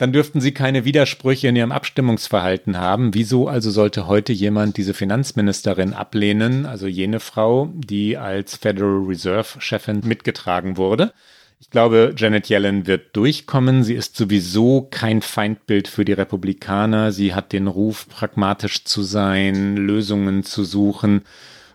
dann 0.00 0.14
dürften 0.14 0.40
sie 0.40 0.52
keine 0.52 0.86
Widersprüche 0.86 1.48
in 1.48 1.56
ihrem 1.56 1.72
Abstimmungsverhalten 1.72 2.78
haben. 2.78 3.12
Wieso 3.12 3.48
also 3.48 3.70
sollte 3.70 4.06
heute 4.06 4.32
jemand 4.32 4.78
diese 4.78 4.94
Finanzministerin 4.94 5.92
ablehnen, 5.92 6.64
also 6.64 6.86
jene 6.86 7.20
Frau, 7.20 7.70
die 7.74 8.16
als 8.16 8.56
Federal 8.56 9.04
Reserve 9.06 9.60
Chefin 9.60 10.00
mitgetragen 10.02 10.78
wurde? 10.78 11.12
Ich 11.60 11.68
glaube, 11.68 12.14
Janet 12.16 12.48
Yellen 12.48 12.86
wird 12.86 13.14
durchkommen. 13.14 13.84
Sie 13.84 13.92
ist 13.92 14.16
sowieso 14.16 14.88
kein 14.90 15.20
Feindbild 15.20 15.86
für 15.86 16.06
die 16.06 16.14
Republikaner. 16.14 17.12
Sie 17.12 17.34
hat 17.34 17.52
den 17.52 17.66
Ruf, 17.66 18.08
pragmatisch 18.08 18.84
zu 18.84 19.02
sein, 19.02 19.76
Lösungen 19.76 20.44
zu 20.44 20.64
suchen. 20.64 21.20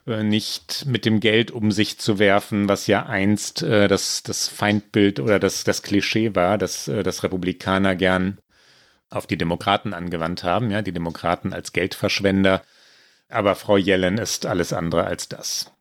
Äh, 0.08 0.24
nicht 0.24 0.86
mit 0.86 1.06
dem 1.06 1.20
Geld 1.20 1.52
um 1.52 1.72
sich 1.72 1.98
zu 2.00 2.20
werfen, 2.20 2.70
was 2.70 2.88
ja 2.88 3.06
einst 3.06 3.64
äh, 3.64 3.88
das, 3.88 4.22
das 4.24 4.48
Feindbild 4.48 5.20
oder 5.20 5.40
das, 5.40 5.64
das 5.64 5.82
Klischee 5.82 6.36
war, 6.36 6.58
dass, 6.58 6.88
äh, 6.88 7.04
dass 7.04 7.24
Republikaner 7.24 7.96
gern 7.96 8.40
auf 9.10 9.28
die 9.28 9.38
Demokraten 9.38 9.94
angewandt 9.94 10.44
haben, 10.44 10.72
ja, 10.72 10.82
die 10.82 10.92
Demokraten 10.92 11.54
als 11.54 11.74
Geldverschwender. 11.74 12.64
Aber 13.30 13.56
Frau 13.56 13.78
Yellen 13.78 14.18
ist 14.20 14.46
alles 14.46 14.74
andere 14.74 15.06
als 15.06 15.30
das. 15.30 15.75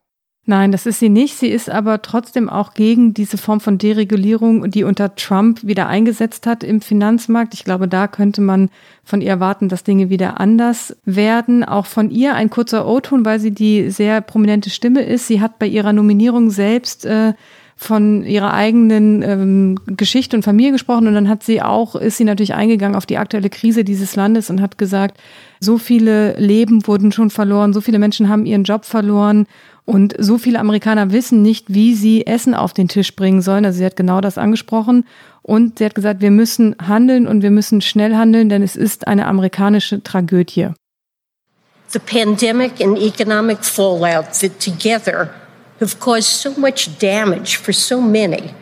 Nein, 0.46 0.72
das 0.72 0.84
ist 0.84 0.98
sie 0.98 1.08
nicht. 1.08 1.36
Sie 1.36 1.48
ist 1.48 1.70
aber 1.70 2.02
trotzdem 2.02 2.50
auch 2.50 2.74
gegen 2.74 3.14
diese 3.14 3.38
Form 3.38 3.60
von 3.60 3.78
Deregulierung, 3.78 4.70
die 4.70 4.84
unter 4.84 5.14
Trump 5.14 5.66
wieder 5.66 5.86
eingesetzt 5.86 6.46
hat 6.46 6.62
im 6.62 6.82
Finanzmarkt. 6.82 7.54
Ich 7.54 7.64
glaube, 7.64 7.88
da 7.88 8.08
könnte 8.08 8.42
man 8.42 8.68
von 9.04 9.22
ihr 9.22 9.30
erwarten, 9.30 9.70
dass 9.70 9.84
Dinge 9.84 10.10
wieder 10.10 10.40
anders 10.40 10.94
werden. 11.06 11.64
Auch 11.64 11.86
von 11.86 12.10
ihr 12.10 12.34
ein 12.34 12.50
kurzer 12.50 12.86
O-Ton, 12.86 13.24
weil 13.24 13.40
sie 13.40 13.52
die 13.52 13.90
sehr 13.90 14.20
prominente 14.20 14.68
Stimme 14.68 15.02
ist. 15.02 15.28
Sie 15.28 15.40
hat 15.40 15.58
bei 15.58 15.66
ihrer 15.66 15.94
Nominierung 15.94 16.50
selbst 16.50 17.06
äh, 17.06 17.32
von 17.76 18.24
ihrer 18.24 18.54
eigenen 18.54 19.22
ähm, 19.22 19.78
Geschichte 19.86 20.36
und 20.36 20.42
Familie 20.42 20.72
gesprochen 20.72 21.08
und 21.08 21.14
dann 21.14 21.28
hat 21.28 21.42
sie 21.42 21.60
auch, 21.60 21.96
ist 21.96 22.18
sie 22.18 22.24
natürlich 22.24 22.54
eingegangen 22.54 22.96
auf 22.96 23.04
die 23.04 23.18
aktuelle 23.18 23.50
Krise 23.50 23.82
dieses 23.82 24.14
Landes 24.14 24.48
und 24.48 24.60
hat 24.60 24.78
gesagt, 24.78 25.18
so 25.58 25.76
viele 25.78 26.38
Leben 26.38 26.86
wurden 26.86 27.10
schon 27.10 27.30
verloren, 27.30 27.72
so 27.72 27.80
viele 27.80 27.98
Menschen 27.98 28.28
haben 28.28 28.46
ihren 28.46 28.64
Job 28.64 28.84
verloren 28.84 29.46
und 29.86 30.14
so 30.18 30.38
viele 30.38 30.60
Amerikaner 30.60 31.12
wissen 31.12 31.42
nicht, 31.42 31.66
wie 31.72 31.94
sie 31.94 32.26
Essen 32.26 32.54
auf 32.54 32.72
den 32.72 32.88
Tisch 32.88 33.14
bringen 33.14 33.42
sollen. 33.42 33.66
Also 33.66 33.78
sie 33.78 33.84
hat 33.84 33.96
genau 33.96 34.20
das 34.20 34.38
angesprochen. 34.38 35.04
Und 35.42 35.78
sie 35.78 35.84
hat 35.84 35.94
gesagt, 35.94 36.22
wir 36.22 36.30
müssen 36.30 36.74
handeln 36.80 37.26
und 37.26 37.42
wir 37.42 37.50
müssen 37.50 37.82
schnell 37.82 38.16
handeln, 38.16 38.48
denn 38.48 38.62
es 38.62 38.76
ist 38.76 39.06
eine 39.06 39.26
amerikanische 39.26 40.02
Tragödie. 40.02 40.70
The 41.88 41.98
pandemic 41.98 42.80
and 42.80 42.98
economic 42.98 43.62
fallout 43.62 44.32
that 44.40 44.58
together 44.58 45.28
have 45.80 46.00
caused 46.00 46.28
so 46.28 46.58
much 46.58 46.88
damage 46.98 47.58
for 47.58 47.74
so 47.74 48.00
many 48.00 48.54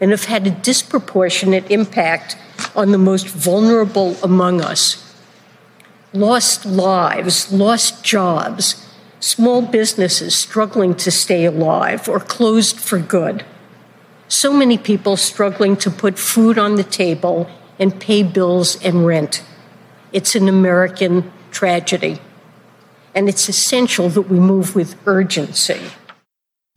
and 0.00 0.10
have 0.10 0.24
had 0.24 0.46
a 0.46 0.50
disproportionate 0.50 1.70
impact 1.70 2.38
on 2.74 2.90
the 2.90 2.98
most 2.98 3.28
vulnerable 3.28 4.16
among 4.22 4.62
us. 4.62 4.96
Lost 6.14 6.64
lives, 6.64 7.52
lost 7.52 8.02
jobs, 8.02 8.76
small 9.20 9.62
businesses 9.62 10.34
struggling 10.34 10.94
to 10.96 11.10
stay 11.10 11.44
alive 11.44 12.08
or 12.08 12.18
closed 12.18 12.80
for 12.80 12.98
good. 12.98 13.44
So 14.28 14.52
many 14.52 14.78
people 14.78 15.16
struggling 15.16 15.76
to 15.76 15.90
put 15.90 16.18
food 16.18 16.58
on 16.58 16.76
the 16.76 16.84
table 16.84 17.50
and 17.78 18.00
pay 18.00 18.22
bills 18.22 18.82
and 18.82 19.06
rent. 19.06 19.44
It's 20.12 20.34
an 20.34 20.48
American 20.48 21.30
tragedy. 21.50 22.20
And 23.14 23.28
it's 23.28 23.48
essential 23.48 24.08
that 24.10 24.22
we 24.22 24.38
move 24.38 24.74
with 24.74 24.96
urgency. 25.06 25.80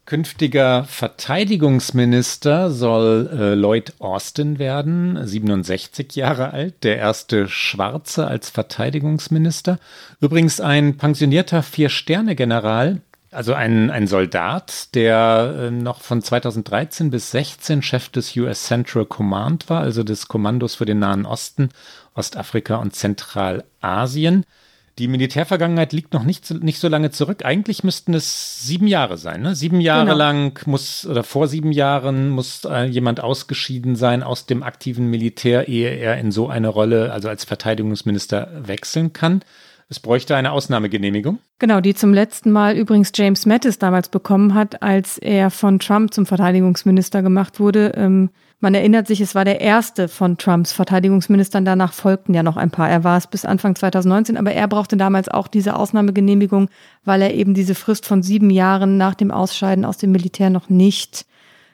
Künftiger 0.06 0.84
Verteidigungsminister 0.84 2.72
soll 2.72 3.30
äh, 3.32 3.54
Lloyd 3.56 3.94
Austin 4.00 4.60
werden, 4.60 5.26
67 5.26 6.16
Jahre 6.16 6.52
alt, 6.52 6.84
der 6.84 6.98
erste 6.98 7.48
Schwarze 7.48 8.28
als 8.28 8.50
Verteidigungsminister. 8.50 9.80
Übrigens 10.20 10.60
ein 10.60 10.98
pensionierter 10.98 11.64
Vier-Sterne-General, 11.64 13.00
also 13.32 13.54
ein, 13.54 13.90
ein 13.92 14.08
Soldat, 14.08 14.94
der 14.94 15.56
äh, 15.58 15.72
noch 15.72 16.02
von 16.02 16.22
2013 16.22 17.10
bis 17.10 17.32
16 17.32 17.82
Chef 17.82 18.10
des 18.10 18.36
US 18.36 18.64
Central 18.66 19.06
Command 19.06 19.70
war, 19.70 19.82
also 19.82 20.04
des 20.04 20.28
Kommandos 20.28 20.76
für 20.76 20.86
den 20.86 21.00
Nahen 21.00 21.26
Osten, 21.26 21.70
Ostafrika 22.14 22.76
und 22.76 22.94
Zentralasien. 22.94 24.46
Die 25.00 25.08
Militärvergangenheit 25.08 25.92
liegt 25.92 26.14
noch 26.14 26.24
nicht, 26.24 26.52
nicht 26.64 26.80
so 26.80 26.88
lange 26.88 27.10
zurück. 27.10 27.44
Eigentlich 27.44 27.84
müssten 27.84 28.14
es 28.14 28.64
sieben 28.64 28.86
Jahre 28.86 29.18
sein. 29.18 29.42
Ne? 29.42 29.56
Sieben 29.56 29.82
Jahre 29.82 30.06
genau. 30.06 30.18
lang 30.18 30.60
muss, 30.68 31.08
oder 31.08 31.24
vor 31.24 31.48
sieben 31.48 31.72
Jahren 31.72 32.30
muss 32.30 32.64
äh, 32.66 32.84
jemand 32.84 33.20
ausgeschieden 33.20 33.96
sein 33.96 34.22
aus 34.22 34.46
dem 34.46 34.62
aktiven 34.62 35.08
Militär, 35.10 35.68
ehe 35.68 35.90
er 35.90 36.20
in 36.20 36.32
so 36.32 36.48
eine 36.48 36.68
Rolle, 36.68 37.12
also 37.12 37.28
als 37.28 37.44
Verteidigungsminister, 37.44 38.50
wechseln 38.68 39.14
kann. 39.14 39.42
Es 39.90 40.00
bräuchte 40.00 40.36
eine 40.36 40.52
Ausnahmegenehmigung. 40.52 41.40
Genau, 41.60 41.82
die 41.82 41.96
zum 41.96 42.14
letzten 42.14 42.52
Mal 42.52 42.76
übrigens 42.76 43.12
James 43.16 43.46
Mattis 43.46 43.80
damals 43.80 44.10
bekommen 44.10 44.54
hat, 44.54 44.82
als 44.84 45.18
er 45.18 45.50
von 45.50 45.80
Trump 45.80 46.14
zum 46.14 46.26
Verteidigungsminister 46.26 47.22
gemacht 47.22 47.60
wurde. 47.60 47.94
Ähm, 47.96 48.30
man 48.64 48.74
erinnert 48.74 49.08
sich, 49.08 49.20
es 49.20 49.36
war 49.36 49.44
der 49.44 49.60
erste 49.62 50.08
von 50.08 50.38
Trumps 50.38 50.72
Verteidigungsministern. 50.72 51.66
Danach 51.66 51.92
folgten 51.92 52.34
ja 52.34 52.44
noch 52.44 52.56
ein 52.56 52.72
paar. 52.72 52.90
Er 52.90 53.04
war 53.04 53.18
es 53.18 53.28
bis 53.28 53.44
Anfang 53.44 53.76
2019, 53.76 54.38
aber 54.38 54.54
er 54.54 54.68
brauchte 54.70 54.96
damals 54.96 55.28
auch 55.28 55.50
diese 55.50 55.76
Ausnahmegenehmigung, 55.76 56.70
weil 57.04 57.22
er 57.22 57.34
eben 57.34 57.54
diese 57.54 57.76
Frist 57.76 58.06
von 58.06 58.24
sieben 58.24 58.50
Jahren 58.50 58.98
nach 58.98 59.16
dem 59.16 59.32
Ausscheiden 59.32 59.84
aus 59.84 59.98
dem 59.98 60.14
Militär 60.14 60.50
noch 60.50 60.70
nicht 60.70 61.26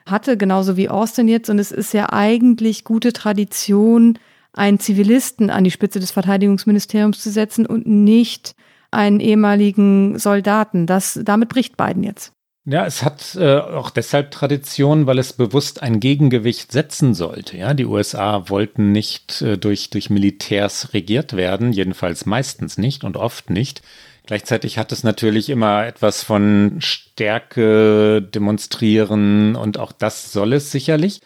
hatte, 0.04 0.36
genauso 0.36 0.76
wie 0.76 0.88
Austin 0.88 1.28
jetzt. 1.28 1.48
Und 1.48 1.60
es 1.60 1.70
ist 1.70 1.94
ja 1.94 2.12
eigentlich 2.12 2.82
gute 2.82 3.12
Tradition, 3.12 4.18
einen 4.52 4.80
Zivilisten 4.80 5.48
an 5.48 5.62
die 5.62 5.70
Spitze 5.70 6.00
des 6.00 6.10
Verteidigungsministeriums 6.10 7.22
zu 7.22 7.30
setzen 7.30 7.66
und 7.66 7.86
nicht 7.86 8.56
einen 8.90 9.20
ehemaligen 9.20 10.18
Soldaten. 10.18 10.86
Das, 10.86 11.20
damit 11.22 11.50
bricht 11.50 11.76
Biden 11.76 12.02
jetzt. 12.02 12.32
Ja, 12.66 12.84
es 12.84 13.02
hat 13.02 13.36
äh, 13.36 13.56
auch 13.56 13.88
deshalb 13.88 14.30
Tradition, 14.30 15.06
weil 15.06 15.18
es 15.18 15.32
bewusst 15.32 15.82
ein 15.82 15.98
Gegengewicht 15.98 16.72
setzen 16.72 17.14
sollte. 17.14 17.56
Ja, 17.56 17.72
die 17.72 17.86
USA 17.86 18.50
wollten 18.50 18.92
nicht 18.92 19.40
äh, 19.40 19.56
durch, 19.56 19.88
durch 19.88 20.10
Militärs 20.10 20.92
regiert 20.92 21.34
werden, 21.34 21.72
jedenfalls 21.72 22.26
meistens 22.26 22.76
nicht 22.76 23.02
und 23.02 23.16
oft 23.16 23.48
nicht. 23.48 23.80
Gleichzeitig 24.26 24.76
hat 24.76 24.92
es 24.92 25.04
natürlich 25.04 25.48
immer 25.48 25.86
etwas 25.86 26.22
von 26.22 26.76
Stärke 26.80 28.20
demonstrieren 28.22 29.56
und 29.56 29.78
auch 29.78 29.92
das 29.92 30.30
soll 30.30 30.52
es 30.52 30.70
sicherlich. 30.70 31.20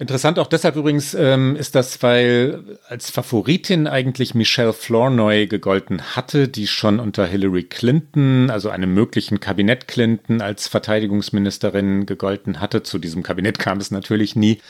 Interessant 0.00 0.38
auch 0.38 0.46
deshalb 0.46 0.76
übrigens 0.76 1.12
ähm, 1.14 1.56
ist 1.56 1.74
das, 1.74 2.04
weil 2.04 2.78
als 2.88 3.10
Favoritin 3.10 3.88
eigentlich 3.88 4.32
Michelle 4.32 4.72
Flournoy 4.72 5.48
gegolten 5.48 6.14
hatte, 6.14 6.46
die 6.46 6.68
schon 6.68 7.00
unter 7.00 7.26
Hillary 7.26 7.64
Clinton, 7.64 8.48
also 8.48 8.70
einem 8.70 8.94
möglichen 8.94 9.40
Kabinett 9.40 9.88
Clinton 9.88 10.40
als 10.40 10.68
Verteidigungsministerin 10.68 12.06
gegolten 12.06 12.60
hatte. 12.60 12.84
Zu 12.84 13.00
diesem 13.00 13.24
Kabinett 13.24 13.58
kam 13.58 13.78
es 13.78 13.90
natürlich 13.90 14.36
nie. 14.36 14.60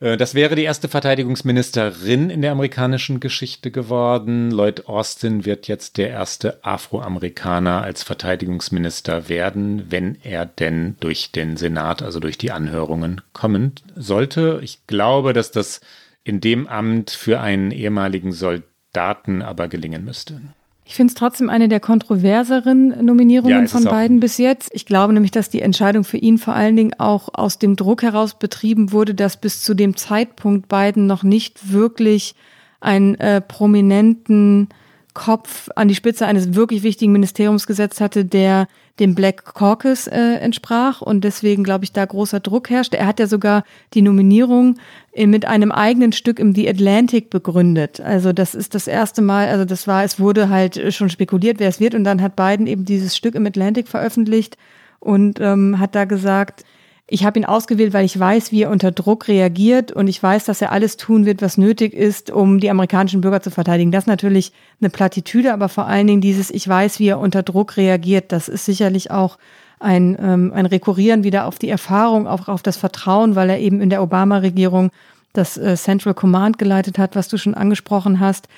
Äh, 0.00 0.16
das 0.16 0.34
wäre 0.34 0.54
die 0.54 0.64
erste 0.64 0.88
Verteidigungsministerin 0.88 2.30
in 2.30 2.42
der 2.42 2.52
amerikanischen 2.52 3.20
Geschichte 3.20 3.70
geworden. 3.70 4.50
Lloyd 4.50 4.86
Austin 4.86 5.44
wird 5.44 5.68
jetzt 5.68 5.96
der 5.96 6.10
erste 6.10 6.64
Afroamerikaner 6.64 7.82
als 7.82 8.02
Verteidigungsminister 8.02 9.28
werden, 9.28 9.90
wenn 9.90 10.18
er 10.22 10.46
denn 10.46 10.96
durch 11.00 11.32
den 11.32 11.56
Senat, 11.56 12.02
also 12.02 12.20
durch 12.20 12.38
die 12.38 12.52
Anhörungen 12.52 13.20
kommen 13.32 13.74
sollte. 13.96 14.60
Ich 14.62 14.86
glaube, 14.86 15.32
dass 15.32 15.50
das 15.50 15.80
in 16.24 16.40
dem 16.40 16.66
Amt 16.66 17.10
für 17.10 17.40
einen 17.40 17.70
ehemaligen 17.70 18.32
Soldaten 18.32 19.42
aber 19.42 19.68
gelingen 19.68 20.04
müsste. 20.04 20.40
Ich 20.88 20.94
finde 20.94 21.10
es 21.10 21.14
trotzdem 21.16 21.50
eine 21.50 21.68
der 21.68 21.80
kontroverseren 21.80 23.04
Nominierungen 23.04 23.64
ja, 23.64 23.68
von 23.68 23.84
beiden 23.84 24.20
bis 24.20 24.38
jetzt. 24.38 24.70
Ich 24.72 24.86
glaube 24.86 25.12
nämlich, 25.12 25.30
dass 25.30 25.50
die 25.50 25.60
Entscheidung 25.60 26.02
für 26.02 26.16
ihn 26.16 26.38
vor 26.38 26.54
allen 26.54 26.76
Dingen 26.76 26.94
auch 26.96 27.28
aus 27.34 27.58
dem 27.58 27.76
Druck 27.76 28.00
heraus 28.00 28.38
betrieben 28.38 28.90
wurde, 28.90 29.14
dass 29.14 29.36
bis 29.36 29.60
zu 29.60 29.74
dem 29.74 29.96
Zeitpunkt 29.96 30.66
Biden 30.68 31.06
noch 31.06 31.22
nicht 31.22 31.72
wirklich 31.74 32.34
einen 32.80 33.16
äh, 33.16 33.42
prominenten 33.42 34.70
Kopf 35.18 35.68
an 35.74 35.88
die 35.88 35.96
Spitze 35.96 36.26
eines 36.26 36.54
wirklich 36.54 36.84
wichtigen 36.84 37.10
Ministeriums 37.10 37.66
gesetzt 37.66 38.00
hatte, 38.00 38.24
der 38.24 38.68
dem 39.00 39.16
Black 39.16 39.54
Caucus 39.54 40.06
äh, 40.06 40.36
entsprach 40.36 41.02
und 41.02 41.24
deswegen, 41.24 41.64
glaube 41.64 41.82
ich, 41.82 41.92
da 41.92 42.04
großer 42.04 42.38
Druck 42.38 42.70
herrscht. 42.70 42.94
Er 42.94 43.06
hat 43.06 43.18
ja 43.18 43.26
sogar 43.26 43.64
die 43.94 44.02
Nominierung 44.02 44.76
mit 45.16 45.44
einem 45.44 45.72
eigenen 45.72 46.12
Stück 46.12 46.38
im 46.38 46.54
The 46.54 46.68
Atlantic 46.68 47.30
begründet. 47.30 48.00
Also 48.00 48.32
das 48.32 48.54
ist 48.54 48.76
das 48.76 48.86
erste 48.86 49.20
Mal, 49.20 49.48
also 49.48 49.64
das 49.64 49.88
war, 49.88 50.04
es 50.04 50.20
wurde 50.20 50.50
halt 50.50 50.94
schon 50.94 51.10
spekuliert, 51.10 51.58
wer 51.58 51.68
es 51.68 51.80
wird 51.80 51.96
und 51.96 52.04
dann 52.04 52.22
hat 52.22 52.36
Biden 52.36 52.68
eben 52.68 52.84
dieses 52.84 53.16
Stück 53.16 53.34
im 53.34 53.44
Atlantic 53.44 53.88
veröffentlicht 53.88 54.56
und 55.00 55.40
ähm, 55.40 55.80
hat 55.80 55.96
da 55.96 56.04
gesagt, 56.04 56.64
ich 57.10 57.24
habe 57.24 57.38
ihn 57.38 57.46
ausgewählt, 57.46 57.94
weil 57.94 58.04
ich 58.04 58.18
weiß, 58.18 58.52
wie 58.52 58.62
er 58.62 58.70
unter 58.70 58.92
Druck 58.92 59.28
reagiert 59.28 59.92
und 59.92 60.08
ich 60.08 60.22
weiß, 60.22 60.44
dass 60.44 60.60
er 60.60 60.72
alles 60.72 60.98
tun 60.98 61.24
wird, 61.24 61.40
was 61.40 61.56
nötig 61.56 61.94
ist, 61.94 62.30
um 62.30 62.60
die 62.60 62.68
amerikanischen 62.68 63.22
Bürger 63.22 63.40
zu 63.40 63.50
verteidigen. 63.50 63.90
Das 63.90 64.04
ist 64.04 64.08
natürlich 64.08 64.52
eine 64.80 64.90
Plattitüde, 64.90 65.54
aber 65.54 65.70
vor 65.70 65.86
allen 65.86 66.06
Dingen 66.06 66.20
dieses 66.20 66.50
Ich 66.50 66.68
weiß, 66.68 66.98
wie 67.00 67.08
er 67.08 67.18
unter 67.18 67.42
Druck 67.42 67.78
reagiert. 67.78 68.30
Das 68.30 68.48
ist 68.48 68.66
sicherlich 68.66 69.10
auch 69.10 69.38
ein, 69.80 70.18
ähm, 70.20 70.52
ein 70.54 70.66
Rekurrieren 70.66 71.24
wieder 71.24 71.46
auf 71.46 71.58
die 71.58 71.70
Erfahrung, 71.70 72.26
auch 72.26 72.46
auf 72.46 72.62
das 72.62 72.76
Vertrauen, 72.76 73.34
weil 73.34 73.48
er 73.48 73.58
eben 73.58 73.80
in 73.80 73.88
der 73.88 74.02
Obama-Regierung 74.02 74.90
das 75.32 75.56
äh, 75.56 75.76
Central 75.76 76.12
Command 76.12 76.58
geleitet 76.58 76.98
hat, 76.98 77.16
was 77.16 77.28
du 77.28 77.38
schon 77.38 77.54
angesprochen 77.54 78.20
hast. 78.20 78.48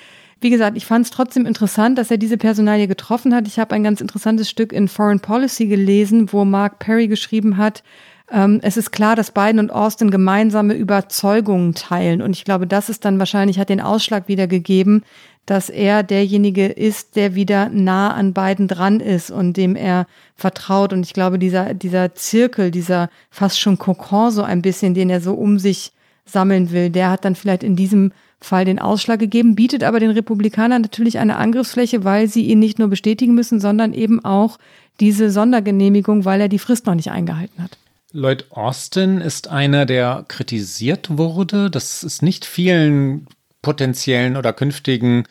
Wie 0.40 0.50
gesagt, 0.50 0.76
ich 0.76 0.86
fand 0.86 1.04
es 1.04 1.12
trotzdem 1.12 1.46
interessant, 1.46 1.98
dass 1.98 2.10
er 2.10 2.16
diese 2.16 2.38
Personalie 2.38 2.88
getroffen 2.88 3.32
hat. 3.32 3.46
Ich 3.46 3.60
habe 3.60 3.74
ein 3.74 3.84
ganz 3.84 4.00
interessantes 4.00 4.50
Stück 4.50 4.72
in 4.72 4.88
Foreign 4.88 5.20
Policy 5.20 5.66
gelesen, 5.66 6.32
wo 6.32 6.44
Mark 6.44 6.78
Perry 6.80 7.06
geschrieben 7.06 7.58
hat, 7.58 7.84
es 8.32 8.76
ist 8.76 8.92
klar, 8.92 9.16
dass 9.16 9.32
Biden 9.32 9.58
und 9.58 9.72
Austin 9.72 10.12
gemeinsame 10.12 10.74
Überzeugungen 10.74 11.74
teilen. 11.74 12.22
Und 12.22 12.30
ich 12.36 12.44
glaube, 12.44 12.66
das 12.68 12.88
ist 12.88 13.04
dann 13.04 13.18
wahrscheinlich, 13.18 13.58
hat 13.58 13.70
den 13.70 13.80
Ausschlag 13.80 14.28
wieder 14.28 14.46
gegeben, 14.46 15.02
dass 15.46 15.68
er 15.68 16.04
derjenige 16.04 16.66
ist, 16.66 17.16
der 17.16 17.34
wieder 17.34 17.70
nah 17.70 18.14
an 18.14 18.32
beiden 18.32 18.68
dran 18.68 19.00
ist 19.00 19.32
und 19.32 19.56
dem 19.56 19.74
er 19.74 20.06
vertraut. 20.36 20.92
Und 20.92 21.04
ich 21.04 21.12
glaube, 21.12 21.40
dieser, 21.40 21.74
dieser 21.74 22.14
Zirkel, 22.14 22.70
dieser 22.70 23.10
fast 23.30 23.58
schon 23.58 23.78
Kokon 23.78 24.30
so 24.30 24.44
ein 24.44 24.62
bisschen, 24.62 24.94
den 24.94 25.10
er 25.10 25.20
so 25.20 25.34
um 25.34 25.58
sich 25.58 25.90
sammeln 26.24 26.70
will, 26.70 26.88
der 26.90 27.10
hat 27.10 27.24
dann 27.24 27.34
vielleicht 27.34 27.64
in 27.64 27.74
diesem 27.74 28.12
Fall 28.40 28.64
den 28.64 28.78
Ausschlag 28.78 29.18
gegeben, 29.18 29.56
bietet 29.56 29.82
aber 29.82 29.98
den 29.98 30.12
Republikanern 30.12 30.82
natürlich 30.82 31.18
eine 31.18 31.36
Angriffsfläche, 31.36 32.04
weil 32.04 32.28
sie 32.28 32.46
ihn 32.46 32.60
nicht 32.60 32.78
nur 32.78 32.88
bestätigen 32.88 33.34
müssen, 33.34 33.58
sondern 33.58 33.92
eben 33.92 34.24
auch 34.24 34.56
diese 35.00 35.30
Sondergenehmigung, 35.30 36.24
weil 36.24 36.40
er 36.40 36.48
die 36.48 36.60
Frist 36.60 36.86
noch 36.86 36.94
nicht 36.94 37.10
eingehalten 37.10 37.62
hat. 37.62 37.76
Lloyd 38.12 38.46
Austin 38.50 39.20
ist 39.20 39.48
einer, 39.48 39.86
der 39.86 40.24
kritisiert 40.28 41.16
wurde. 41.16 41.70
Das 41.70 42.02
ist 42.02 42.22
nicht 42.22 42.44
vielen 42.44 43.26
potenziellen 43.62 44.36
oder 44.36 44.52
künftigen 44.52 45.24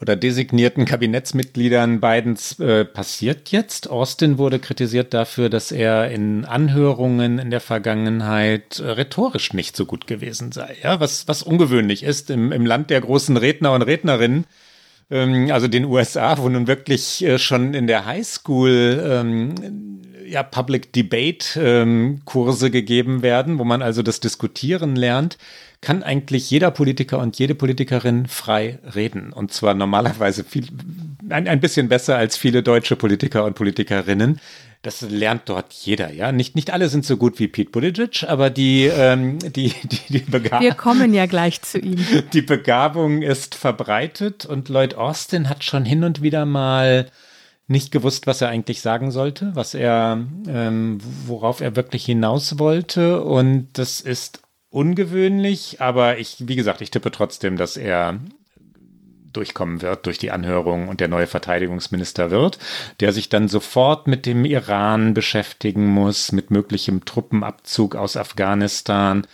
oder 0.00 0.16
designierten 0.16 0.84
Kabinettsmitgliedern 0.84 2.00
Bidens 2.00 2.58
äh, 2.58 2.84
passiert 2.84 3.52
jetzt. 3.52 3.88
Austin 3.88 4.36
wurde 4.36 4.58
kritisiert 4.58 5.14
dafür, 5.14 5.48
dass 5.48 5.70
er 5.70 6.10
in 6.10 6.44
Anhörungen 6.44 7.38
in 7.38 7.50
der 7.50 7.60
Vergangenheit 7.60 8.80
äh, 8.80 8.90
rhetorisch 8.90 9.52
nicht 9.54 9.76
so 9.76 9.86
gut 9.86 10.08
gewesen 10.08 10.50
sei. 10.50 10.76
Ja, 10.82 10.98
was, 10.98 11.28
was 11.28 11.44
ungewöhnlich 11.44 12.02
ist 12.02 12.30
im, 12.30 12.50
im 12.50 12.66
Land 12.66 12.90
der 12.90 13.00
großen 13.00 13.36
Redner 13.36 13.72
und 13.72 13.82
Rednerinnen 13.82 14.44
ähm, 15.08 15.50
also 15.52 15.68
den 15.68 15.84
USA, 15.84 16.36
wo 16.38 16.48
nun 16.48 16.66
wirklich 16.66 17.24
äh, 17.24 17.38
schon 17.38 17.72
in 17.74 17.86
der 17.86 18.04
Highschool 18.04 19.00
ähm, 19.08 19.54
ja, 20.26 20.42
Public 20.42 20.92
Debate 20.92 21.60
ähm, 21.60 22.22
Kurse 22.24 22.70
gegeben 22.70 23.22
werden, 23.22 23.58
wo 23.58 23.64
man 23.64 23.82
also 23.82 24.02
das 24.02 24.20
Diskutieren 24.20 24.96
lernt 24.96 25.38
kann 25.82 26.04
eigentlich 26.04 26.48
jeder 26.48 26.70
Politiker 26.70 27.18
und 27.18 27.38
jede 27.38 27.56
Politikerin 27.56 28.26
frei 28.26 28.78
reden. 28.94 29.32
Und 29.32 29.52
zwar 29.52 29.74
normalerweise 29.74 30.44
viel, 30.44 30.68
ein, 31.28 31.48
ein 31.48 31.60
bisschen 31.60 31.88
besser 31.88 32.16
als 32.16 32.36
viele 32.36 32.62
deutsche 32.62 32.96
Politiker 32.96 33.44
und 33.44 33.54
Politikerinnen. 33.54 34.40
Das 34.82 35.00
lernt 35.02 35.42
dort 35.48 35.72
jeder, 35.72 36.12
ja. 36.12 36.32
Nicht, 36.32 36.54
nicht 36.54 36.72
alle 36.72 36.88
sind 36.88 37.04
so 37.04 37.16
gut 37.16 37.38
wie 37.38 37.48
Pete 37.48 37.70
Buttigieg, 37.70 38.24
aber 38.28 38.48
die, 38.48 38.84
ähm, 38.84 39.38
die, 39.40 39.74
die, 39.82 40.00
die 40.08 40.18
Begabung. 40.18 40.60
Wir 40.60 40.74
kommen 40.74 41.14
ja 41.14 41.26
gleich 41.26 41.62
zu 41.62 41.78
ihm. 41.78 42.04
Die 42.32 42.42
Begabung 42.42 43.22
ist 43.22 43.54
verbreitet 43.54 44.44
und 44.44 44.68
Lloyd 44.68 44.94
Austin 44.94 45.48
hat 45.48 45.62
schon 45.62 45.84
hin 45.84 46.02
und 46.02 46.22
wieder 46.22 46.46
mal 46.46 47.06
nicht 47.66 47.92
gewusst, 47.92 48.26
was 48.26 48.40
er 48.40 48.48
eigentlich 48.48 48.80
sagen 48.80 49.10
sollte, 49.10 49.52
was 49.54 49.74
er, 49.74 50.24
ähm, 50.48 50.98
worauf 51.26 51.60
er 51.60 51.76
wirklich 51.76 52.04
hinaus 52.04 52.58
wollte. 52.58 53.22
Und 53.22 53.68
das 53.74 54.00
ist 54.00 54.42
ungewöhnlich, 54.70 55.80
aber 55.80 56.18
ich, 56.18 56.36
wie 56.48 56.56
gesagt, 56.56 56.80
ich 56.80 56.90
tippe 56.90 57.10
trotzdem, 57.10 57.56
dass 57.56 57.76
er 57.76 58.18
durchkommen 59.32 59.82
wird 59.82 60.06
durch 60.06 60.18
die 60.18 60.30
Anhörung 60.30 60.88
und 60.88 61.00
der 61.00 61.08
neue 61.08 61.26
Verteidigungsminister 61.26 62.30
wird, 62.30 62.58
der 63.00 63.12
sich 63.12 63.28
dann 63.28 63.48
sofort 63.48 64.06
mit 64.06 64.26
dem 64.26 64.44
Iran 64.44 65.14
beschäftigen 65.14 65.86
muss, 65.86 66.32
mit 66.32 66.50
möglichem 66.50 67.04
Truppenabzug 67.04 67.96
aus 67.96 68.16
Afghanistan, 68.16 69.26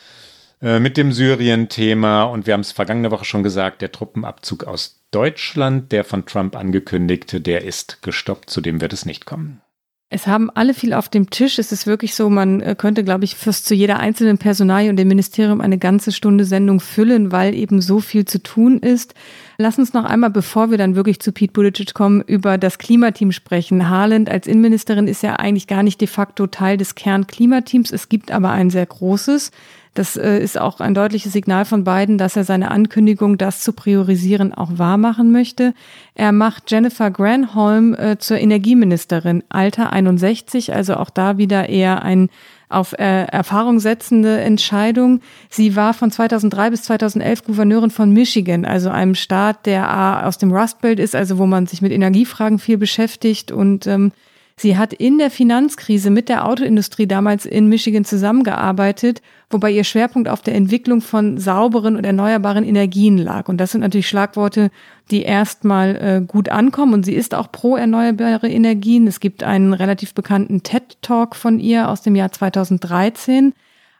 äh, 0.62 0.79
mit 0.81 0.97
dem 0.97 1.12
Syrien-Thema 1.12 2.24
und 2.24 2.47
wir 2.47 2.55
haben 2.55 2.61
es 2.61 2.72
vergangene 2.72 3.11
Woche 3.11 3.24
schon 3.24 3.43
gesagt, 3.43 3.83
der 3.83 3.93
Truppenabzug 3.93 4.64
aus 4.64 4.97
Deutschland, 5.11 5.90
der 5.92 6.04
von 6.04 6.26
Trump 6.26 6.54
angekündigte, 6.54 7.40
der 7.40 7.64
ist 7.64 8.02
gestoppt, 8.02 8.50
zu 8.50 8.61
dem 8.61 8.80
wird 8.80 8.92
es 8.92 9.06
nicht 9.06 9.24
kommen. 9.24 9.62
Es 10.11 10.26
haben 10.26 10.48
alle 10.48 10.72
viel 10.72 10.94
auf 10.94 11.11
dem 11.11 11.28
Tisch. 11.28 11.59
Es 11.59 11.70
ist 11.70 11.86
wirklich 11.86 12.14
so, 12.14 12.30
man 12.30 12.62
äh, 12.62 12.74
könnte, 12.74 13.04
glaube 13.04 13.24
ich, 13.24 13.34
fast 13.34 13.66
zu 13.66 13.74
jeder 13.74 13.98
einzelnen 13.98 14.38
Personalie 14.38 14.88
und 14.88 14.96
dem 14.96 15.09
Ministerium 15.09 15.61
eine 15.61 15.76
ganze 15.76 16.12
Stunde 16.12 16.46
Sendung 16.46 16.80
füllen, 16.80 17.30
weil 17.30 17.54
eben 17.54 17.82
so 17.82 18.00
viel 18.00 18.24
zu 18.24 18.42
tun 18.42 18.78
ist. 18.78 19.14
Lass 19.59 19.78
uns 19.78 19.92
noch 19.92 20.04
einmal, 20.04 20.30
bevor 20.30 20.70
wir 20.70 20.78
dann 20.78 20.96
wirklich 20.96 21.20
zu 21.20 21.30
Pete 21.30 21.52
Buttigieg 21.52 21.92
kommen, 21.92 22.22
über 22.22 22.56
das 22.56 22.78
Klimateam 22.78 23.32
sprechen. 23.32 23.90
Haaland 23.90 24.30
als 24.30 24.46
Innenministerin 24.46 25.09
ist 25.09 25.22
ja 25.22 25.36
eigentlich 25.36 25.66
gar 25.66 25.82
nicht 25.82 26.00
de 26.00 26.09
facto 26.09 26.46
Teil 26.46 26.78
des 26.78 26.94
Kernklimateams. 26.94 27.92
Es 27.92 28.09
gibt 28.09 28.30
aber 28.30 28.50
ein 28.50 28.70
sehr 28.70 28.86
großes. 28.86 29.50
Das 29.99 30.16
äh, 30.16 30.38
ist 30.38 30.61
auch 30.61 30.78
ein 30.78 30.94
deutliches 30.94 31.32
Signal 31.32 31.64
von 31.64 31.82
Biden, 31.82 32.18
dass 32.18 32.36
er 32.36 32.44
seine 32.44 32.70
Ankündigung, 32.70 33.36
das 33.36 33.62
zu 33.62 33.72
priorisieren, 33.72 34.55
auch 34.55 34.70
wahrmachen 34.76 35.32
möchte. 35.32 35.74
Er 36.14 36.30
macht 36.30 36.70
Jennifer 36.70 37.11
Granholm 37.11 37.94
äh, 37.94 38.16
zur 38.16 38.38
Energieministerin, 38.38 39.42
Alter 39.49 39.92
61, 39.92 40.72
also 40.72 40.94
auch 40.94 41.11
da 41.11 41.36
wieder 41.36 41.68
eher 41.68 42.03
ein 42.05 42.30
auf 42.68 42.92
äh, 42.92 43.24
Erfahrung 43.24 43.80
setzende 43.80 44.38
Entscheidung. 44.40 45.20
Sie 45.51 45.74
war 45.74 45.94
von 45.94 46.12
2003 46.12 46.70
bis 46.70 46.82
2011 46.84 47.42
Gouverneurin 47.42 47.90
von 47.90 48.12
Michigan, 48.12 48.64
also 48.64 48.90
einem 48.90 49.16
Staat, 49.16 49.66
der 49.66 50.28
aus 50.28 50.38
dem 50.38 50.53
Rust 50.53 50.80
Belt 50.80 51.01
ist, 51.01 51.16
also 51.16 51.38
wo 51.38 51.46
man 51.46 51.66
sich 51.66 51.82
mit 51.82 51.90
Energiefragen 51.90 52.61
viel 52.61 52.78
beschäftigt 52.78 53.51
und 53.51 53.88
ähm, 53.88 54.12
Sie 54.61 54.76
hat 54.76 54.92
in 54.92 55.18
der 55.18 55.30
Finanzkrise 55.30 56.11
mit 56.11 56.28
der 56.28 56.44
Autoindustrie 56.44 57.06
damals 57.06 57.46
in 57.46 57.68
Michigan 57.68 58.04
zusammengearbeitet, 58.04 59.22
wobei 59.50 59.70
ihr 59.70 59.84
Schwerpunkt 59.84 60.28
auf 60.28 60.42
der 60.42 60.56
Entwicklung 60.56 61.00
von 61.00 61.38
sauberen 61.38 61.94
und 61.94 62.04
erneuerbaren 62.04 62.64
Energien 62.64 63.18
lag. 63.18 63.48
Und 63.48 63.59
das 63.59 63.70
sind 63.70 63.82
natürlich 63.82 64.09
Schlagworte, 64.09 64.70
die 65.12 65.22
erstmal 65.22 65.96
äh, 65.96 66.20
gut 66.26 66.48
ankommen. 66.48 66.92
Und 66.92 67.04
sie 67.04 67.14
ist 67.14 67.36
auch 67.36 67.52
pro 67.52 67.76
erneuerbare 67.76 68.48
Energien. 68.48 69.06
Es 69.06 69.20
gibt 69.20 69.44
einen 69.44 69.74
relativ 69.74 70.12
bekannten 70.12 70.64
TED-Talk 70.64 71.36
von 71.36 71.61
ihr 71.61 71.88
aus 71.88 72.02
dem 72.02 72.16
Jahr 72.16 72.32
2013. 72.32 73.54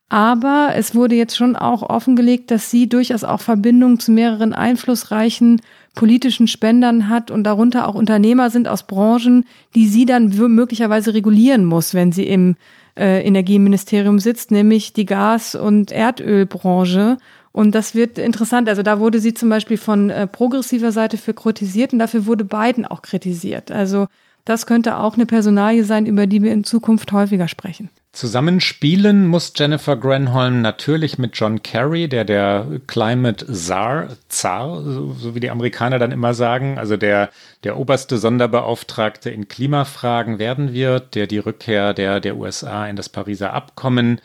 Aber 0.09 0.71
es 0.75 0.95
wurde 0.95 1.15
jetzt 1.15 1.37
schon 1.37 1.55
auch 1.55 1.83
offengelegt, 1.83 2.51
dass 2.51 2.71
sie 2.71 2.89
durchaus 2.89 3.23
auch 3.23 3.41
Verbindungen 3.41 4.01
zu 4.01 4.11
mehreren 4.11 4.55
einflussreichen 4.55 5.61
politischen 5.95 6.47
Spendern 6.47 7.09
hat 7.09 7.31
und 7.31 7.45
darunter 7.45 7.89
auch 7.89 7.95
Unternehmer 7.95 8.51
sind 8.51 8.69
aus 8.69 8.87
Branchen, 8.87 9.45
die 9.75 9.89
sie 9.89 10.07
dann 10.07 10.29
möglicherweise 10.29 11.15
regulieren 11.15 11.65
muss, 11.65 11.95
wenn 11.95 12.13
sie 12.13 12.27
im 12.27 12.57
äh, 12.97 13.25
Energieministerium 13.27 14.19
sitzt, 14.19 14.51
nämlich 14.51 14.93
die 14.93 15.07
Gas- 15.07 15.55
und 15.55 15.93
Erdölbranche. 15.93 17.19
Und 17.53 17.75
das 17.75 17.95
wird 17.95 18.19
interessant. 18.19 18.69
Also 18.69 18.83
da 18.83 19.01
wurde 19.01 19.21
sie 19.21 19.35
zum 19.35 19.49
Beispiel 19.49 19.77
von 19.77 20.11
äh, 20.11 20.27
progressiver 20.27 20.93
Seite 20.93 21.17
für 21.17 21.35
kritisiert 21.35 21.93
und 21.93 21.99
dafür 21.99 22.27
wurde 22.27 22.45
Biden 22.45 22.85
auch 22.87 23.03
kritisiert. 23.03 23.71
Also 23.71 24.07
das 24.45 24.67
könnte 24.67 24.99
auch 24.99 25.15
eine 25.15 25.27
Personalie 25.27 25.85
sein, 25.85 26.07
über 26.07 26.27
die 26.27 26.43
wir 26.43 26.53
in 26.53 26.65
Zukunft 26.65 27.13
häufiger 27.13 27.49
sprechen. 27.49 27.91
Zusammenspielen 28.19 29.29
muss 29.29 29.53
Jennifer 29.55 29.95
Granholm 29.95 30.61
natürlich 30.61 31.19
mit 31.19 31.39
John 31.39 31.63
Kerry, 31.63 32.09
der 32.09 32.25
der 32.25 32.67
Climate 32.89 33.47
Czar, 33.47 34.09
Zar, 34.29 34.83
so, 34.83 35.37
wie 35.37 35.39
die 35.39 35.51
Amerikaner 35.51 36.01
dann 36.01 36.11
immer 36.11 36.35
sagen, 36.35 36.79
also 36.79 36.97
der, 36.97 37.31
der 37.63 37.79
oberste 37.79 38.19
Sonderbeauftragte 38.19 39.31
in 39.31 39.47
Klimafragen 39.47 40.41
werden 40.41 40.73
wird, 40.73 41.15
der 41.15 41.29
die 41.29 41.39
Rückkehr 41.39 41.95
der, 41.95 42.19
der 42.19 42.37
USA 42.37 42.89
in 42.89 42.97
das 42.97 43.09
Pariser 43.09 43.53
Abkommen 43.53 44.21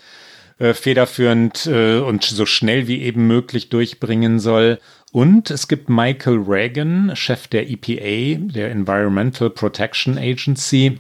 äh, 0.57 0.73
federführend 0.73 1.67
äh, 1.67 1.99
und 1.99 2.23
so 2.23 2.47
schnell 2.47 2.87
wie 2.87 3.03
eben 3.03 3.27
möglich 3.27 3.69
durchbringen 3.69 4.39
soll. 4.39 4.79
Und 5.11 5.51
es 5.51 5.67
gibt 5.67 5.87
Michael 5.87 6.39
Reagan, 6.47 7.15
Chef 7.15 7.47
der 7.47 7.69
EPA, 7.69 8.41
der 8.53 8.71
Environmental 8.71 9.51
Protection 9.51 10.17
Agency, 10.17 10.97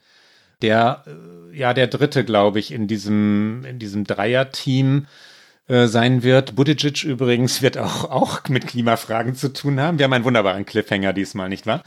der 0.61 1.03
äh, 1.07 1.32
ja 1.53 1.73
der 1.73 1.87
dritte, 1.87 2.23
glaube 2.25 2.59
ich, 2.59 2.71
in 2.71 2.87
diesem, 2.87 3.65
in 3.65 3.79
diesem 3.79 4.03
Dreier-Team 4.03 5.07
äh, 5.67 5.87
sein 5.87 6.23
wird. 6.23 6.55
Buttigieg 6.55 7.03
übrigens 7.03 7.61
wird 7.61 7.77
auch, 7.77 8.09
auch 8.09 8.49
mit 8.49 8.67
Klimafragen 8.67 9.35
zu 9.35 9.53
tun 9.53 9.79
haben. 9.79 9.97
Wir 9.97 10.03
haben 10.03 10.13
einen 10.13 10.25
wunderbaren 10.25 10.65
Cliffhanger 10.65 11.13
diesmal, 11.13 11.47
nicht 11.47 11.65
wahr? 11.65 11.83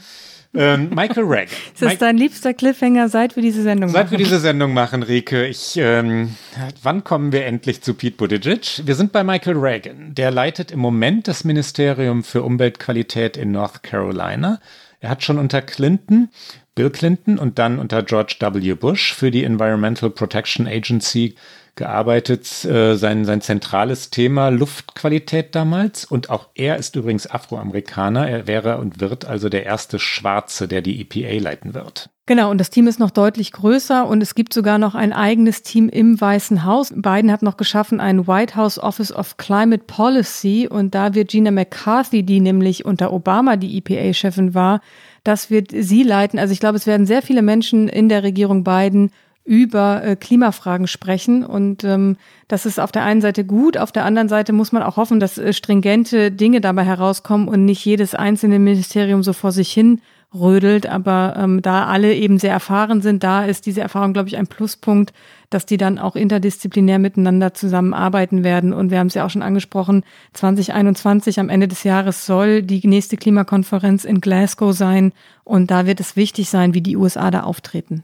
Ähm, 0.55 0.89
Michael 0.95 1.25
Reagan. 1.25 1.55
ist 1.73 1.81
das 1.81 1.97
dein 1.97 2.17
liebster 2.17 2.53
Cliffhanger, 2.53 3.09
seit 3.09 3.35
wir 3.35 3.43
diese 3.43 3.61
Sendung 3.61 3.89
seit 3.89 4.05
machen? 4.05 4.09
Seit 4.09 4.11
wir 4.11 4.17
diese 4.17 4.39
Sendung 4.39 4.73
machen, 4.73 5.03
Rike. 5.03 5.45
Ich, 5.45 5.77
ähm, 5.77 6.35
wann 6.81 7.03
kommen 7.03 7.31
wir 7.31 7.45
endlich 7.45 7.83
zu 7.83 7.93
Pete 7.93 8.17
Buttigieg? 8.17 8.81
Wir 8.83 8.95
sind 8.95 9.11
bei 9.11 9.23
Michael 9.23 9.57
Reagan. 9.57 10.15
Der 10.15 10.31
leitet 10.31 10.71
im 10.71 10.79
Moment 10.79 11.27
das 11.27 11.43
Ministerium 11.43 12.23
für 12.23 12.43
Umweltqualität 12.43 13.37
in 13.37 13.51
North 13.51 13.83
Carolina. 13.83 14.59
Er 14.99 15.11
hat 15.11 15.23
schon 15.23 15.37
unter 15.37 15.61
Clinton 15.61 16.29
Bill 16.77 16.91
Clinton 16.91 17.39
und 17.39 17.57
dann 17.57 17.79
unter 17.79 18.03
George 18.03 18.35
W. 18.39 18.73
Bush 18.75 19.11
für 19.11 19.31
die 19.31 19.43
Environmental 19.43 20.11
Protection 20.11 20.67
Agency 20.67 21.33
gearbeitet. 21.75 22.65
Äh, 22.65 22.95
sein, 22.97 23.25
sein 23.25 23.41
zentrales 23.41 24.11
Thema 24.11 24.49
Luftqualität 24.49 25.55
damals. 25.55 26.05
Und 26.05 26.29
auch 26.29 26.49
er 26.53 26.77
ist 26.77 26.95
übrigens 26.95 27.25
Afroamerikaner. 27.25 28.29
Er 28.29 28.45
wäre 28.45 28.77
und 28.77 28.99
wird 28.99 29.25
also 29.25 29.49
der 29.49 29.65
erste 29.65 29.97
Schwarze, 29.97 30.67
der 30.67 30.83
die 30.83 31.01
EPA 31.01 31.41
leiten 31.41 31.73
wird. 31.73 32.11
Genau, 32.27 32.51
und 32.51 32.59
das 32.59 32.69
Team 32.69 32.87
ist 32.87 32.99
noch 32.99 33.11
deutlich 33.11 33.53
größer 33.53 34.05
und 34.05 34.21
es 34.21 34.35
gibt 34.35 34.53
sogar 34.53 34.77
noch 34.77 34.93
ein 34.93 35.13
eigenes 35.13 35.63
Team 35.63 35.87
im 35.89 36.19
Weißen 36.19 36.65
Haus. 36.65 36.93
Biden 36.93 37.31
hat 37.31 37.41
noch 37.41 37.57
geschaffen 37.57 38.01
ein 38.01 38.27
White 38.27 38.55
House 38.55 38.77
Office 38.77 39.13
of 39.13 39.37
Climate 39.37 39.85
Policy 39.87 40.67
und 40.69 40.93
da 40.93 41.15
wird 41.15 41.31
Gina 41.31 41.51
McCarthy, 41.51 42.23
die 42.23 42.41
nämlich 42.41 42.83
unter 42.83 43.13
Obama 43.13 43.55
die 43.55 43.77
EPA-Chefin 43.77 44.53
war, 44.53 44.81
das 45.27 45.51
wird 45.51 45.71
sie 45.71 46.03
leiten. 46.03 46.39
Also 46.39 46.53
ich 46.53 46.59
glaube, 46.59 46.77
es 46.77 46.87
werden 46.87 47.05
sehr 47.05 47.21
viele 47.21 47.41
Menschen 47.41 47.89
in 47.89 48.07
der 48.07 48.23
Regierung 48.23 48.63
Biden 48.63 49.11
über 49.43 50.03
äh, 50.03 50.15
Klimafragen 50.15 50.87
sprechen. 50.87 51.45
Und 51.45 51.83
ähm, 51.83 52.17
das 52.47 52.65
ist 52.65 52.79
auf 52.79 52.91
der 52.91 53.03
einen 53.03 53.21
Seite 53.21 53.45
gut, 53.45 53.77
auf 53.77 53.91
der 53.91 54.05
anderen 54.05 54.27
Seite 54.29 54.51
muss 54.51 54.71
man 54.71 54.83
auch 54.83 54.97
hoffen, 54.97 55.19
dass 55.19 55.37
äh, 55.37 55.53
stringente 55.53 56.31
Dinge 56.31 56.61
dabei 56.61 56.83
herauskommen 56.83 57.47
und 57.47 57.65
nicht 57.65 57.83
jedes 57.85 58.13
einzelne 58.13 58.59
Ministerium 58.59 59.23
so 59.23 59.33
vor 59.33 59.51
sich 59.51 59.71
hin 59.71 60.01
rödelt. 60.33 60.85
Aber 60.87 61.35
ähm, 61.37 61.61
da 61.61 61.85
alle 61.85 62.13
eben 62.13 62.39
sehr 62.39 62.51
erfahren 62.51 63.01
sind, 63.01 63.23
da 63.23 63.45
ist 63.45 63.65
diese 63.65 63.81
Erfahrung, 63.81 64.13
glaube 64.13 64.29
ich, 64.29 64.37
ein 64.37 64.47
Pluspunkt, 64.47 65.13
dass 65.49 65.65
die 65.65 65.77
dann 65.77 65.99
auch 65.99 66.15
interdisziplinär 66.15 66.99
miteinander 66.99 67.53
zusammenarbeiten 67.53 68.43
werden. 68.43 68.73
Und 68.73 68.91
wir 68.91 68.99
haben 68.99 69.07
es 69.07 69.13
ja 69.13 69.25
auch 69.25 69.29
schon 69.29 69.41
angesprochen, 69.41 70.03
2021 70.33 71.39
am 71.39 71.49
Ende 71.49 71.67
des 71.67 71.83
Jahres 71.83 72.25
soll 72.25 72.61
die 72.61 72.85
nächste 72.87 73.17
Klimakonferenz 73.17 74.05
in 74.05 74.21
Glasgow 74.21 74.73
sein. 74.73 75.13
Und 75.43 75.71
da 75.71 75.85
wird 75.85 75.99
es 75.99 76.15
wichtig 76.15 76.49
sein, 76.49 76.73
wie 76.73 76.81
die 76.81 76.97
USA 76.97 77.31
da 77.31 77.41
auftreten. 77.41 78.03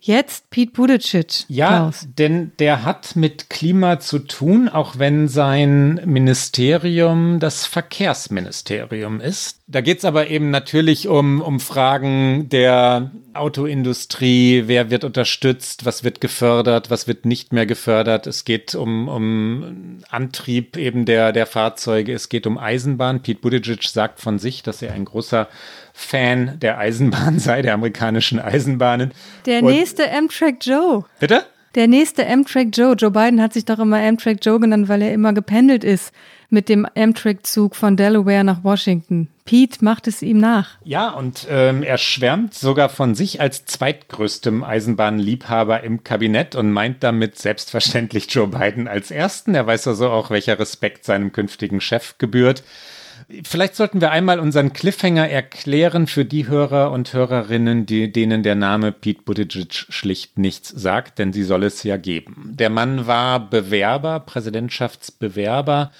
Jetzt 0.00 0.50
Pete 0.50 0.72
Buttigieg. 0.72 1.44
Ja, 1.48 1.68
Klaus. 1.68 2.06
denn 2.16 2.52
der 2.60 2.84
hat 2.84 3.16
mit 3.16 3.50
Klima 3.50 3.98
zu 3.98 4.20
tun, 4.20 4.68
auch 4.68 4.98
wenn 4.98 5.26
sein 5.26 6.00
Ministerium 6.04 7.40
das 7.40 7.66
Verkehrsministerium 7.66 9.20
ist. 9.20 9.60
Da 9.66 9.80
geht's 9.80 10.04
aber 10.04 10.28
eben 10.28 10.50
natürlich 10.50 11.08
um, 11.08 11.40
um 11.40 11.58
Fragen 11.58 12.48
der 12.48 13.10
Autoindustrie, 13.34 14.64
wer 14.66 14.90
wird 14.90 15.02
unterstützt, 15.02 15.84
was 15.84 16.04
wird 16.04 16.20
gefördert, 16.20 16.90
was 16.90 17.08
wird 17.08 17.26
nicht 17.26 17.52
mehr 17.52 17.66
gefördert. 17.66 18.28
Es 18.28 18.44
geht 18.44 18.76
um, 18.76 19.08
um 19.08 19.98
Antrieb 20.08 20.76
eben 20.76 21.06
der, 21.06 21.32
der 21.32 21.46
Fahrzeuge, 21.46 22.12
es 22.12 22.28
geht 22.28 22.46
um 22.46 22.56
Eisenbahn. 22.56 23.22
Pete 23.22 23.40
Buttigieg 23.40 23.82
sagt 23.82 24.20
von 24.20 24.38
sich, 24.38 24.62
dass 24.62 24.80
er 24.80 24.92
ein 24.92 25.04
großer 25.04 25.48
Fan 26.00 26.60
der 26.60 26.78
Eisenbahn 26.78 27.38
sei, 27.40 27.60
der 27.60 27.74
amerikanischen 27.74 28.38
Eisenbahnen. 28.38 29.10
Der 29.46 29.64
Und 29.64 29.72
nächste 29.72 30.10
Amtrak 30.10 30.64
Joe. 30.64 31.04
Bitte? 31.18 31.44
Der 31.74 31.88
nächste 31.88 32.26
Amtrak 32.26 32.68
Joe. 32.72 32.94
Joe 32.94 33.10
Biden 33.10 33.42
hat 33.42 33.52
sich 33.52 33.64
doch 33.64 33.80
immer 33.80 34.00
Amtrak 34.00 34.38
Joe 34.42 34.60
genannt, 34.60 34.88
weil 34.88 35.02
er 35.02 35.12
immer 35.12 35.32
gependelt 35.32 35.82
ist 35.82 36.12
mit 36.50 36.68
dem 36.68 36.86
Amtrak-Zug 36.86 37.74
von 37.74 37.96
Delaware 37.96 38.44
nach 38.44 38.64
Washington. 38.64 39.28
Pete 39.44 39.84
macht 39.84 40.06
es 40.06 40.22
ihm 40.22 40.38
nach. 40.38 40.78
Ja, 40.84 41.10
und 41.10 41.46
ähm, 41.50 41.82
er 41.82 41.98
schwärmt 41.98 42.54
sogar 42.54 42.88
von 42.88 43.14
sich 43.14 43.40
als 43.40 43.64
zweitgrößtem 43.66 44.62
Eisenbahnliebhaber 44.62 45.82
im 45.82 46.04
Kabinett 46.04 46.54
und 46.54 46.70
meint 46.70 47.02
damit 47.02 47.38
selbstverständlich 47.38 48.32
Joe 48.32 48.48
Biden 48.48 48.88
als 48.88 49.10
ersten. 49.10 49.54
Er 49.54 49.66
weiß 49.66 49.88
also 49.88 50.10
auch, 50.10 50.30
welcher 50.30 50.58
Respekt 50.58 51.04
seinem 51.04 51.32
künftigen 51.32 51.80
Chef 51.80 52.16
gebührt. 52.18 52.62
Vielleicht 53.42 53.76
sollten 53.76 54.00
wir 54.00 54.10
einmal 54.10 54.40
unseren 54.40 54.72
Cliffhanger 54.72 55.28
erklären 55.28 56.06
für 56.06 56.24
die 56.24 56.48
Hörer 56.48 56.90
und 56.92 57.12
Hörerinnen, 57.12 57.84
die, 57.84 58.10
denen 58.10 58.42
der 58.42 58.54
Name 58.54 58.90
Pete 58.90 59.22
Buttigieg 59.22 59.74
schlicht 59.74 60.38
nichts 60.38 60.70
sagt, 60.70 61.18
denn 61.18 61.34
sie 61.34 61.42
soll 61.42 61.64
es 61.64 61.82
ja 61.82 61.98
geben. 61.98 62.52
Der 62.54 62.70
Mann 62.70 63.06
war 63.06 63.50
Bewerber, 63.50 64.20
Präsidentschaftsbewerber 64.20 65.90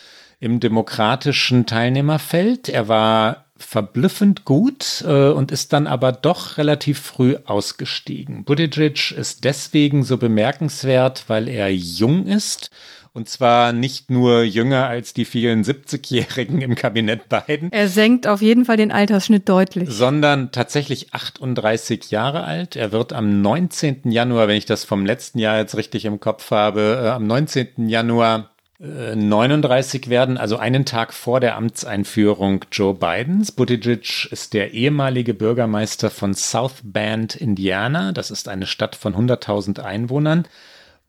im 0.41 0.59
demokratischen 0.59 1.67
Teilnehmerfeld. 1.67 2.71
Er 2.71 2.89
war 2.89 3.45
verblüffend 3.59 4.45
gut 4.47 5.05
äh, 5.07 5.29
und 5.29 5.53
ist 5.53 5.75
dann 5.75 5.87
aber 5.87 6.13
doch 6.13 6.57
relativ 6.57 7.01
früh 7.01 7.37
ausgestiegen. 7.45 8.45
Buttigieg 8.45 9.11
ist 9.11 9.45
deswegen 9.45 10.05
so 10.05 10.17
bemerkenswert, 10.17 11.25
weil 11.27 11.49
er 11.49 11.71
jung 11.71 12.27
ist 12.27 12.71
und 13.19 13.29
zwar 13.29 13.73
nicht 13.73 14.11
nur 14.11 14.45
jünger 14.45 14.87
als 14.87 15.13
die 15.13 15.25
vielen 15.25 15.65
70-Jährigen 15.65 16.63
im 16.63 16.77
Kabinett 16.77 17.29
Biden. 17.29 17.73
Er 17.73 17.89
senkt 17.89 18.29
auf 18.29 18.41
jeden 18.41 18.65
Fall 18.65 18.77
den 18.77 18.93
Altersschnitt 18.93 19.49
deutlich. 19.49 19.91
Sondern 19.91 20.53
tatsächlich 20.53 21.13
38 21.13 22.13
Jahre 22.13 22.45
alt. 22.45 22.77
Er 22.77 22.93
wird 22.93 23.13
am 23.13 23.43
19. 23.43 24.13
Januar, 24.13 24.47
wenn 24.47 24.57
ich 24.57 24.67
das 24.67 24.85
vom 24.85 25.05
letzten 25.05 25.41
Jahr 25.41 25.59
jetzt 25.59 25.77
richtig 25.77 26.05
im 26.05 26.21
Kopf 26.21 26.53
habe, 26.53 27.03
äh, 27.03 27.09
am 27.09 27.27
19. 27.27 27.89
Januar 27.89 28.51
39 28.79 30.07
äh, 30.07 30.11
werden, 30.11 30.39
also 30.39 30.57
einen 30.57 30.85
Tag 30.85 31.13
vor 31.13 31.41
der 31.41 31.57
Amtseinführung 31.57 32.65
Joe 32.71 32.95
Bidens. 32.95 33.51
Buttigieg 33.51 34.29
ist 34.31 34.55
der 34.55 34.73
ehemalige 34.73 35.35
Bürgermeister 35.35 36.11
von 36.11 36.35
South 36.35 36.83
Bend, 36.85 37.35
Indiana. 37.35 38.13
Das 38.13 38.31
ist 38.31 38.47
eine 38.47 38.67
Stadt 38.67 38.95
von 38.95 39.17
100.000 39.17 39.81
Einwohnern. 39.81 40.47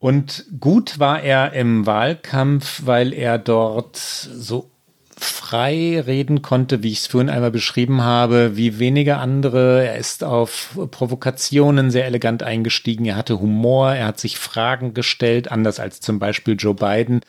Und 0.00 0.46
gut 0.58 0.98
war 0.98 1.22
er 1.22 1.52
im 1.52 1.84
Wahlkampf, 1.84 2.82
weil 2.86 3.12
er 3.12 3.38
dort 3.38 3.96
so 3.96 4.70
frei 5.14 6.00
reden 6.00 6.40
konnte, 6.40 6.82
wie 6.82 6.90
ich 6.90 7.00
es 7.00 7.06
vorhin 7.06 7.28
einmal 7.28 7.50
beschrieben 7.50 8.00
habe, 8.00 8.56
wie 8.56 8.78
wenige 8.78 9.18
andere. 9.18 9.86
Er 9.86 9.96
ist 9.96 10.24
auf 10.24 10.78
Provokationen 10.90 11.90
sehr 11.90 12.06
elegant 12.06 12.42
eingestiegen. 12.42 13.04
Er 13.04 13.16
hatte 13.16 13.40
Humor, 13.40 13.92
er 13.92 14.06
hat 14.06 14.18
sich 14.18 14.38
Fragen 14.38 14.94
gestellt, 14.94 15.52
anders 15.52 15.78
als 15.78 16.00
zum 16.00 16.18
Beispiel 16.18 16.56
Joe 16.58 16.74
Biden. 16.74 17.20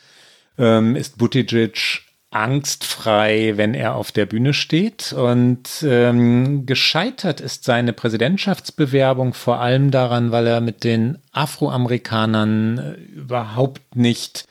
Ähm, 0.58 0.96
ist 0.96 1.18
Buttigieg 1.18 2.04
angstfrei, 2.32 3.54
wenn 3.58 3.74
er 3.74 3.96
auf 3.96 4.12
der 4.12 4.26
Bühne 4.26 4.54
steht. 4.54 5.14
Und 5.14 5.68
ähm, 5.84 6.66
gescheitert 6.66 7.42
ist 7.42 7.66
seine 7.66 7.94
Präsidentschaftsbewerbung 7.94 9.34
vor 9.34 9.60
allem 9.60 9.92
daran, 9.92 10.32
weil 10.32 10.48
er 10.48 10.62
mit 10.62 10.84
den 10.84 11.20
Afroamerikanern 11.34 12.78
äh, 12.78 12.92
überhaupt 13.14 13.96
nicht 13.96 14.46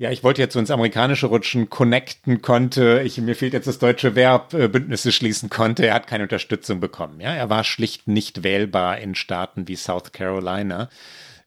ja, 0.00 0.10
ich 0.10 0.24
wollte 0.24 0.40
jetzt 0.40 0.54
so 0.54 0.58
ins 0.58 0.70
Amerikanische 0.70 1.26
rutschen, 1.26 1.68
connecten 1.68 2.40
konnte. 2.40 3.02
Ich, 3.04 3.18
mir 3.18 3.34
fehlt 3.34 3.52
jetzt 3.52 3.66
das 3.66 3.78
deutsche 3.78 4.14
Verb, 4.14 4.54
äh, 4.54 4.66
Bündnisse 4.66 5.12
schließen 5.12 5.50
konnte. 5.50 5.86
Er 5.86 5.92
hat 5.92 6.06
keine 6.06 6.22
Unterstützung 6.22 6.80
bekommen. 6.80 7.20
Ja, 7.20 7.34
er 7.34 7.50
war 7.50 7.64
schlicht 7.64 8.08
nicht 8.08 8.42
wählbar 8.42 8.96
in 8.96 9.14
Staaten 9.14 9.68
wie 9.68 9.76
South 9.76 10.12
Carolina. 10.12 10.88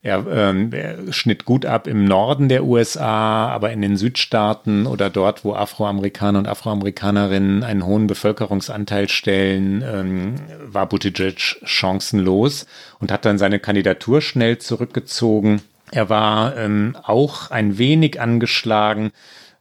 Er, 0.05 0.27
ähm, 0.27 0.73
schnitt 1.11 1.45
gut 1.45 1.65
ab 1.65 1.87
im 1.87 2.03
Norden 2.03 2.49
der 2.49 2.65
USA, 2.65 3.47
aber 3.47 3.71
in 3.71 3.81
den 3.81 3.95
Südstaaten 3.95 4.85
oder 4.85 5.09
dort, 5.09 5.45
wo 5.45 5.53
Afroamerikaner 5.53 6.39
und 6.39 6.47
Afroamerikanerinnen 6.47 7.63
einen 7.63 7.85
hohen 7.85 8.07
Bevölkerungsanteil 8.07 9.07
stellen, 9.07 9.81
ähm, 9.81 10.35
war 10.61 10.89
Buttigieg 10.89 11.55
chancenlos 11.63 12.65
und 12.99 13.13
hat 13.13 13.23
dann 13.23 13.37
seine 13.37 13.59
Kandidatur 13.59 14.21
schnell 14.21 14.57
zurückgezogen. 14.57 15.61
Er 15.89 16.09
war 16.09 16.57
ähm, 16.57 16.97
auch 17.03 17.49
ein 17.49 17.77
wenig 17.77 18.19
angeschlagen, 18.19 19.11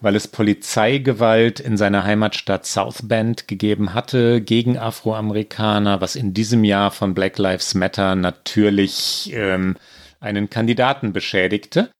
weil 0.01 0.16
es 0.16 0.26
Polizeigewalt 0.26 1.61
in 1.61 1.76
seiner 1.76 2.03
Heimatstadt 2.03 2.66
South 2.66 3.07
Bend 3.07 3.47
gegeben 3.47 3.95
hatte 3.95 4.40
gegen 4.40 4.76
Afroamerikaner, 4.76 6.01
was 6.01 6.16
in 6.16 6.34
diesem 6.34 6.64
Jahr 6.64 6.90
von 6.90 7.14
Black 7.14 7.38
Lives 7.38 7.76
Matter 7.76 8.16
natürlich 8.16 9.30
ähm, 9.32 9.76
einen 10.22 10.48
Kandidaten 10.48 11.12
beschädigte. 11.12 11.90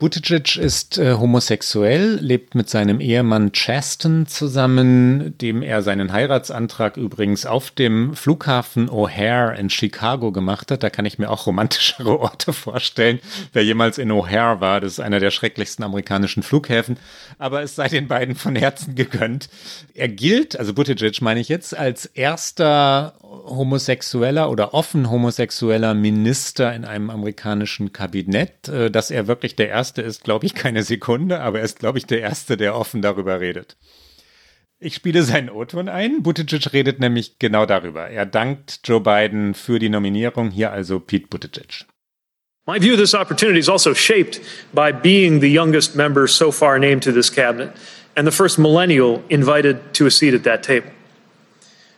Buttigieg 0.00 0.54
ist 0.56 0.96
äh, 0.96 1.14
homosexuell, 1.14 2.20
lebt 2.20 2.54
mit 2.54 2.70
seinem 2.70 3.00
Ehemann 3.00 3.50
Chaston 3.50 4.28
zusammen, 4.28 5.36
dem 5.38 5.60
er 5.60 5.82
seinen 5.82 6.12
Heiratsantrag 6.12 6.96
übrigens 6.96 7.46
auf 7.46 7.72
dem 7.72 8.14
Flughafen 8.14 8.88
O'Hare 8.88 9.56
in 9.56 9.70
Chicago 9.70 10.30
gemacht 10.30 10.70
hat. 10.70 10.84
Da 10.84 10.90
kann 10.90 11.04
ich 11.04 11.18
mir 11.18 11.28
auch 11.28 11.48
romantischere 11.48 12.16
Orte 12.20 12.52
vorstellen. 12.52 13.18
Wer 13.52 13.64
jemals 13.64 13.98
in 13.98 14.12
O'Hare 14.12 14.60
war, 14.60 14.80
das 14.80 14.92
ist 14.92 15.00
einer 15.00 15.18
der 15.18 15.32
schrecklichsten 15.32 15.84
amerikanischen 15.84 16.44
Flughäfen. 16.44 16.96
Aber 17.40 17.62
es 17.62 17.74
sei 17.74 17.88
den 17.88 18.06
beiden 18.06 18.36
von 18.36 18.54
Herzen 18.54 18.94
gegönnt. 18.94 19.48
Er 19.94 20.08
gilt, 20.08 20.56
also 20.56 20.74
Buttigieg 20.74 21.20
meine 21.22 21.40
ich 21.40 21.48
jetzt, 21.48 21.76
als 21.76 22.06
erster 22.06 23.14
homosexueller 23.20 24.48
oder 24.48 24.74
offen 24.74 25.10
homosexueller 25.10 25.94
Minister 25.94 26.72
in 26.72 26.84
einem 26.84 27.10
amerikanischen 27.10 27.92
Kabinett. 27.92 28.68
Äh, 28.68 28.92
dass 28.92 29.10
er 29.10 29.26
wirklich 29.26 29.56
der 29.56 29.68
Erste 29.70 29.87
ist, 29.96 30.24
glaube 30.24 30.44
ich, 30.44 30.54
keine 30.54 30.82
Sekunde, 30.82 31.40
aber 31.40 31.60
er 31.60 31.64
ist, 31.64 31.78
glaube 31.78 31.98
ich, 31.98 32.04
der 32.04 32.20
Erste, 32.20 32.56
der 32.56 32.74
offen 32.74 33.00
darüber 33.00 33.40
redet. 33.40 33.76
Ich 34.80 34.94
spiele 34.94 35.22
seinen 35.22 35.50
O-Ton 35.50 35.88
ein. 35.88 36.22
Buttigieg 36.22 36.72
redet 36.72 37.00
nämlich 37.00 37.38
genau 37.38 37.66
darüber. 37.66 38.08
Er 38.08 38.26
dankt 38.26 38.80
Joe 38.84 39.00
Biden 39.00 39.54
für 39.54 39.80
die 39.80 39.88
Nominierung. 39.88 40.50
Hier 40.50 40.70
also 40.70 41.00
Pete 41.00 41.26
Buttigieg. 41.26 41.86
My 42.66 42.78
view 42.78 42.92
of 42.92 43.00
this 43.00 43.14
opportunity 43.14 43.58
is 43.58 43.68
also 43.68 43.94
shaped 43.94 44.40
by 44.74 44.92
being 44.92 45.40
the 45.40 45.48
youngest 45.48 45.96
member 45.96 46.28
so 46.28 46.52
far 46.52 46.78
named 46.78 47.02
to 47.02 47.12
this 47.12 47.30
cabinet 47.30 47.72
and 48.14 48.26
the 48.26 48.30
first 48.30 48.58
millennial 48.58 49.22
invited 49.30 49.94
to 49.94 50.06
a 50.06 50.10
seat 50.10 50.34
at 50.34 50.44
that 50.44 50.62
table. 50.62 50.90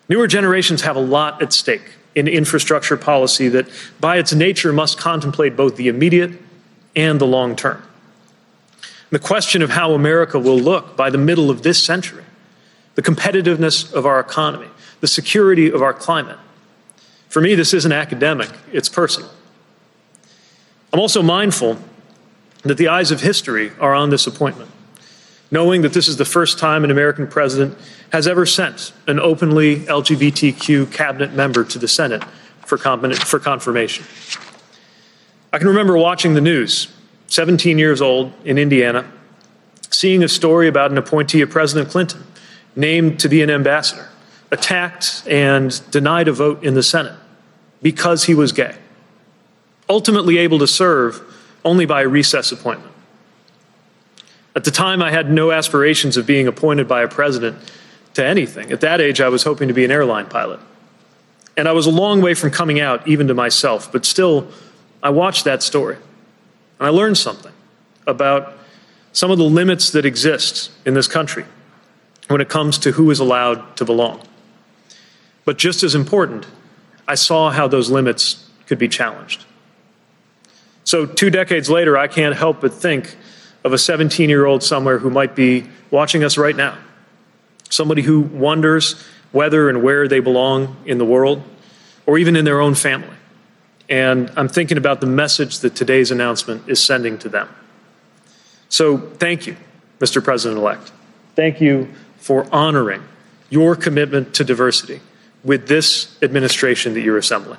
Newer 0.09 0.27
generations 0.27 0.83
have 0.83 0.97
a 0.97 1.01
lot 1.01 1.43
at 1.43 1.53
stake 1.53 1.99
in 2.15 2.29
infrastructure 2.29 2.97
policy 2.97 3.49
that, 3.49 3.67
by 4.01 4.17
its 4.17 4.33
nature, 4.33 4.73
must 4.73 4.97
contemplate 4.97 5.57
both 5.57 5.77
the 5.77 5.89
immediate 5.89 6.33
and 6.95 7.21
the 7.21 7.27
long 7.27 7.57
term. 7.57 7.83
The 9.11 9.19
question 9.19 9.63
of 9.63 9.71
how 9.71 9.93
America 9.93 10.39
will 10.39 10.59
look 10.59 10.97
by 10.97 11.11
the 11.11 11.19
middle 11.19 11.51
of 11.51 11.63
this 11.63 11.83
century, 11.83 12.25
the 12.95 13.03
competitiveness 13.03 13.93
of 13.93 14.07
our 14.07 14.21
economy, 14.21 14.69
the 15.01 15.09
security 15.09 15.71
of 15.71 15.83
our 15.83 15.93
climate. 15.93 16.39
For 17.29 17.41
me, 17.41 17.55
this 17.55 17.75
isn't 17.75 17.93
academic, 17.93 18.51
it's 18.73 18.89
personal. 18.89 19.31
I'm 20.93 21.01
also 21.01 21.23
mindful 21.23 21.79
that 22.63 22.77
the 22.77 22.89
eyes 22.89 23.11
of 23.11 23.21
history 23.21 23.73
are 23.81 23.95
on 23.95 24.11
this 24.11 24.27
appointment, 24.27 24.71
knowing 25.51 25.83
that 25.83 25.93
this 25.93 26.09
is 26.09 26.17
the 26.17 26.25
first 26.25 26.59
time 26.59 26.85
an 26.85 26.91
American 26.91 27.27
president 27.27 27.79
has 28.13 28.27
ever 28.27 28.45
sent 28.45 28.93
an 29.07 29.19
openly 29.19 29.77
LGBTQ 29.77 30.93
cabinet 30.93 31.33
member 31.33 31.65
to 31.65 31.79
the 31.79 31.89
Senate 31.89 32.23
for, 32.67 32.77
confirmation. 32.77 34.05
I 35.53 35.59
can 35.59 35.67
remember 35.67 35.97
watching 35.97 36.35
the 36.35 36.41
news, 36.41 36.93
17 37.27 37.77
years 37.77 38.01
old 38.01 38.33
in 38.45 38.57
Indiana, 38.57 39.11
seeing 39.91 40.23
a 40.23 40.29
story 40.29 40.69
about 40.69 40.93
an 40.93 40.99
appointee 40.99 41.41
of 41.41 41.51
President 41.51 41.91
Clinton 41.91 42.25
named 42.77 43.19
to 43.21 43.29
be 43.29 43.43
an 43.43 43.51
ambassador, 43.51 44.09
attacked 44.53 45.25
and 45.27 45.83
denied 45.91 46.29
a 46.29 46.33
vote 46.33 46.63
in 46.63 46.75
the 46.75 46.83
Senate 46.85 47.19
because 47.83 48.25
he 48.25 48.35
was 48.35 48.53
gay. 48.53 48.77
Ultimately 49.89 50.39
able 50.39 50.61
to 50.61 50.69
serve 50.69 51.21
only 51.65 51.85
by 51.85 52.03
a 52.03 52.09
recess 52.09 52.53
appointment. 52.53 52.93
At 54.55 54.63
the 54.63 54.71
time, 54.71 55.03
I 55.03 55.11
had 55.11 55.33
no 55.33 55.51
aspirations 55.51 56.17
of 56.17 56.27
being 56.27 56.47
appointed 56.47 56.87
by 56.87 57.03
a 57.03 57.09
president 57.09 57.59
to 58.15 58.25
anything. 58.25 58.71
At 58.71 58.81
that 58.83 59.01
age, 59.01 59.21
I 59.21 59.29
was 59.29 59.43
hoping 59.43 59.67
to 59.67 59.75
be 59.75 59.85
an 59.85 59.91
airline 59.91 60.27
pilot. 60.27 60.61
And 61.57 61.67
I 61.67 61.73
was 61.73 61.87
a 61.87 61.91
long 61.91 62.21
way 62.21 62.35
from 62.35 62.53
coming 62.53 62.79
out, 62.81 63.07
even 63.07 63.27
to 63.29 63.35
myself, 63.35 63.91
but 63.91 64.05
still, 64.05 64.49
I 65.03 65.11
watched 65.11 65.45
that 65.45 65.63
story. 65.63 65.97
And 65.97 66.87
I 66.87 66.91
learned 66.91 67.19
something 67.19 67.53
about 68.07 68.55
some 69.13 69.31
of 69.31 69.39
the 69.39 69.45
limits 69.45 69.91
that 69.91 70.05
exist 70.07 70.71
in 70.85 70.95
this 70.95 71.09
country 71.09 71.45
when 72.29 72.41
it 72.41 72.49
comes 72.49 72.79
to 72.79 72.93
who 72.93 73.11
is 73.11 73.19
allowed 73.19 73.77
to 73.77 73.85
belong. 73.85 74.23
But 75.45 75.59
just 75.59 75.83
as 75.83 75.95
important, 75.95 76.47
I 77.09 77.17
saw 77.17 77.51
how 77.51 77.67
those 77.67 77.91
limits 77.91 78.49
could 78.67 78.79
be 78.79 78.89
challenged. 78.89 79.45
So, 80.85 81.07
two 81.07 81.31
decades 81.31 81.69
later, 81.69 81.99
I 81.99 82.09
can't 82.09 82.37
help 82.37 82.61
but 82.61 82.73
think 82.73 83.17
of 83.65 83.73
a 83.73 83.79
17 83.79 84.31
year 84.31 84.47
old 84.47 84.63
somewhere 84.63 84.99
who 84.99 85.11
might 85.11 85.35
be 85.35 85.65
watching 85.91 86.25
us 86.25 86.39
right 86.39 86.57
now. 86.57 86.79
Somebody 87.69 88.03
who 88.03 88.21
wonders 88.21 88.95
whether 89.33 89.69
and 89.69 89.83
where 89.83 90.09
they 90.09 90.21
belong 90.21 90.77
in 90.87 90.99
the 90.99 91.05
world 91.05 91.43
or 92.07 92.19
even 92.19 92.37
in 92.37 92.45
their 92.45 92.61
own 92.61 92.75
family. 92.75 93.17
And 93.91 94.31
I'm 94.37 94.49
thinking 94.49 94.79
about 94.79 95.01
the 95.01 95.07
message 95.07 95.59
that 95.59 95.75
today's 95.75 96.13
announcement 96.13 96.69
is 96.69 96.83
sending 96.83 97.19
to 97.19 97.29
them. 97.29 97.49
So, 98.69 98.99
thank 98.99 99.49
you, 99.49 99.57
Mr. 99.99 100.23
President 100.23 100.61
elect. 100.61 100.93
Thank 101.35 101.61
you 101.61 101.89
for 102.19 102.47
honoring 102.55 103.03
your 103.51 103.75
commitment 103.75 104.33
to 104.35 104.45
diversity 104.45 105.01
with 105.43 105.67
this 105.67 106.17
administration 106.23 106.95
that 106.95 107.01
you're 107.01 107.19
assembling. 107.19 107.59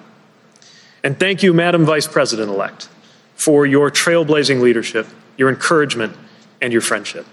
And 1.03 1.19
thank 1.19 1.43
you, 1.43 1.53
Madam 1.53 1.85
Vice 1.85 2.07
President 2.07 2.49
elect, 2.49 2.87
for 3.35 3.65
your 3.65 3.91
trailblazing 3.91 4.61
leadership, 4.61 5.07
your 5.35 5.49
encouragement, 5.49 6.15
and 6.61 6.71
your 6.71 6.81
friendship. 6.81 7.25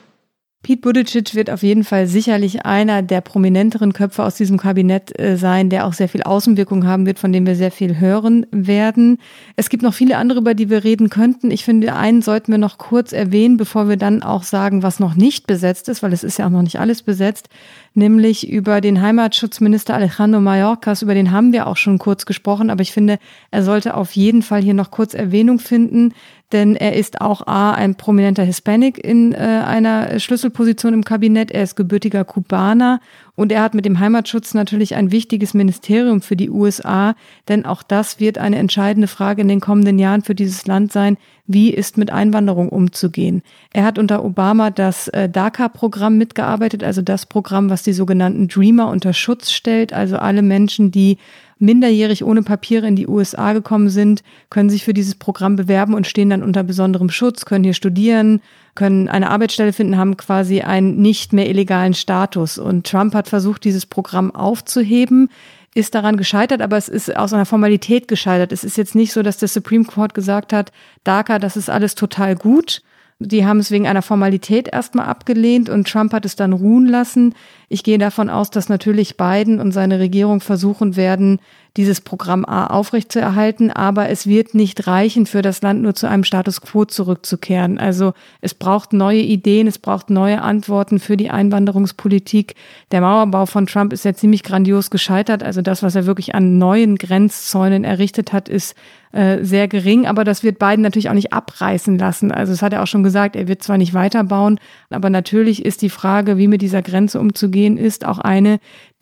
Pete 0.60 0.80
Buttigieg 0.80 1.36
wird 1.36 1.50
auf 1.50 1.62
jeden 1.62 1.84
Fall 1.84 2.08
sicherlich 2.08 2.66
einer 2.66 3.02
der 3.02 3.20
prominenteren 3.20 3.92
Köpfe 3.92 4.24
aus 4.24 4.34
diesem 4.34 4.58
Kabinett 4.58 5.16
äh, 5.16 5.36
sein, 5.36 5.70
der 5.70 5.86
auch 5.86 5.92
sehr 5.92 6.08
viel 6.08 6.24
Außenwirkung 6.24 6.84
haben 6.84 7.06
wird, 7.06 7.20
von 7.20 7.32
dem 7.32 7.46
wir 7.46 7.54
sehr 7.54 7.70
viel 7.70 8.00
hören 8.00 8.44
werden. 8.50 9.18
Es 9.54 9.68
gibt 9.68 9.84
noch 9.84 9.94
viele 9.94 10.16
andere, 10.16 10.40
über 10.40 10.54
die 10.54 10.68
wir 10.68 10.82
reden 10.82 11.10
könnten. 11.10 11.52
Ich 11.52 11.64
finde, 11.64 11.94
einen 11.94 12.22
sollten 12.22 12.50
wir 12.50 12.58
noch 12.58 12.76
kurz 12.76 13.12
erwähnen, 13.12 13.56
bevor 13.56 13.88
wir 13.88 13.96
dann 13.96 14.24
auch 14.24 14.42
sagen, 14.42 14.82
was 14.82 14.98
noch 14.98 15.14
nicht 15.14 15.46
besetzt 15.46 15.88
ist, 15.88 16.02
weil 16.02 16.12
es 16.12 16.24
ist 16.24 16.40
ja 16.40 16.46
auch 16.46 16.50
noch 16.50 16.62
nicht 16.62 16.80
alles 16.80 17.02
besetzt, 17.02 17.48
nämlich 17.94 18.50
über 18.50 18.80
den 18.80 19.00
Heimatschutzminister 19.00 19.94
Alejandro 19.94 20.40
Mayorkas. 20.40 21.02
Über 21.02 21.14
den 21.14 21.30
haben 21.30 21.52
wir 21.52 21.68
auch 21.68 21.76
schon 21.76 21.98
kurz 21.98 22.26
gesprochen, 22.26 22.68
aber 22.70 22.82
ich 22.82 22.90
finde, 22.90 23.20
er 23.52 23.62
sollte 23.62 23.94
auf 23.94 24.10
jeden 24.12 24.42
Fall 24.42 24.62
hier 24.62 24.74
noch 24.74 24.90
kurz 24.90 25.14
Erwähnung 25.14 25.60
finden 25.60 26.14
denn 26.52 26.76
er 26.76 26.94
ist 26.94 27.20
auch 27.20 27.46
A, 27.46 27.72
ein 27.72 27.94
prominenter 27.94 28.42
Hispanic 28.42 28.98
in 29.04 29.32
äh, 29.32 29.36
einer 29.36 30.18
Schlüsselposition 30.18 30.94
im 30.94 31.04
Kabinett, 31.04 31.50
er 31.50 31.62
ist 31.62 31.76
gebürtiger 31.76 32.24
Kubaner. 32.24 33.00
Und 33.34 33.52
er 33.52 33.62
hat 33.62 33.72
mit 33.72 33.84
dem 33.84 34.00
Heimatschutz 34.00 34.52
natürlich 34.52 34.96
ein 34.96 35.12
wichtiges 35.12 35.54
Ministerium 35.54 36.22
für 36.22 36.34
die 36.34 36.50
USA, 36.50 37.14
denn 37.46 37.66
auch 37.66 37.84
das 37.84 38.18
wird 38.18 38.36
eine 38.36 38.56
entscheidende 38.56 39.06
Frage 39.06 39.42
in 39.42 39.48
den 39.48 39.60
kommenden 39.60 40.00
Jahren 40.00 40.22
für 40.22 40.34
dieses 40.34 40.66
Land 40.66 40.90
sein, 40.90 41.18
wie 41.46 41.70
ist 41.70 41.98
mit 41.98 42.10
Einwanderung 42.10 42.68
umzugehen. 42.68 43.42
Er 43.72 43.84
hat 43.84 43.96
unter 43.96 44.24
Obama 44.24 44.70
das 44.70 45.06
äh, 45.08 45.28
DACA-Programm 45.28 46.18
mitgearbeitet, 46.18 46.82
also 46.82 47.00
das 47.00 47.26
Programm, 47.26 47.70
was 47.70 47.84
die 47.84 47.92
sogenannten 47.92 48.48
Dreamer 48.48 48.88
unter 48.88 49.12
Schutz 49.12 49.52
stellt, 49.52 49.92
also 49.92 50.16
alle 50.16 50.42
Menschen, 50.42 50.90
die 50.90 51.18
minderjährig 51.58 52.24
ohne 52.24 52.42
Papiere 52.42 52.86
in 52.86 52.96
die 52.96 53.06
USA 53.06 53.52
gekommen 53.52 53.88
sind, 53.88 54.22
können 54.50 54.70
sich 54.70 54.84
für 54.84 54.94
dieses 54.94 55.14
Programm 55.14 55.56
bewerben 55.56 55.94
und 55.94 56.06
stehen 56.06 56.30
dann 56.30 56.42
unter 56.42 56.62
besonderem 56.62 57.10
Schutz, 57.10 57.44
können 57.44 57.64
hier 57.64 57.74
studieren, 57.74 58.40
können 58.74 59.08
eine 59.08 59.30
Arbeitsstelle 59.30 59.72
finden, 59.72 59.96
haben 59.96 60.16
quasi 60.16 60.60
einen 60.60 60.96
nicht 60.96 61.32
mehr 61.32 61.48
illegalen 61.48 61.94
Status. 61.94 62.58
Und 62.58 62.86
Trump 62.86 63.14
hat 63.14 63.28
versucht, 63.28 63.64
dieses 63.64 63.86
Programm 63.86 64.34
aufzuheben 64.34 65.28
ist 65.74 65.94
daran 65.94 66.16
gescheitert, 66.16 66.60
aber 66.60 66.76
es 66.76 66.88
ist 66.88 67.14
aus 67.14 67.32
einer 67.32 67.46
Formalität 67.46 68.08
gescheitert. 68.08 68.52
Es 68.52 68.64
ist 68.64 68.76
jetzt 68.76 68.94
nicht 68.94 69.12
so, 69.12 69.22
dass 69.22 69.36
der 69.36 69.48
Supreme 69.48 69.84
Court 69.84 70.14
gesagt 70.14 70.52
hat, 70.52 70.72
DACA, 71.04 71.38
das 71.38 71.56
ist 71.56 71.70
alles 71.70 71.94
total 71.94 72.34
gut. 72.34 72.82
Die 73.20 73.44
haben 73.44 73.58
es 73.58 73.72
wegen 73.72 73.88
einer 73.88 74.02
Formalität 74.02 74.68
erstmal 74.68 75.06
abgelehnt 75.06 75.68
und 75.68 75.88
Trump 75.88 76.12
hat 76.12 76.24
es 76.24 76.36
dann 76.36 76.52
ruhen 76.52 76.86
lassen. 76.86 77.34
Ich 77.68 77.82
gehe 77.82 77.98
davon 77.98 78.30
aus, 78.30 78.50
dass 78.50 78.68
natürlich 78.68 79.16
Biden 79.16 79.58
und 79.58 79.72
seine 79.72 79.98
Regierung 79.98 80.40
versuchen 80.40 80.94
werden, 80.94 81.40
dieses 81.78 82.00
Programm 82.00 82.44
A 82.44 82.66
aufrechtzuerhalten, 82.66 83.70
aber 83.70 84.08
es 84.08 84.26
wird 84.26 84.52
nicht 84.52 84.88
reichen, 84.88 85.26
für 85.26 85.42
das 85.42 85.62
Land 85.62 85.80
nur 85.80 85.94
zu 85.94 86.08
einem 86.08 86.24
Status 86.24 86.60
quo 86.60 86.84
zurückzukehren. 86.84 87.78
Also 87.78 88.14
es 88.40 88.52
braucht 88.52 88.92
neue 88.92 89.20
Ideen, 89.20 89.68
es 89.68 89.78
braucht 89.78 90.10
neue 90.10 90.42
Antworten 90.42 90.98
für 90.98 91.16
die 91.16 91.30
Einwanderungspolitik. 91.30 92.56
Der 92.90 93.00
Mauerbau 93.00 93.46
von 93.46 93.68
Trump 93.68 93.92
ist 93.92 94.04
ja 94.04 94.12
ziemlich 94.12 94.42
grandios 94.42 94.90
gescheitert. 94.90 95.44
Also 95.44 95.62
das, 95.62 95.84
was 95.84 95.94
er 95.94 96.04
wirklich 96.04 96.34
an 96.34 96.58
neuen 96.58 96.96
Grenzzäunen 96.96 97.84
errichtet 97.84 98.32
hat, 98.32 98.48
ist 98.48 98.74
äh, 99.12 99.44
sehr 99.44 99.68
gering, 99.68 100.06
aber 100.06 100.24
das 100.24 100.42
wird 100.42 100.58
Biden 100.58 100.82
natürlich 100.82 101.08
auch 101.08 101.14
nicht 101.14 101.32
abreißen 101.32 101.96
lassen. 101.96 102.32
Also 102.32 102.52
es 102.52 102.60
hat 102.60 102.72
er 102.72 102.82
auch 102.82 102.86
schon 102.88 103.04
gesagt, 103.04 103.36
er 103.36 103.46
wird 103.46 103.62
zwar 103.62 103.78
nicht 103.78 103.94
weiterbauen, 103.94 104.58
aber 104.90 105.10
natürlich 105.10 105.64
ist 105.64 105.80
die 105.80 105.90
Frage, 105.90 106.38
wie 106.38 106.48
mit 106.48 106.60
dieser 106.60 106.82
Grenze 106.82 107.20
umzugehen 107.20 107.78
ist, 107.78 108.04
auch 108.04 108.18
eine, 108.18 108.58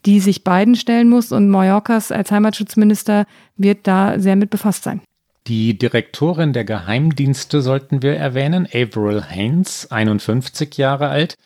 die 0.07 0.21
sich 0.21 0.45
Biden 0.45 0.77
stellen 0.77 1.09
muss 1.09 1.33
und 1.33 1.51
Mallorcas 1.51 2.13
als 2.13 2.31
Heimatschutzminister 2.31 3.27
wird 3.57 3.87
da 3.87 4.19
sehr 4.19 4.37
mit 4.37 4.51
befasst 4.51 4.85
sein. 4.85 5.03
Die 5.49 5.79
Direktorin 5.79 6.53
der 6.53 6.65
Geheimdienste 6.65 7.61
sollten 7.61 8.03
wir 8.03 8.17
erwähnen, 8.17 8.67
Avril 8.73 9.23
Haines, 9.23 9.91
51 9.91 10.77
Jahre 10.77 11.09
alt, 11.09 11.37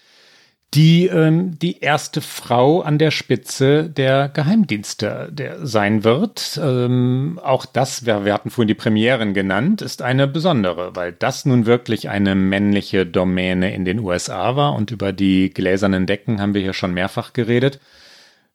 die 0.73 1.07
ähm, 1.07 1.59
die 1.59 1.81
erste 1.81 2.21
Frau 2.21 2.81
an 2.81 2.97
der 2.99 3.11
Spitze 3.11 3.91
der 3.91 4.29
Geheimdienste 4.29 5.29
der 5.33 5.67
sein 5.67 6.05
wird. 6.05 6.59
Ähm, 6.63 7.41
auch 7.43 7.67
das, 7.67 8.07
wir, 8.07 8.25
wir 8.25 8.33
hatten 8.33 8.51
vorhin 8.51 8.69
die 8.69 8.75
Premieren 8.75 9.35
genannt, 9.35 9.83
ist 9.83 10.01
eine 10.01 10.29
besondere, 10.29 10.95
weil 10.95 11.13
das 11.13 11.45
nun 11.45 11.67
wirklich 11.67 12.09
eine 12.09 12.35
männliche 12.37 13.05
Domäne 13.05 13.75
in 13.75 13.85
den 13.85 13.99
USA 13.99 14.55
war 14.55 14.75
und 14.75 14.93
über 14.93 15.13
die 15.13 15.51
gläsernen 15.51 16.07
Decken 16.07 16.41
haben 16.41 16.55
wir 16.55 16.63
hier 16.63 16.73
schon 16.73 16.95
mehrfach 16.95 17.33
geredet. 17.33 17.81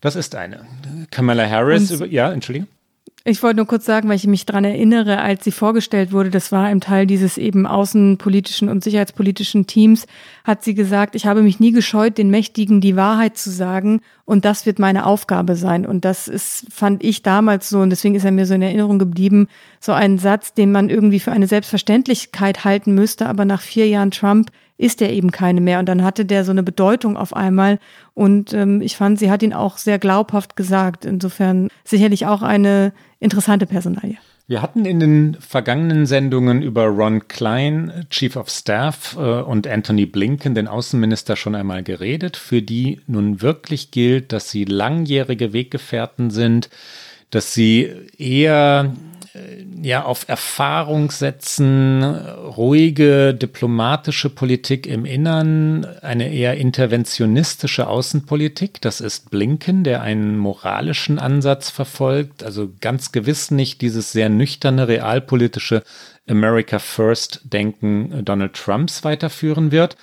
Das 0.01 0.15
ist 0.15 0.35
eine. 0.35 0.65
Kamala 1.11 1.49
Harris, 1.49 1.91
über, 1.91 2.05
ja, 2.05 2.31
Entschuldigung. 2.31 2.67
Ich 3.27 3.41
wollte 3.41 3.57
nur 3.57 3.65
kurz 3.65 3.85
sagen, 3.85 4.07
weil 4.07 4.17
ich 4.17 4.27
mich 4.27 4.45
daran 4.45 4.65
erinnere, 4.65 5.19
als 5.19 5.43
sie 5.43 5.51
vorgestellt 5.51 6.11
wurde, 6.11 6.29
das 6.29 6.51
war 6.51 6.69
im 6.69 6.79
Teil 6.79 7.07
dieses 7.07 7.39
eben 7.39 7.65
außenpolitischen 7.65 8.69
und 8.69 8.83
sicherheitspolitischen 8.83 9.65
Teams, 9.65 10.05
hat 10.43 10.63
sie 10.63 10.75
gesagt, 10.75 11.15
ich 11.15 11.25
habe 11.25 11.41
mich 11.41 11.59
nie 11.59 11.71
gescheut, 11.71 12.19
den 12.19 12.29
Mächtigen 12.29 12.81
die 12.81 12.95
Wahrheit 12.95 13.35
zu 13.35 13.49
sagen 13.49 14.01
und 14.25 14.45
das 14.45 14.67
wird 14.67 14.77
meine 14.77 15.07
Aufgabe 15.07 15.55
sein. 15.55 15.87
Und 15.87 16.05
das 16.05 16.27
ist, 16.27 16.67
fand 16.71 17.03
ich 17.03 17.23
damals 17.23 17.67
so, 17.67 17.79
und 17.79 17.89
deswegen 17.89 18.13
ist 18.13 18.25
er 18.25 18.31
mir 18.31 18.45
so 18.45 18.53
in 18.53 18.61
Erinnerung 18.61 18.99
geblieben, 18.99 19.47
so 19.79 19.91
ein 19.91 20.19
Satz, 20.19 20.53
den 20.53 20.71
man 20.71 20.91
irgendwie 20.91 21.19
für 21.19 21.31
eine 21.31 21.47
Selbstverständlichkeit 21.47 22.63
halten 22.63 22.93
müsste, 22.93 23.25
aber 23.25 23.43
nach 23.43 23.61
vier 23.61 23.87
Jahren 23.87 24.11
Trump 24.11 24.51
ist 24.77 25.01
er 25.01 25.11
eben 25.11 25.31
keine 25.31 25.61
mehr. 25.61 25.79
Und 25.79 25.87
dann 25.87 26.03
hatte 26.03 26.25
der 26.25 26.43
so 26.43 26.51
eine 26.51 26.63
Bedeutung 26.63 27.17
auf 27.17 27.35
einmal. 27.35 27.79
Und 28.13 28.53
ähm, 28.53 28.81
ich 28.81 28.97
fand, 28.97 29.19
sie 29.19 29.31
hat 29.31 29.43
ihn 29.43 29.53
auch 29.53 29.77
sehr 29.77 29.99
glaubhaft 29.99 30.55
gesagt. 30.55 31.05
Insofern 31.05 31.69
sicherlich 31.83 32.25
auch 32.25 32.41
eine 32.41 32.93
interessante 33.19 33.65
Personalie. 33.65 34.17
Wir 34.47 34.61
hatten 34.61 34.85
in 34.85 34.99
den 34.99 35.37
vergangenen 35.39 36.05
Sendungen 36.05 36.61
über 36.61 36.85
Ron 36.85 37.27
Klein, 37.27 38.05
Chief 38.11 38.35
of 38.35 38.49
Staff, 38.49 39.15
äh, 39.17 39.41
und 39.41 39.65
Anthony 39.65 40.05
Blinken, 40.05 40.53
den 40.53 40.67
Außenminister, 40.67 41.35
schon 41.35 41.55
einmal 41.55 41.81
geredet, 41.81 42.37
für 42.37 42.61
die 42.61 43.01
nun 43.07 43.41
wirklich 43.41 43.89
gilt, 43.89 44.31
dass 44.33 44.51
sie 44.51 44.65
langjährige 44.65 45.51
Weggefährten 45.51 46.29
sind, 46.29 46.69
dass 47.31 47.55
sie 47.55 47.91
eher 48.19 48.93
ja 49.81 50.03
auf 50.03 50.27
Erfahrung 50.27 51.11
setzen, 51.11 52.03
ruhige 52.03 53.33
diplomatische 53.33 54.29
Politik 54.29 54.87
im 54.87 55.05
Innern, 55.05 55.85
eine 56.01 56.33
eher 56.33 56.57
interventionistische 56.57 57.87
Außenpolitik. 57.87 58.81
Das 58.81 59.01
ist 59.01 59.31
Blinken, 59.31 59.83
der 59.83 60.01
einen 60.01 60.37
moralischen 60.37 61.19
Ansatz 61.19 61.69
verfolgt, 61.69 62.43
also 62.43 62.71
ganz 62.81 63.11
gewiss 63.11 63.51
nicht 63.51 63.81
dieses 63.81 64.11
sehr 64.11 64.29
nüchterne 64.29 64.87
realpolitische 64.87 65.83
America 66.27 66.79
First 66.79 67.41
Denken 67.43 68.25
Donald 68.25 68.53
Trumps 68.53 69.03
weiterführen 69.03 69.71
wird. 69.71 69.97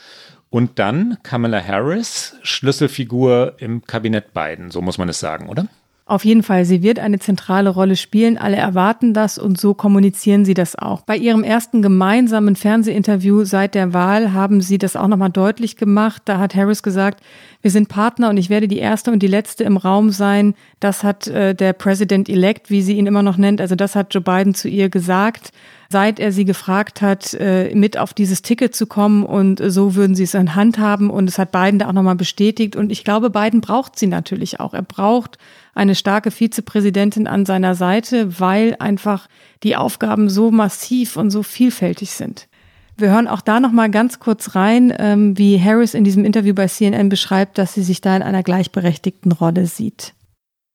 Und 0.50 0.78
dann 0.78 1.16
Kamala 1.22 1.64
Harris, 1.64 2.36
Schlüsselfigur 2.42 3.54
im 3.56 3.84
Kabinett 3.86 4.34
Biden, 4.34 4.70
so 4.70 4.82
muss 4.82 4.98
man 4.98 5.08
es 5.08 5.18
sagen, 5.18 5.48
oder? 5.48 5.66
Auf 6.04 6.24
jeden 6.24 6.42
Fall, 6.42 6.64
sie 6.64 6.82
wird 6.82 6.98
eine 6.98 7.20
zentrale 7.20 7.70
Rolle 7.70 7.94
spielen. 7.94 8.36
Alle 8.36 8.56
erwarten 8.56 9.14
das 9.14 9.38
und 9.38 9.58
so 9.58 9.72
kommunizieren 9.72 10.44
sie 10.44 10.54
das 10.54 10.74
auch. 10.76 11.02
Bei 11.02 11.16
ihrem 11.16 11.44
ersten 11.44 11.80
gemeinsamen 11.80 12.56
Fernsehinterview 12.56 13.44
seit 13.44 13.76
der 13.76 13.94
Wahl 13.94 14.32
haben 14.32 14.60
sie 14.60 14.78
das 14.78 14.96
auch 14.96 15.06
nochmal 15.06 15.30
deutlich 15.30 15.76
gemacht. 15.76 16.22
Da 16.24 16.38
hat 16.38 16.56
Harris 16.56 16.82
gesagt, 16.82 17.22
wir 17.62 17.70
sind 17.70 17.88
Partner 17.88 18.30
und 18.30 18.36
ich 18.36 18.50
werde 18.50 18.66
die 18.66 18.78
erste 18.78 19.12
und 19.12 19.22
die 19.22 19.28
letzte 19.28 19.62
im 19.62 19.76
Raum 19.76 20.10
sein. 20.10 20.54
Das 20.80 21.04
hat 21.04 21.28
äh, 21.28 21.54
der 21.54 21.72
President-elect, 21.72 22.68
wie 22.68 22.82
sie 22.82 22.98
ihn 22.98 23.06
immer 23.06 23.22
noch 23.22 23.36
nennt, 23.36 23.60
also 23.60 23.76
das 23.76 23.94
hat 23.94 24.12
Joe 24.12 24.22
Biden 24.22 24.54
zu 24.54 24.68
ihr 24.68 24.88
gesagt 24.88 25.52
seit 25.92 26.18
er 26.18 26.32
sie 26.32 26.44
gefragt 26.44 27.02
hat, 27.02 27.34
äh, 27.34 27.72
mit 27.74 27.98
auf 27.98 28.14
dieses 28.14 28.42
Ticket 28.42 28.74
zu 28.74 28.86
kommen 28.86 29.24
und 29.24 29.62
so 29.64 29.94
würden 29.94 30.16
sie 30.16 30.24
es 30.24 30.34
in 30.34 30.56
Hand 30.56 30.78
haben 30.78 31.10
und 31.10 31.28
es 31.28 31.38
hat 31.38 31.52
Biden 31.52 31.78
da 31.78 31.88
auch 31.88 31.92
nochmal 31.92 32.16
bestätigt 32.16 32.74
und 32.74 32.90
ich 32.90 33.04
glaube, 33.04 33.30
Biden 33.30 33.60
braucht 33.60 33.98
sie 33.98 34.08
natürlich 34.08 34.58
auch. 34.58 34.74
Er 34.74 34.82
braucht 34.82 35.38
eine 35.74 35.94
starke 35.94 36.30
Vizepräsidentin 36.30 37.26
an 37.26 37.46
seiner 37.46 37.74
Seite, 37.74 38.38
weil 38.40 38.76
einfach 38.78 39.28
die 39.62 39.76
Aufgaben 39.76 40.28
so 40.28 40.50
massiv 40.50 41.16
und 41.16 41.30
so 41.30 41.42
vielfältig 41.42 42.10
sind. 42.10 42.48
Wir 42.96 43.10
hören 43.10 43.26
auch 43.26 43.40
da 43.40 43.58
noch 43.58 43.72
mal 43.72 43.90
ganz 43.90 44.20
kurz 44.20 44.54
rein, 44.54 44.94
ähm, 44.98 45.36
wie 45.38 45.58
Harris 45.60 45.94
in 45.94 46.04
diesem 46.04 46.24
Interview 46.24 46.54
bei 46.54 46.68
CNN 46.68 47.08
beschreibt, 47.08 47.56
dass 47.56 47.72
sie 47.74 47.82
sich 47.82 48.00
da 48.00 48.14
in 48.14 48.22
einer 48.22 48.42
gleichberechtigten 48.42 49.32
Rolle 49.32 49.66
sieht. 49.66 50.14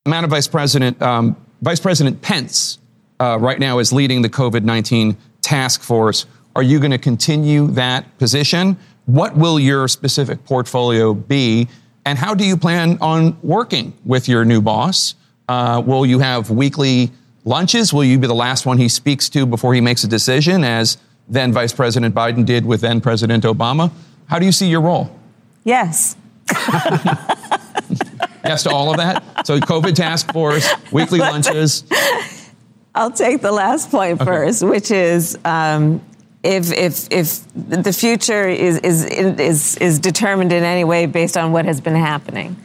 Madam 0.06 0.30
Vice 0.30 0.48
President, 0.48 1.00
um, 1.00 1.36
Vice 1.60 1.80
President 1.80 2.20
Pence 2.20 2.80
uh, 3.20 3.36
right 3.38 3.60
now 3.60 3.78
is 3.78 3.92
leading 3.92 4.22
the 4.22 4.28
COVID-19 4.28 5.16
task 5.42 5.82
force. 5.82 6.26
Are 6.54 6.62
you 6.62 6.80
going 6.80 6.90
to 6.90 6.98
continue 6.98 7.68
that 7.74 8.04
position? 8.18 8.76
What 9.06 9.36
will 9.36 9.60
your 9.60 9.88
specific 9.88 10.44
portfolio 10.44 11.14
be? 11.14 11.68
And 12.08 12.16
how 12.16 12.32
do 12.32 12.42
you 12.42 12.56
plan 12.56 12.96
on 13.02 13.36
working 13.42 13.92
with 14.06 14.30
your 14.30 14.46
new 14.46 14.62
boss? 14.62 15.14
Uh, 15.46 15.82
will 15.84 16.06
you 16.06 16.20
have 16.20 16.48
weekly 16.48 17.10
lunches? 17.44 17.92
Will 17.92 18.02
you 18.02 18.18
be 18.18 18.26
the 18.26 18.34
last 18.34 18.64
one 18.64 18.78
he 18.78 18.88
speaks 18.88 19.28
to 19.28 19.44
before 19.44 19.74
he 19.74 19.82
makes 19.82 20.04
a 20.04 20.08
decision, 20.08 20.64
as 20.64 20.96
then 21.28 21.52
Vice 21.52 21.74
President 21.74 22.14
Biden 22.14 22.46
did 22.46 22.64
with 22.64 22.80
then 22.80 23.02
President 23.02 23.44
Obama? 23.44 23.92
How 24.24 24.38
do 24.38 24.46
you 24.46 24.52
see 24.52 24.70
your 24.70 24.80
role? 24.80 25.14
Yes. 25.64 26.16
yes 28.42 28.62
to 28.62 28.70
all 28.70 28.90
of 28.90 28.96
that? 28.96 29.46
So, 29.46 29.60
COVID 29.60 29.94
task 29.94 30.32
force, 30.32 30.66
weekly 30.90 31.18
lunches. 31.18 31.84
I'll 32.94 33.10
take 33.10 33.42
the 33.42 33.52
last 33.52 33.90
point 33.90 34.18
okay. 34.18 34.24
first, 34.24 34.62
which 34.62 34.90
is 34.90 35.38
um, 35.44 36.00
if 36.48 36.72
if 36.72 37.12
if 37.12 37.40
the 37.54 37.92
future 37.92 38.48
is 38.48 38.78
is 38.78 39.04
is 39.04 39.76
is 39.76 39.98
determined 39.98 40.52
in 40.52 40.64
any 40.64 40.82
way 40.82 41.04
based 41.04 41.36
on 41.36 41.52
what 41.52 41.66
has 41.66 41.80
been 41.80 41.94
happening. 41.94 42.56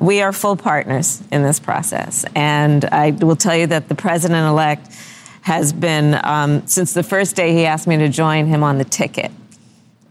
We 0.00 0.22
are 0.22 0.32
full 0.32 0.56
partners 0.56 1.22
in 1.30 1.42
this 1.42 1.60
process, 1.60 2.24
and 2.34 2.84
I 2.86 3.10
will 3.10 3.36
tell 3.36 3.56
you 3.56 3.66
that 3.66 3.88
the 3.88 3.94
president 3.94 4.46
elect 4.46 4.94
has 5.42 5.72
been 5.72 6.18
um, 6.24 6.66
since 6.66 6.94
the 6.94 7.02
first 7.02 7.36
day 7.36 7.52
he 7.52 7.66
asked 7.66 7.86
me 7.86 7.96
to 7.98 8.08
join 8.08 8.46
him 8.46 8.62
on 8.62 8.78
the 8.78 8.84
ticket. 8.84 9.30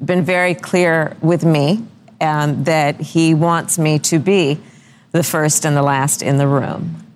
Been 0.03 0.23
very 0.23 0.53
clear 0.53 1.15
with 1.21 1.43
me 1.43 1.83
um, 2.21 2.65
that 2.65 2.99
he 2.99 3.33
wants 3.33 3.79
me 3.79 3.97
to 3.99 4.19
be 4.19 4.59
the 5.11 5.23
first 5.23 5.65
and 5.65 5.75
the 5.75 5.81
last 5.81 6.21
in 6.21 6.37
the 6.37 6.47
room. 6.47 7.06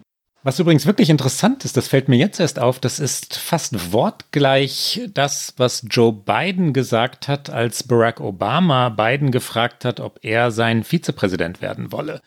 Was 0.44 0.58
übrigens 0.58 0.88
wirklich 0.88 1.12
interessant 1.12 1.66
ist, 1.66 1.78
das 1.78 1.88
fällt 1.88 2.10
mir 2.10 2.18
jetzt 2.18 2.40
erst 2.40 2.58
auf, 2.58 2.80
das 2.80 3.00
ist 3.00 3.38
fast 3.38 3.94
wortgleich 3.94 5.02
das, 5.14 5.54
was 5.58 5.86
Joe 5.88 6.12
Biden 6.12 6.74
gesagt 6.74 7.28
hat, 7.28 7.52
als 7.52 7.84
Barack 7.84 8.20
Obama 8.20 8.90
Biden 8.90 9.30
gefragt 9.30 9.86
hat, 9.86 10.00
ob 10.00 10.20
er 10.24 10.50
sein 10.50 10.84
Vizepräsident 10.84 11.62
werden 11.62 11.92
wolle. 11.92 12.22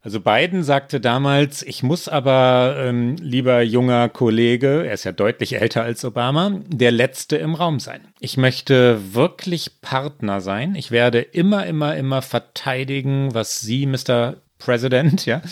Also 0.00 0.20
Biden 0.20 0.62
sagte 0.62 1.00
damals, 1.00 1.64
ich 1.64 1.82
muss 1.82 2.08
aber, 2.08 2.76
ähm, 2.78 3.16
lieber 3.16 3.62
junger 3.62 4.08
Kollege, 4.08 4.86
er 4.86 4.94
ist 4.94 5.02
ja 5.02 5.10
deutlich 5.10 5.60
älter 5.60 5.82
als 5.82 6.04
Obama, 6.04 6.60
der 6.68 6.92
Letzte 6.92 7.36
im 7.38 7.56
Raum 7.56 7.80
sein. 7.80 8.02
Ich 8.20 8.36
möchte 8.36 9.00
wirklich 9.14 9.80
Partner 9.80 10.40
sein. 10.40 10.76
Ich 10.76 10.92
werde 10.92 11.22
immer, 11.22 11.66
immer, 11.66 11.96
immer 11.96 12.22
verteidigen, 12.22 13.34
was 13.34 13.58
Sie, 13.62 13.86
Mr. 13.86 14.36
President, 14.58 15.26
ja, 15.26 15.42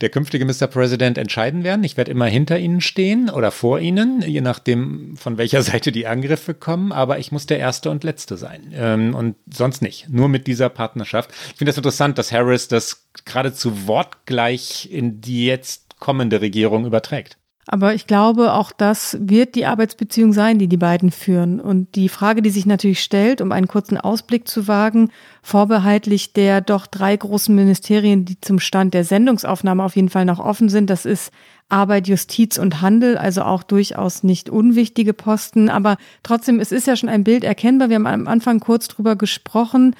der 0.00 0.08
künftige 0.08 0.44
Mr. 0.44 0.66
President 0.68 1.18
entscheiden 1.18 1.64
werden. 1.64 1.84
Ich 1.84 1.96
werde 1.96 2.10
immer 2.10 2.26
hinter 2.26 2.58
Ihnen 2.58 2.80
stehen 2.80 3.28
oder 3.28 3.50
vor 3.50 3.80
Ihnen, 3.80 4.22
je 4.22 4.40
nachdem, 4.40 5.16
von 5.16 5.36
welcher 5.36 5.62
Seite 5.62 5.92
die 5.92 6.06
Angriffe 6.06 6.54
kommen, 6.54 6.92
aber 6.92 7.18
ich 7.18 7.32
muss 7.32 7.46
der 7.46 7.58
Erste 7.58 7.90
und 7.90 8.04
Letzte 8.04 8.36
sein. 8.36 8.72
Ähm, 8.74 9.14
und 9.14 9.36
sonst 9.52 9.82
nicht. 9.82 10.08
Nur 10.08 10.28
mit 10.28 10.46
dieser 10.46 10.68
Partnerschaft. 10.68 11.30
Ich 11.50 11.58
finde 11.58 11.70
das 11.70 11.76
interessant, 11.76 12.18
dass 12.18 12.30
Harris 12.32 12.68
das 12.68 13.08
geradezu 13.24 13.86
wortgleich 13.86 14.88
in 14.90 15.20
die 15.20 15.46
jetzt 15.46 15.98
kommende 15.98 16.40
Regierung 16.40 16.86
überträgt. 16.86 17.36
Aber 17.68 17.94
ich 17.94 18.08
glaube, 18.08 18.54
auch 18.54 18.72
das 18.72 19.16
wird 19.20 19.54
die 19.54 19.66
Arbeitsbeziehung 19.66 20.32
sein, 20.32 20.58
die 20.58 20.66
die 20.66 20.76
beiden 20.76 21.12
führen. 21.12 21.60
Und 21.60 21.94
die 21.94 22.08
Frage, 22.08 22.42
die 22.42 22.50
sich 22.50 22.66
natürlich 22.66 23.00
stellt, 23.00 23.40
um 23.40 23.52
einen 23.52 23.68
kurzen 23.68 23.96
Ausblick 23.96 24.48
zu 24.48 24.66
wagen, 24.66 25.10
vorbehaltlich 25.42 26.32
der 26.32 26.60
doch 26.60 26.88
drei 26.88 27.16
großen 27.16 27.54
Ministerien, 27.54 28.24
die 28.24 28.40
zum 28.40 28.58
Stand 28.58 28.94
der 28.94 29.04
Sendungsaufnahme 29.04 29.84
auf 29.84 29.94
jeden 29.94 30.08
Fall 30.08 30.24
noch 30.24 30.40
offen 30.40 30.68
sind, 30.68 30.90
das 30.90 31.04
ist 31.04 31.30
Arbeit, 31.68 32.08
Justiz 32.08 32.58
und 32.58 32.82
Handel, 32.82 33.16
also 33.16 33.42
auch 33.42 33.62
durchaus 33.62 34.24
nicht 34.24 34.50
unwichtige 34.50 35.14
Posten. 35.14 35.70
Aber 35.70 35.98
trotzdem, 36.24 36.58
es 36.58 36.72
ist 36.72 36.88
ja 36.88 36.96
schon 36.96 37.08
ein 37.08 37.24
Bild 37.24 37.44
erkennbar. 37.44 37.88
Wir 37.88 37.96
haben 37.96 38.06
am 38.06 38.26
Anfang 38.26 38.58
kurz 38.58 38.88
drüber 38.88 39.14
gesprochen. 39.14 39.94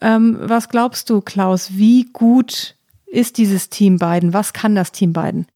Ähm, 0.00 0.36
was 0.40 0.68
glaubst 0.68 1.10
du, 1.10 1.20
Klaus? 1.20 1.76
Wie 1.76 2.06
gut 2.12 2.74
ist 3.06 3.38
dieses 3.38 3.70
Team 3.70 3.98
beiden? 3.98 4.32
Was 4.32 4.52
kann 4.52 4.74
das 4.74 4.90
Team 4.90 5.12
beiden? 5.12 5.46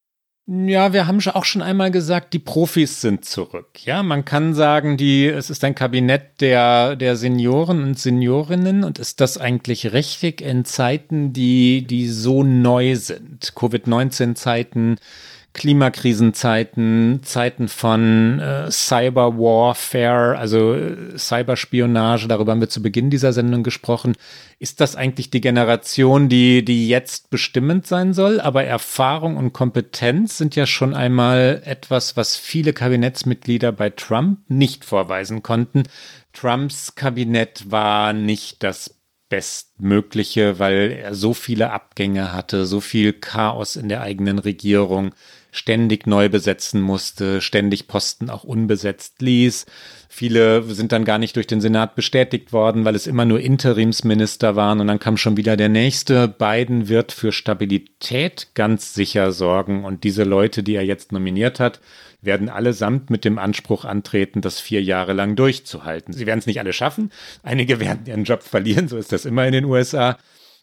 Ja, 0.50 0.94
wir 0.94 1.06
haben 1.06 1.20
auch 1.34 1.44
schon 1.44 1.60
einmal 1.60 1.90
gesagt, 1.90 2.32
die 2.32 2.38
Profis 2.38 3.02
sind 3.02 3.26
zurück. 3.26 3.84
Ja, 3.84 4.02
man 4.02 4.24
kann 4.24 4.54
sagen, 4.54 4.96
die, 4.96 5.26
es 5.26 5.50
ist 5.50 5.62
ein 5.62 5.74
Kabinett 5.74 6.40
der, 6.40 6.96
der 6.96 7.16
Senioren 7.16 7.82
und 7.82 7.98
Seniorinnen 7.98 8.82
und 8.82 8.98
ist 8.98 9.20
das 9.20 9.36
eigentlich 9.36 9.92
richtig 9.92 10.40
in 10.40 10.64
Zeiten, 10.64 11.34
die, 11.34 11.86
die 11.86 12.08
so 12.08 12.44
neu 12.44 12.96
sind? 12.96 13.54
Covid-19-Zeiten, 13.54 14.96
Klimakrisenzeiten, 15.58 17.20
Zeiten 17.24 17.66
von 17.66 18.38
äh, 18.38 18.70
Cyberwarfare, 18.70 20.38
also 20.38 20.72
äh, 20.72 21.18
Cyberspionage, 21.18 22.28
darüber 22.28 22.52
haben 22.52 22.60
wir 22.60 22.68
zu 22.68 22.80
Beginn 22.80 23.10
dieser 23.10 23.32
Sendung 23.32 23.64
gesprochen. 23.64 24.14
Ist 24.60 24.80
das 24.80 24.94
eigentlich 24.94 25.30
die 25.30 25.40
Generation, 25.40 26.28
die, 26.28 26.64
die 26.64 26.88
jetzt 26.88 27.30
bestimmend 27.30 27.88
sein 27.88 28.14
soll? 28.14 28.40
Aber 28.40 28.62
Erfahrung 28.62 29.36
und 29.36 29.52
Kompetenz 29.52 30.38
sind 30.38 30.54
ja 30.54 30.64
schon 30.64 30.94
einmal 30.94 31.60
etwas, 31.64 32.16
was 32.16 32.36
viele 32.36 32.72
Kabinettsmitglieder 32.72 33.72
bei 33.72 33.90
Trump 33.90 34.38
nicht 34.48 34.84
vorweisen 34.84 35.42
konnten. 35.42 35.82
Trumps 36.32 36.94
Kabinett 36.94 37.68
war 37.68 38.12
nicht 38.12 38.62
das 38.62 38.94
Bestmögliche, 39.28 40.60
weil 40.60 40.92
er 41.02 41.14
so 41.14 41.34
viele 41.34 41.70
Abgänge 41.72 42.32
hatte, 42.32 42.64
so 42.64 42.80
viel 42.80 43.12
Chaos 43.12 43.74
in 43.74 43.88
der 43.88 44.02
eigenen 44.02 44.38
Regierung 44.38 45.14
ständig 45.50 46.06
neu 46.06 46.28
besetzen 46.28 46.80
musste, 46.80 47.40
ständig 47.40 47.88
Posten 47.88 48.30
auch 48.30 48.44
unbesetzt 48.44 49.22
ließ. 49.22 49.66
Viele 50.08 50.62
sind 50.62 50.92
dann 50.92 51.04
gar 51.04 51.18
nicht 51.18 51.36
durch 51.36 51.46
den 51.46 51.60
Senat 51.60 51.94
bestätigt 51.94 52.52
worden, 52.52 52.84
weil 52.84 52.94
es 52.94 53.06
immer 53.06 53.24
nur 53.24 53.40
Interimsminister 53.40 54.56
waren 54.56 54.80
und 54.80 54.86
dann 54.86 54.98
kam 54.98 55.16
schon 55.16 55.36
wieder 55.36 55.56
der 55.56 55.68
nächste. 55.68 56.28
Biden 56.28 56.88
wird 56.88 57.12
für 57.12 57.32
Stabilität 57.32 58.48
ganz 58.54 58.94
sicher 58.94 59.32
sorgen 59.32 59.84
und 59.84 60.04
diese 60.04 60.24
Leute, 60.24 60.62
die 60.62 60.74
er 60.74 60.84
jetzt 60.84 61.12
nominiert 61.12 61.60
hat, 61.60 61.80
werden 62.20 62.48
allesamt 62.48 63.10
mit 63.10 63.24
dem 63.24 63.38
Anspruch 63.38 63.84
antreten, 63.84 64.40
das 64.40 64.60
vier 64.60 64.82
Jahre 64.82 65.12
lang 65.12 65.36
durchzuhalten. 65.36 66.12
Sie 66.12 66.26
werden 66.26 66.40
es 66.40 66.46
nicht 66.46 66.58
alle 66.58 66.72
schaffen. 66.72 67.12
Einige 67.42 67.78
werden 67.80 68.06
ihren 68.06 68.24
Job 68.24 68.42
verlieren, 68.42 68.88
so 68.88 68.96
ist 68.96 69.12
das 69.12 69.24
immer 69.24 69.46
in 69.46 69.52
den 69.52 69.64
USA. 69.64 70.18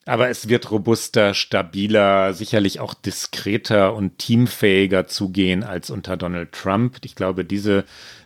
Aber 0.06 0.30
es 0.30 0.48
wird 0.48 0.70
robuster, 0.70 1.34
stabiler, 1.34 2.34
sicherlich 2.34 2.80
auch 2.80 2.94
diskreter 2.94 3.96
und 3.96 4.20
teamfähiger 4.20 5.08
zugehen 5.08 5.64
als 5.64 5.90
unter 5.90 6.16
Donald 6.16 6.52
Trump. 6.52 6.98
Ich 7.04 7.16
glaube, 7.16 7.44
diese, 7.44 7.86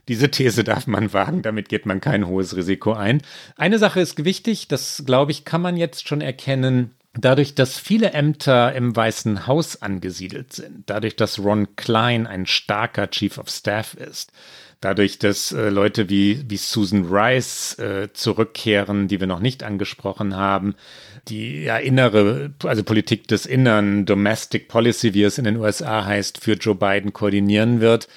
diese 0.10 0.30
These 0.30 0.66
darf 0.66 0.88
man 0.88 1.14
wagen. 1.14 1.42
Damit 1.42 1.70
geht 1.70 1.86
man 1.86 2.02
kein 2.02 2.28
hohes 2.28 2.56
Risiko 2.58 2.92
ein. 2.94 3.22
Eine 3.56 3.80
Sache 3.80 4.02
ist 4.02 4.26
wichtig, 4.26 4.68
das 4.68 5.04
glaube 5.06 5.32
ich, 5.32 5.46
kann 5.46 5.62
man 5.62 5.78
jetzt 5.78 6.08
schon 6.08 6.20
erkennen. 6.20 6.92
Dadurch, 7.14 7.56
dass 7.56 7.80
viele 7.80 8.12
Ämter 8.12 8.74
im 8.76 8.96
Weißen 8.96 9.48
Haus 9.48 9.82
angesiedelt 9.82 10.54
sind, 10.54 10.84
dadurch, 10.86 11.16
dass 11.16 11.40
Ron 11.40 11.76
Klein 11.76 12.28
ein 12.28 12.46
starker 12.46 13.10
Chief 13.10 13.38
of 13.38 13.50
Staff 13.50 13.94
ist, 13.96 14.32
dadurch, 14.82 15.18
dass 15.18 15.52
äh, 15.52 15.70
Leute 15.70 16.10
wie, 16.10 16.44
wie 16.48 16.58
Susan 16.58 17.06
Rice 17.06 17.78
äh, 17.80 18.14
zurückkehren, 18.14 19.08
die 19.08 19.20
wir 19.20 19.28
noch 19.28 19.40
nicht 19.40 19.64
angesprochen 19.64 20.36
haben, 20.36 20.76
die 21.28 21.64
ja 21.64 21.78
innere, 21.78 22.52
also 22.64 22.84
Politik 22.84 23.28
des 23.28 23.46
Innern, 23.46 24.06
Domestic 24.06 24.68
Policy, 24.68 25.14
wie 25.14 25.24
es 25.24 25.38
in 25.38 25.46
den 25.46 25.58
USA 25.58 26.06
heißt, 26.06 26.44
für 26.44 26.54
Joe 26.54 26.76
Biden 26.76 27.14
koordinieren 27.14 27.82
wird, 27.82 28.08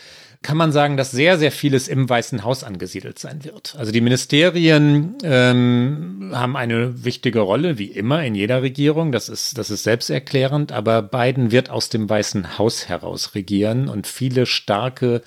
kann 0.43 0.57
man 0.57 0.73
sagen, 0.73 0.97
dass 0.97 1.13
sehr, 1.13 1.39
sehr 1.39 1.53
vieles 1.53 1.89
im 1.89 2.09
Weißen 2.09 2.45
Haus 2.45 2.65
angesiedelt 2.65 3.19
sein 3.19 3.45
wird. 3.45 3.77
Also 3.79 3.93
die 3.93 4.01
Ministerien 4.01 5.15
ähm, 5.23 6.33
haben 6.35 6.57
eine 6.57 7.05
wichtige 7.05 7.41
Rolle, 7.41 7.79
wie 7.79 7.87
immer 7.87 8.25
in 8.25 8.35
jeder 8.35 8.61
Regierung. 8.61 9.13
Das 9.13 9.29
ist, 9.29 9.57
das 9.57 9.71
ist 9.71 9.85
selbsterklärend. 9.85 10.73
Aber 10.73 11.01
Biden 11.03 11.53
wird 11.53 11.71
aus 11.71 11.89
dem 11.89 12.11
Weißen 12.11 12.59
Haus 12.59 12.89
heraus 12.89 13.35
regieren 13.35 13.89
und 13.89 14.07
viele 14.07 14.47
starke 14.47 15.23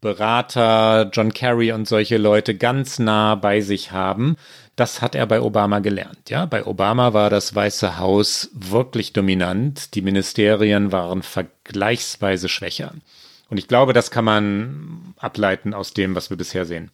Berater, 0.00 1.10
John 1.12 1.34
Kerry 1.34 1.72
und 1.72 1.86
solche 1.86 2.16
Leute 2.16 2.56
ganz 2.56 2.98
nah 2.98 3.34
bei 3.34 3.60
sich 3.60 3.92
haben. 3.92 4.36
Das 4.80 5.02
hat 5.02 5.14
er 5.14 5.26
bei 5.26 5.42
Obama 5.42 5.80
gelernt. 5.80 6.30
Ja, 6.30 6.46
bei 6.46 6.64
Obama 6.64 7.12
war 7.12 7.28
das 7.28 7.54
Weiße 7.54 7.98
Haus 7.98 8.48
wirklich 8.54 9.12
dominant. 9.12 9.94
Die 9.94 10.00
Ministerien 10.00 10.90
waren 10.90 11.22
vergleichsweise 11.22 12.48
schwächer. 12.48 12.94
Und 13.50 13.58
ich 13.58 13.68
glaube, 13.68 13.92
das 13.92 14.10
kann 14.10 14.24
man 14.24 15.12
ableiten 15.18 15.74
aus 15.74 15.92
dem, 15.92 16.14
was 16.14 16.30
wir 16.30 16.38
bisher 16.38 16.64
sehen. 16.64 16.90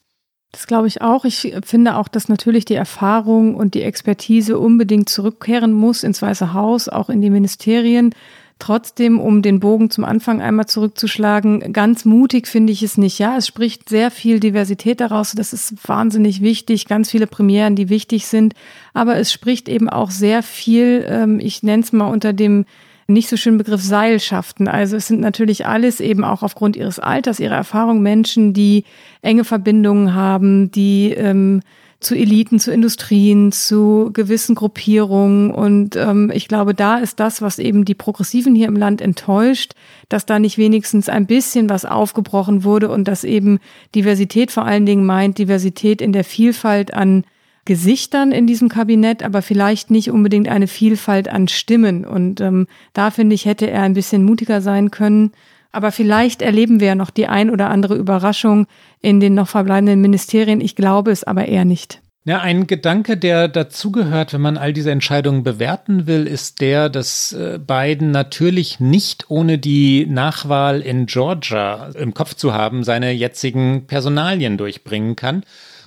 Das 0.51 0.67
glaube 0.67 0.89
ich 0.89 1.01
auch. 1.01 1.25
Ich 1.25 1.55
finde 1.65 1.95
auch, 1.95 2.09
dass 2.09 2.29
natürlich 2.29 2.65
die 2.65 2.75
Erfahrung 2.75 3.55
und 3.55 3.75
die 3.75 3.83
Expertise 3.83 4.59
unbedingt 4.59 5.09
zurückkehren 5.09 5.73
muss 5.73 6.03
ins 6.03 6.21
Weiße 6.21 6.53
Haus, 6.55 6.89
auch 6.89 7.09
in 7.09 7.21
die 7.21 7.31
Ministerien. 7.31 8.17
Trotzdem, 8.59 9.21
um 9.21 9.43
den 9.43 9.61
Bogen 9.61 9.91
zum 9.91 10.05
Anfang 10.05 10.41
einmal 10.41 10.65
zurückzuschlagen, 10.65 11.75
ganz 11.75 12.07
mutig 12.07 12.49
finde 12.49 12.73
ich 12.73 12.83
es 12.83 12.97
nicht. 12.97 13.19
Ja, 13.19 13.37
es 13.37 13.47
spricht 13.47 13.91
sehr 13.91 14.11
viel 14.11 14.41
Diversität 14.41 15.01
daraus. 15.01 15.33
Das 15.33 15.53
ist 15.53 15.87
wahnsinnig 15.87 16.41
wichtig. 16.41 16.87
Ganz 16.87 17.11
viele 17.11 17.27
Premieren, 17.27 17.77
die 17.77 17.91
wichtig 17.91 18.27
sind. 18.27 18.55
Aber 18.95 19.17
es 19.17 19.31
spricht 19.31 19.69
eben 19.69 19.91
auch 19.91 20.11
sehr 20.11 20.43
viel, 20.43 21.05
ähm, 21.07 21.39
ich 21.39 21.63
nenne 21.63 21.83
es 21.83 21.93
mal 21.93 22.07
unter 22.07 22.33
dem 22.33 22.65
nicht 23.09 23.29
so 23.29 23.37
schönen 23.37 23.59
Begriff 23.59 23.83
Seilschaften. 23.83 24.69
Also 24.69 24.97
es 24.97 25.07
sind 25.07 25.21
natürlich 25.21 25.67
alles 25.67 26.01
eben 26.01 26.25
auch 26.25 26.43
aufgrund 26.43 26.77
ihres 26.77 26.99
Alters, 26.99 27.41
ihrer 27.41 27.55
Erfahrung 27.55 28.01
Menschen, 28.01 28.53
die 28.53 28.85
enge 29.23 29.45
Verbindungen 29.45 30.15
haben, 30.15 30.71
die 30.71 31.13
ähm, 31.13 31.61
zu 32.07 32.15
Eliten, 32.15 32.61
zu 32.61 32.73
Industrien, 32.73 33.51
zu 33.51 34.11
gewissen 34.13 34.55
Gruppierungen. 34.55 35.51
Und 35.51 35.97
ähm, 35.97 36.31
ich 36.33 36.47
glaube, 36.47 36.73
da 36.73 36.99
ist 36.99 37.19
das, 37.19 37.43
was 37.43 37.59
eben 37.59 37.85
die 37.85 37.95
Progressiven 37.95 38.55
hier 38.55 38.69
im 38.69 38.77
Land 38.77 39.01
enttäuscht, 39.01 39.73
dass 40.09 40.25
da 40.25 40.39
nicht 40.39 40.57
wenigstens 40.57 41.09
ein 41.09 41.27
bisschen 41.27 41.69
was 41.69 41.85
aufgebrochen 41.85 42.63
wurde 42.63 42.91
und 42.91 43.09
dass 43.09 43.25
eben 43.25 43.59
Diversität 43.95 44.53
vor 44.53 44.65
allen 44.65 44.87
Dingen 44.87 45.05
meint, 45.05 45.39
Diversität 45.39 46.01
in 46.01 46.13
der 46.13 46.23
Vielfalt 46.23 46.95
an 46.95 47.25
Gesichtern 47.65 48.31
in 48.31 48.47
diesem 48.47 48.69
Kabinett, 48.69 49.25
aber 49.25 49.43
vielleicht 49.43 49.91
nicht 49.91 50.13
unbedingt 50.13 50.47
eine 50.47 50.69
Vielfalt 50.69 51.29
an 51.29 51.49
Stimmen. 51.49 52.05
Und 52.05 52.41
ähm, 52.41 52.69
da 52.93 53.11
finde 53.11 53.35
ich, 53.35 53.47
hätte 53.47 53.69
er 53.69 53.83
ein 53.83 53.95
bisschen 53.95 54.25
mutiger 54.25 54.61
sein 54.61 54.93
können. 54.93 55.33
Aber 55.77 55.93
vielleicht 55.93 56.41
erleben 56.41 56.81
wir 56.81 56.87
ja 56.87 56.95
noch 56.95 57.11
die 57.11 57.27
ein 57.27 57.51
oder 57.51 57.69
andere 57.69 57.97
Überraschung 57.97 58.67
in 59.03 59.21
den 59.21 59.35
noch 59.35 59.47
verbleibenden 59.47 60.01
Ministerien. 60.01 60.63
Ich 60.63 60.75
glaube 60.75 61.11
es 61.11 61.23
aber 61.23 61.49
eher 61.49 61.67
nicht. 61.67 62.01
Ja, 62.25 62.41
ein 62.41 62.67
Gedanke, 62.67 63.19
der 63.19 63.47
dazugehört, 63.47 64.33
wenn 64.33 64.41
man 64.41 64.57
all 64.57 64.73
diese 64.73 64.91
Entscheidungen 64.91 65.43
bewerten 65.43 66.07
will, 66.07 66.27
ist 66.27 66.63
der, 66.63 66.89
dass 66.89 67.33
äh, 67.33 67.59
Biden 67.59 68.11
natürlich 68.11 68.81
nicht 68.81 69.27
ohne 69.29 69.59
die 69.59 70.07
Nachwahl 70.07 70.81
in 70.81 71.05
Georgia 71.05 71.91
im 71.91 72.15
Kopf 72.15 72.33
zu 72.33 72.55
haben, 72.55 72.83
seine 72.83 73.13
jetzigen 73.13 73.87
Personalien 73.87 74.57
durchbringen 74.57 75.15
kann 75.15 75.45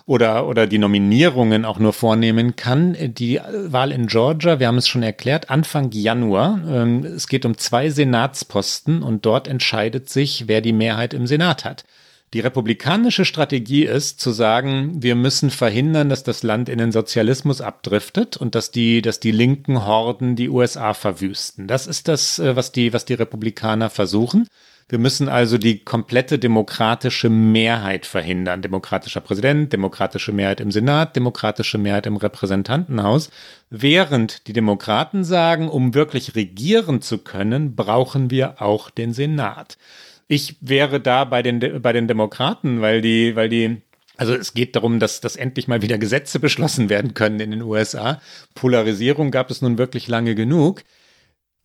oder, 0.09 0.47
oder 0.47 0.65
die 0.65 0.79
Nominierungen 0.79 1.65
auch 1.65 1.77
nur 1.77 1.93
vornehmen 1.93 2.55
kann. 2.55 2.97
Die 2.99 3.39
Wahl 3.67 3.91
in 3.91 4.07
Georgia, 4.07 4.59
wir 4.59 4.65
haben 4.65 4.79
es 4.79 4.87
schon 4.87 5.03
erklärt, 5.03 5.51
Anfang 5.51 5.91
Januar. 5.91 6.59
Ähm, 6.67 7.05
es 7.05 7.27
geht 7.27 7.45
um 7.45 7.59
zwei 7.59 7.91
Senatsposten 7.91 9.03
und 9.03 9.23
dort 9.27 9.47
entscheidet 9.47 10.09
sich, 10.09 10.45
wer 10.47 10.61
die 10.61 10.73
Mehrheit 10.73 11.13
im 11.13 11.27
Senat 11.27 11.63
hat. 11.63 11.83
Die 12.33 12.39
republikanische 12.39 13.23
Strategie 13.23 13.85
ist 13.85 14.19
zu 14.19 14.31
sagen, 14.31 15.03
wir 15.03 15.13
müssen 15.13 15.51
verhindern, 15.51 16.09
dass 16.09 16.23
das 16.23 16.41
Land 16.41 16.69
in 16.69 16.79
den 16.79 16.91
Sozialismus 16.91 17.61
abdriftet 17.61 18.35
und 18.35 18.55
dass 18.55 18.71
die, 18.71 19.03
dass 19.03 19.19
die 19.19 19.31
linken 19.31 19.85
Horden 19.85 20.35
die 20.35 20.49
USA 20.49 20.95
verwüsten. 20.95 21.67
Das 21.67 21.85
ist 21.85 22.07
das, 22.07 22.39
äh, 22.39 22.55
was 22.55 22.71
die, 22.71 22.93
was 22.93 23.05
die 23.05 23.13
Republikaner 23.13 23.91
versuchen. 23.91 24.47
Wir 24.89 24.97
müssen 24.97 25.29
also 25.29 25.59
die 25.59 25.83
komplette 25.83 26.39
demokratische 26.39 27.29
Mehrheit 27.29 28.07
verhindern. 28.07 28.63
Demokratischer 28.63 29.21
Präsident, 29.21 29.71
demokratische 29.71 30.31
Mehrheit 30.31 30.59
im 30.59 30.71
Senat, 30.71 31.15
demokratische 31.15 31.77
Mehrheit 31.77 32.07
im 32.07 32.17
Repräsentantenhaus. 32.17 33.29
Während 33.69 34.47
die 34.47 34.53
Demokraten 34.53 35.23
sagen, 35.23 35.69
um 35.69 35.93
wirklich 35.93 36.35
regieren 36.35 37.03
zu 37.03 37.19
können, 37.19 37.75
brauchen 37.75 38.31
wir 38.31 38.63
auch 38.63 38.89
den 38.89 39.13
Senat. 39.13 39.77
Ich 40.27 40.55
wäre 40.59 40.99
da 40.99 41.23
bei 41.23 41.43
den, 41.43 41.81
bei 41.83 41.93
den 41.93 42.07
Demokraten, 42.07 42.81
weil 42.81 43.01
die, 43.01 43.35
weil 43.35 43.47
die 43.47 43.81
also 44.17 44.33
es 44.33 44.53
geht 44.53 44.75
darum, 44.75 44.99
dass, 44.99 45.21
dass 45.21 45.37
endlich 45.37 45.67
mal 45.67 45.81
wieder 45.81 45.97
Gesetze 45.97 46.39
beschlossen 46.39 46.89
werden 46.89 47.13
können 47.13 47.39
in 47.39 47.51
den 47.51 47.61
USA. 47.61 48.19
Polarisierung 48.53 49.31
gab 49.31 49.49
es 49.49 49.61
nun 49.61 49.77
wirklich 49.77 50.09
lange 50.09 50.35
genug. 50.35 50.83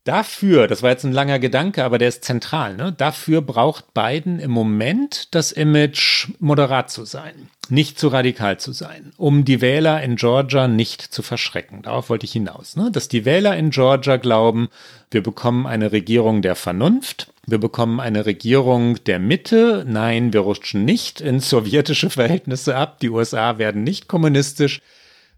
Dafür, 0.05 0.69
das 0.69 0.83
war 0.83 0.91
jetzt 0.91 1.05
ein 1.05 1.13
langer 1.13 1.39
Gedanke, 1.39 1.83
aber 1.83 1.97
der 1.97 2.09
ist 2.09 2.25
zentral, 2.25 2.77
ne? 2.77 2.93
dafür 2.93 3.41
braucht 3.41 3.95
Biden 3.95 4.39
im 4.39 4.51
Moment 4.51 5.35
das 5.35 5.51
Image, 5.51 6.29
moderat 6.41 6.91
zu 6.91 7.07
sein, 7.07 7.49
nicht 7.71 7.99
zu 7.99 8.09
radikal 8.09 8.61
zu 8.61 8.73
sein, 8.73 9.15
um 9.17 9.47
die 9.47 9.63
Wähler 9.63 10.03
in 10.03 10.17
Georgia 10.17 10.69
nicht 10.69 11.01
zu 11.01 11.23
verschrecken. 11.23 11.81
Darauf 11.81 12.11
wollte 12.11 12.27
ich 12.27 12.33
hinaus. 12.33 12.77
Ne? 12.77 12.91
Dass 12.93 13.09
die 13.09 13.25
Wähler 13.25 13.57
in 13.57 13.71
Georgia 13.71 14.19
glauben, 14.19 14.69
wir 15.11 15.23
bekommen 15.23 15.67
eine 15.67 15.91
Regierung 15.91 16.43
der 16.43 16.55
Vernunft, 16.55 17.33
wir 17.47 17.59
bekommen 17.59 17.99
eine 17.99 18.27
Regierung 18.27 19.03
der 19.05 19.19
Mitte. 19.19 19.85
Nein, 19.87 20.33
wir 20.33 20.41
rutschen 20.41 20.85
nicht 20.85 21.21
in 21.21 21.41
sowjetische 21.41 22.11
Verhältnisse 22.11 22.77
ab. 22.77 23.01
Die 23.01 23.11
USA 23.11 23.59
werden 23.59 23.85
nicht 23.85 24.09
kommunistisch. 24.09 24.81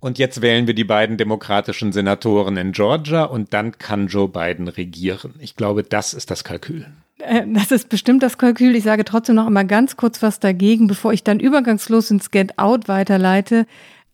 Und 0.00 0.18
jetzt 0.18 0.42
wählen 0.42 0.66
wir 0.66 0.74
die 0.74 0.84
beiden 0.84 1.16
demokratischen 1.16 1.92
Senatoren 1.92 2.56
in 2.56 2.72
Georgia 2.72 3.24
und 3.24 3.52
dann 3.54 3.78
kann 3.78 4.08
Joe 4.08 4.28
Biden 4.28 4.68
regieren. 4.68 5.34
Ich 5.40 5.56
glaube, 5.56 5.82
das 5.82 6.14
ist 6.14 6.30
das 6.30 6.44
Kalkül. 6.44 6.86
Äh, 7.18 7.42
das 7.46 7.70
ist 7.72 7.88
bestimmt 7.88 8.22
das 8.22 8.38
Kalkül. 8.38 8.76
Ich 8.76 8.84
sage 8.84 9.04
trotzdem 9.04 9.36
noch 9.36 9.46
einmal 9.46 9.66
ganz 9.66 9.96
kurz 9.96 10.22
was 10.22 10.38
dagegen, 10.38 10.86
bevor 10.86 11.12
ich 11.12 11.24
dann 11.24 11.40
übergangslos 11.40 12.10
ins 12.10 12.30
Get 12.30 12.58
Out 12.58 12.88
weiterleite. 12.88 13.66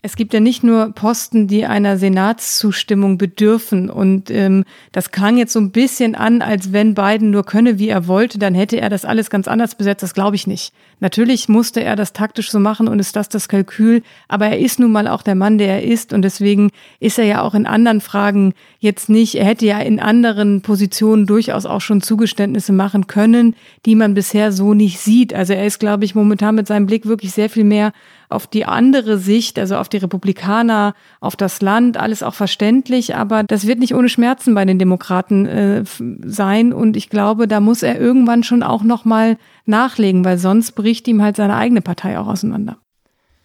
Es 0.05 0.17
gibt 0.17 0.33
ja 0.33 0.41
nicht 0.41 0.65
nur 0.65 0.91
Posten, 0.91 1.47
die 1.47 1.65
einer 1.65 1.97
Senatszustimmung 1.97 3.17
bedürfen. 3.17 3.89
Und 3.89 4.29
ähm, 4.29 4.65
das 4.91 5.11
klang 5.11 5.37
jetzt 5.37 5.53
so 5.53 5.61
ein 5.61 5.71
bisschen 5.71 6.13
an, 6.13 6.41
als 6.41 6.73
wenn 6.73 6.93
Biden 6.93 7.31
nur 7.31 7.45
könne, 7.45 7.79
wie 7.79 7.87
er 7.87 8.05
wollte, 8.05 8.37
dann 8.37 8.53
hätte 8.53 8.81
er 8.81 8.89
das 8.89 9.05
alles 9.05 9.29
ganz 9.29 9.47
anders 9.47 9.75
besetzt. 9.75 10.03
Das 10.03 10.13
glaube 10.13 10.35
ich 10.35 10.45
nicht. 10.45 10.73
Natürlich 10.99 11.47
musste 11.47 11.81
er 11.81 11.95
das 11.95 12.11
taktisch 12.11 12.51
so 12.51 12.59
machen 12.59 12.89
und 12.89 12.99
ist 12.99 13.15
das 13.15 13.29
das 13.29 13.47
Kalkül. 13.47 14.03
Aber 14.27 14.47
er 14.47 14.59
ist 14.59 14.77
nun 14.77 14.91
mal 14.91 15.07
auch 15.07 15.21
der 15.21 15.35
Mann, 15.35 15.57
der 15.57 15.69
er 15.69 15.83
ist. 15.83 16.11
Und 16.11 16.23
deswegen 16.23 16.71
ist 16.99 17.17
er 17.17 17.25
ja 17.25 17.41
auch 17.41 17.53
in 17.53 17.65
anderen 17.65 18.01
Fragen 18.01 18.55
jetzt 18.79 19.07
nicht. 19.07 19.35
Er 19.35 19.45
hätte 19.45 19.65
ja 19.65 19.79
in 19.79 20.01
anderen 20.01 20.61
Positionen 20.63 21.25
durchaus 21.25 21.65
auch 21.65 21.79
schon 21.79 22.01
Zugeständnisse 22.01 22.73
machen 22.73 23.07
können, 23.07 23.55
die 23.85 23.95
man 23.95 24.15
bisher 24.15 24.51
so 24.51 24.73
nicht 24.73 24.99
sieht. 24.99 25.33
Also 25.33 25.53
er 25.53 25.65
ist, 25.65 25.79
glaube 25.79 26.03
ich, 26.03 26.13
momentan 26.13 26.55
mit 26.55 26.67
seinem 26.67 26.87
Blick 26.87 27.05
wirklich 27.05 27.31
sehr 27.31 27.49
viel 27.49 27.63
mehr 27.63 27.93
auf 28.29 28.47
die 28.47 28.65
andere 28.65 29.17
Sicht, 29.17 29.59
also 29.59 29.77
auf 29.77 29.89
die 29.89 29.97
Republikaner, 29.97 30.93
auf 31.19 31.35
das 31.35 31.61
Land, 31.61 31.97
alles 31.97 32.23
auch 32.23 32.33
verständlich, 32.33 33.15
aber 33.15 33.43
das 33.43 33.67
wird 33.67 33.79
nicht 33.79 33.95
ohne 33.95 34.09
Schmerzen 34.09 34.53
bei 34.55 34.65
den 34.65 34.79
Demokraten 34.79 35.45
äh, 35.45 35.83
sein 36.25 36.73
und 36.73 36.97
ich 36.97 37.09
glaube, 37.09 37.47
da 37.47 37.59
muss 37.59 37.83
er 37.83 37.99
irgendwann 37.99 38.43
schon 38.43 38.63
auch 38.63 38.83
noch 38.83 39.05
mal 39.05 39.37
nachlegen, 39.65 40.25
weil 40.25 40.37
sonst 40.37 40.73
bricht 40.73 41.07
ihm 41.07 41.21
halt 41.21 41.35
seine 41.35 41.55
eigene 41.55 41.81
Partei 41.81 42.17
auch 42.19 42.27
auseinander. 42.27 42.77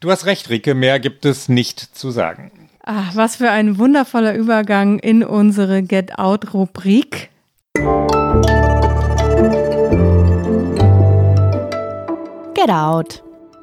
Du 0.00 0.10
hast 0.10 0.26
recht, 0.26 0.48
Rike, 0.48 0.74
mehr 0.74 1.00
gibt 1.00 1.24
es 1.24 1.48
nicht 1.48 1.80
zu 1.80 2.10
sagen. 2.10 2.52
Ach, 2.84 3.14
was 3.14 3.36
für 3.36 3.50
ein 3.50 3.78
wundervoller 3.78 4.34
Übergang 4.34 4.98
in 4.98 5.22
unsere 5.22 5.82
Get 5.82 6.18
Out 6.18 6.54
Rubrik. 6.54 7.30
Get 12.54 12.70
Out. 12.70 13.22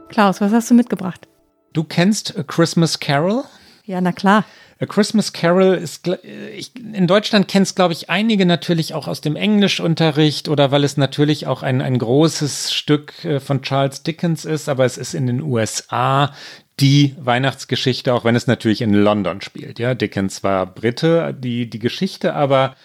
Klaus, 0.09 0.41
was 0.41 0.51
hast 0.51 0.69
du 0.69 0.75
mitgebracht? 0.75 1.27
Du 1.73 1.83
kennst 1.83 2.37
A 2.37 2.43
Christmas 2.43 2.99
Carol? 2.99 3.43
Ja, 3.85 4.01
na 4.01 4.11
klar. 4.11 4.45
A 4.79 4.85
Christmas 4.85 5.31
Carol 5.31 5.75
ist, 5.75 6.07
in 6.07 7.07
Deutschland 7.07 7.47
kennt 7.47 7.67
es, 7.67 7.75
glaube 7.75 7.93
ich, 7.93 8.09
einige 8.09 8.45
natürlich 8.45 8.93
auch 8.93 9.07
aus 9.07 9.21
dem 9.21 9.35
Englischunterricht 9.35 10.49
oder 10.49 10.71
weil 10.71 10.83
es 10.83 10.97
natürlich 10.97 11.47
auch 11.47 11.63
ein, 11.63 11.81
ein 11.81 11.97
großes 11.97 12.73
Stück 12.73 13.23
äh, 13.23 13.39
von 13.39 13.61
Charles 13.61 14.03
Dickens 14.03 14.43
ist, 14.43 14.67
aber 14.67 14.83
es 14.83 14.97
ist 14.97 15.13
in 15.13 15.27
den 15.27 15.41
USA 15.41 16.33
die 16.81 17.15
Weihnachtsgeschichte, 17.17 18.13
auch 18.13 18.25
wenn 18.25 18.35
es 18.35 18.47
natürlich 18.47 18.81
in 18.81 18.93
London 18.93 19.39
spielt. 19.41 19.79
Ja, 19.79 19.95
Dickens 19.95 20.43
war 20.43 20.65
Brite, 20.65 21.33
die, 21.33 21.69
die 21.69 21.79
Geschichte 21.79 22.33
aber 22.33 22.75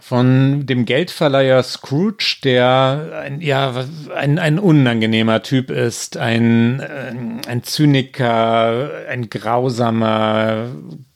von 0.00 0.66
dem 0.66 0.84
Geldverleiher 0.84 1.62
Scrooge, 1.62 2.40
der 2.44 3.22
ein, 3.22 3.40
ja, 3.40 3.86
ein, 4.14 4.38
ein 4.38 4.58
unangenehmer 4.58 5.42
Typ 5.42 5.70
ist, 5.70 6.16
ein, 6.16 6.80
äh, 6.80 7.14
ein 7.48 7.62
Zyniker, 7.62 8.90
ein 9.08 9.30
grausamer 9.30 10.68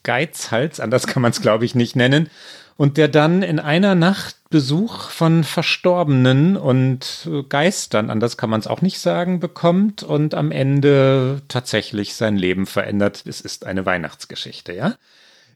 Geizhals, 0.04 0.80
anders 0.80 1.06
kann 1.06 1.22
man 1.22 1.32
es, 1.32 1.42
glaube 1.42 1.64
ich, 1.64 1.74
nicht 1.74 1.96
nennen. 1.96 2.30
und 2.76 2.96
der 2.96 3.08
dann 3.08 3.42
in 3.42 3.58
einer 3.58 3.96
Nacht 3.96 4.36
Besuch 4.50 5.10
von 5.10 5.44
Verstorbenen 5.44 6.56
und 6.56 7.28
Geistern, 7.50 8.08
anders 8.08 8.38
kann 8.38 8.48
man 8.48 8.60
es 8.60 8.66
auch 8.66 8.80
nicht 8.80 9.00
sagen, 9.00 9.40
bekommt 9.40 10.02
und 10.02 10.34
am 10.34 10.50
Ende 10.52 11.42
tatsächlich 11.48 12.14
sein 12.14 12.36
Leben 12.36 12.64
verändert. 12.64 13.24
Es 13.26 13.42
ist 13.42 13.66
eine 13.66 13.84
Weihnachtsgeschichte, 13.84 14.72
ja? 14.72 14.94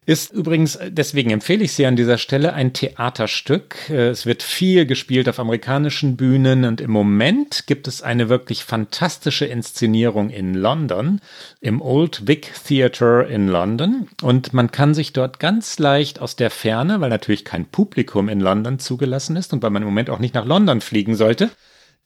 Ist 0.05 0.33
übrigens, 0.33 0.81
deswegen 0.89 1.31
empfehle 1.31 1.63
ich 1.63 1.75
sie 1.75 1.87
an 1.87 1.95
dieser 1.95 2.19
Stelle, 2.19 2.55
ein 2.55 2.73
Theaterstück. 2.73 3.89
Es 3.89 4.27
wird 4.27 4.43
viel 4.43 4.85
gespielt 4.85 5.29
auf 5.29 5.39
amerikanischen 5.39 6.17
Bühnen 6.17 6.65
und 6.65 6.81
im 6.81 6.91
Moment 6.91 7.69
gibt 7.69 7.87
es 7.87 8.03
eine 8.03 8.29
wirklich 8.29 8.65
fantastische 8.65 9.45
Inszenierung 9.45 10.31
in 10.31 10.55
London, 10.55 11.21
im 11.61 11.81
Old 11.81 12.27
Vic 12.27 12.51
Theatre 12.67 13.29
in 13.29 13.47
London. 13.47 14.09
Und 14.23 14.53
man 14.53 14.73
kann 14.73 14.93
sich 14.93 15.13
dort 15.13 15.39
ganz 15.39 15.79
leicht 15.79 16.21
aus 16.21 16.35
der 16.35 16.51
Ferne, 16.51 17.01
weil 17.01 17.11
natürlich 17.11 17.45
kein 17.45 17.67
Publikum 17.67 18.29
in 18.29 18.41
London 18.41 18.81
zugelassen 18.81 19.37
ist 19.37 19.53
und 19.53 19.63
weil 19.63 19.71
man 19.71 19.83
im 19.83 19.89
Moment 19.89 20.11
auch 20.11 20.19
nicht 20.19 20.35
nach 20.35 20.47
London 20.47 20.81
fliegen 20.81 21.15
sollte, 21.15 21.49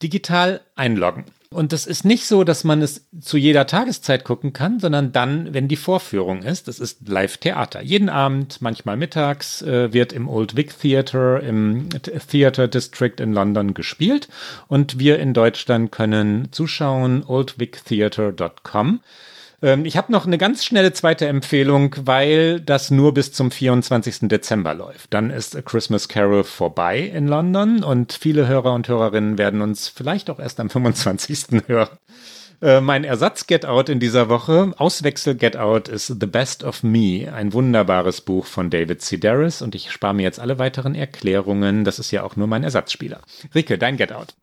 digital 0.03 0.61
einloggen. 0.75 1.23
Und 1.49 1.71
das 1.71 1.85
ist 1.85 2.03
nicht 2.03 2.25
so, 2.25 2.43
dass 2.43 2.63
man 2.65 2.81
es 2.81 3.07
zu 3.21 3.37
jeder 3.37 3.67
Tageszeit 3.67 4.25
gucken 4.25 4.51
kann, 4.51 4.79
sondern 4.79 5.13
dann, 5.13 5.53
wenn 5.53 5.69
die 5.69 5.77
Vorführung 5.77 6.43
ist. 6.43 6.67
Das 6.67 6.79
ist 6.79 7.07
Live-Theater. 7.07 7.81
Jeden 7.81 8.09
Abend, 8.09 8.61
manchmal 8.61 8.97
mittags, 8.97 9.61
äh, 9.61 9.93
wird 9.93 10.11
im 10.11 10.27
Old 10.27 10.57
Vic 10.57 10.77
Theatre, 10.77 11.39
im 11.39 11.87
Theatre 12.29 12.67
District 12.67 13.15
in 13.19 13.31
London 13.31 13.73
gespielt. 13.73 14.27
Und 14.67 14.99
wir 14.99 15.19
in 15.19 15.33
Deutschland 15.33 15.91
können 15.91 16.49
zuschauen, 16.51 17.23
oldvictheatre.com. 17.25 18.99
Ähm, 19.61 19.85
ich 19.85 19.97
habe 19.97 20.11
noch 20.11 20.25
eine 20.25 20.37
ganz 20.37 20.63
schnelle 20.63 20.93
zweite 20.93 21.27
Empfehlung, 21.27 21.95
weil 21.99 22.59
das 22.59 22.91
nur 22.91 23.13
bis 23.13 23.31
zum 23.33 23.49
24. 23.49 24.27
Dezember 24.27 24.73
läuft. 24.73 25.13
Dann 25.13 25.31
ist 25.31 25.55
A 25.55 25.61
Christmas 25.61 26.07
Carol 26.07 26.43
vorbei 26.43 26.99
in 26.99 27.27
London 27.27 27.83
und 27.83 28.13
viele 28.13 28.47
Hörer 28.47 28.73
und 28.73 28.87
Hörerinnen 28.87 29.37
werden 29.37 29.61
uns 29.61 29.87
vielleicht 29.87 30.29
auch 30.29 30.39
erst 30.39 30.59
am 30.59 30.69
25. 30.69 31.63
hören. 31.67 31.89
Äh, 32.61 32.81
mein 32.81 33.03
Ersatz 33.03 33.45
Get 33.45 33.65
Out 33.65 33.89
in 33.89 33.99
dieser 33.99 34.29
Woche, 34.29 34.73
Auswechsel 34.77 35.35
Get 35.35 35.57
Out, 35.57 35.87
ist 35.89 36.07
The 36.07 36.25
Best 36.25 36.63
of 36.63 36.81
Me, 36.83 37.31
ein 37.31 37.53
wunderbares 37.53 38.21
Buch 38.21 38.45
von 38.45 38.69
David 38.69 39.01
Sedaris 39.01 39.61
und 39.61 39.75
ich 39.75 39.91
spare 39.91 40.15
mir 40.15 40.23
jetzt 40.23 40.39
alle 40.39 40.57
weiteren 40.57 40.95
Erklärungen. 40.95 41.83
Das 41.83 41.99
ist 41.99 42.11
ja 42.11 42.23
auch 42.23 42.35
nur 42.35 42.47
mein 42.47 42.63
Ersatzspieler. 42.63 43.21
Rike, 43.53 43.77
dein 43.77 43.97
Get 43.97 44.11
Out. 44.11 44.33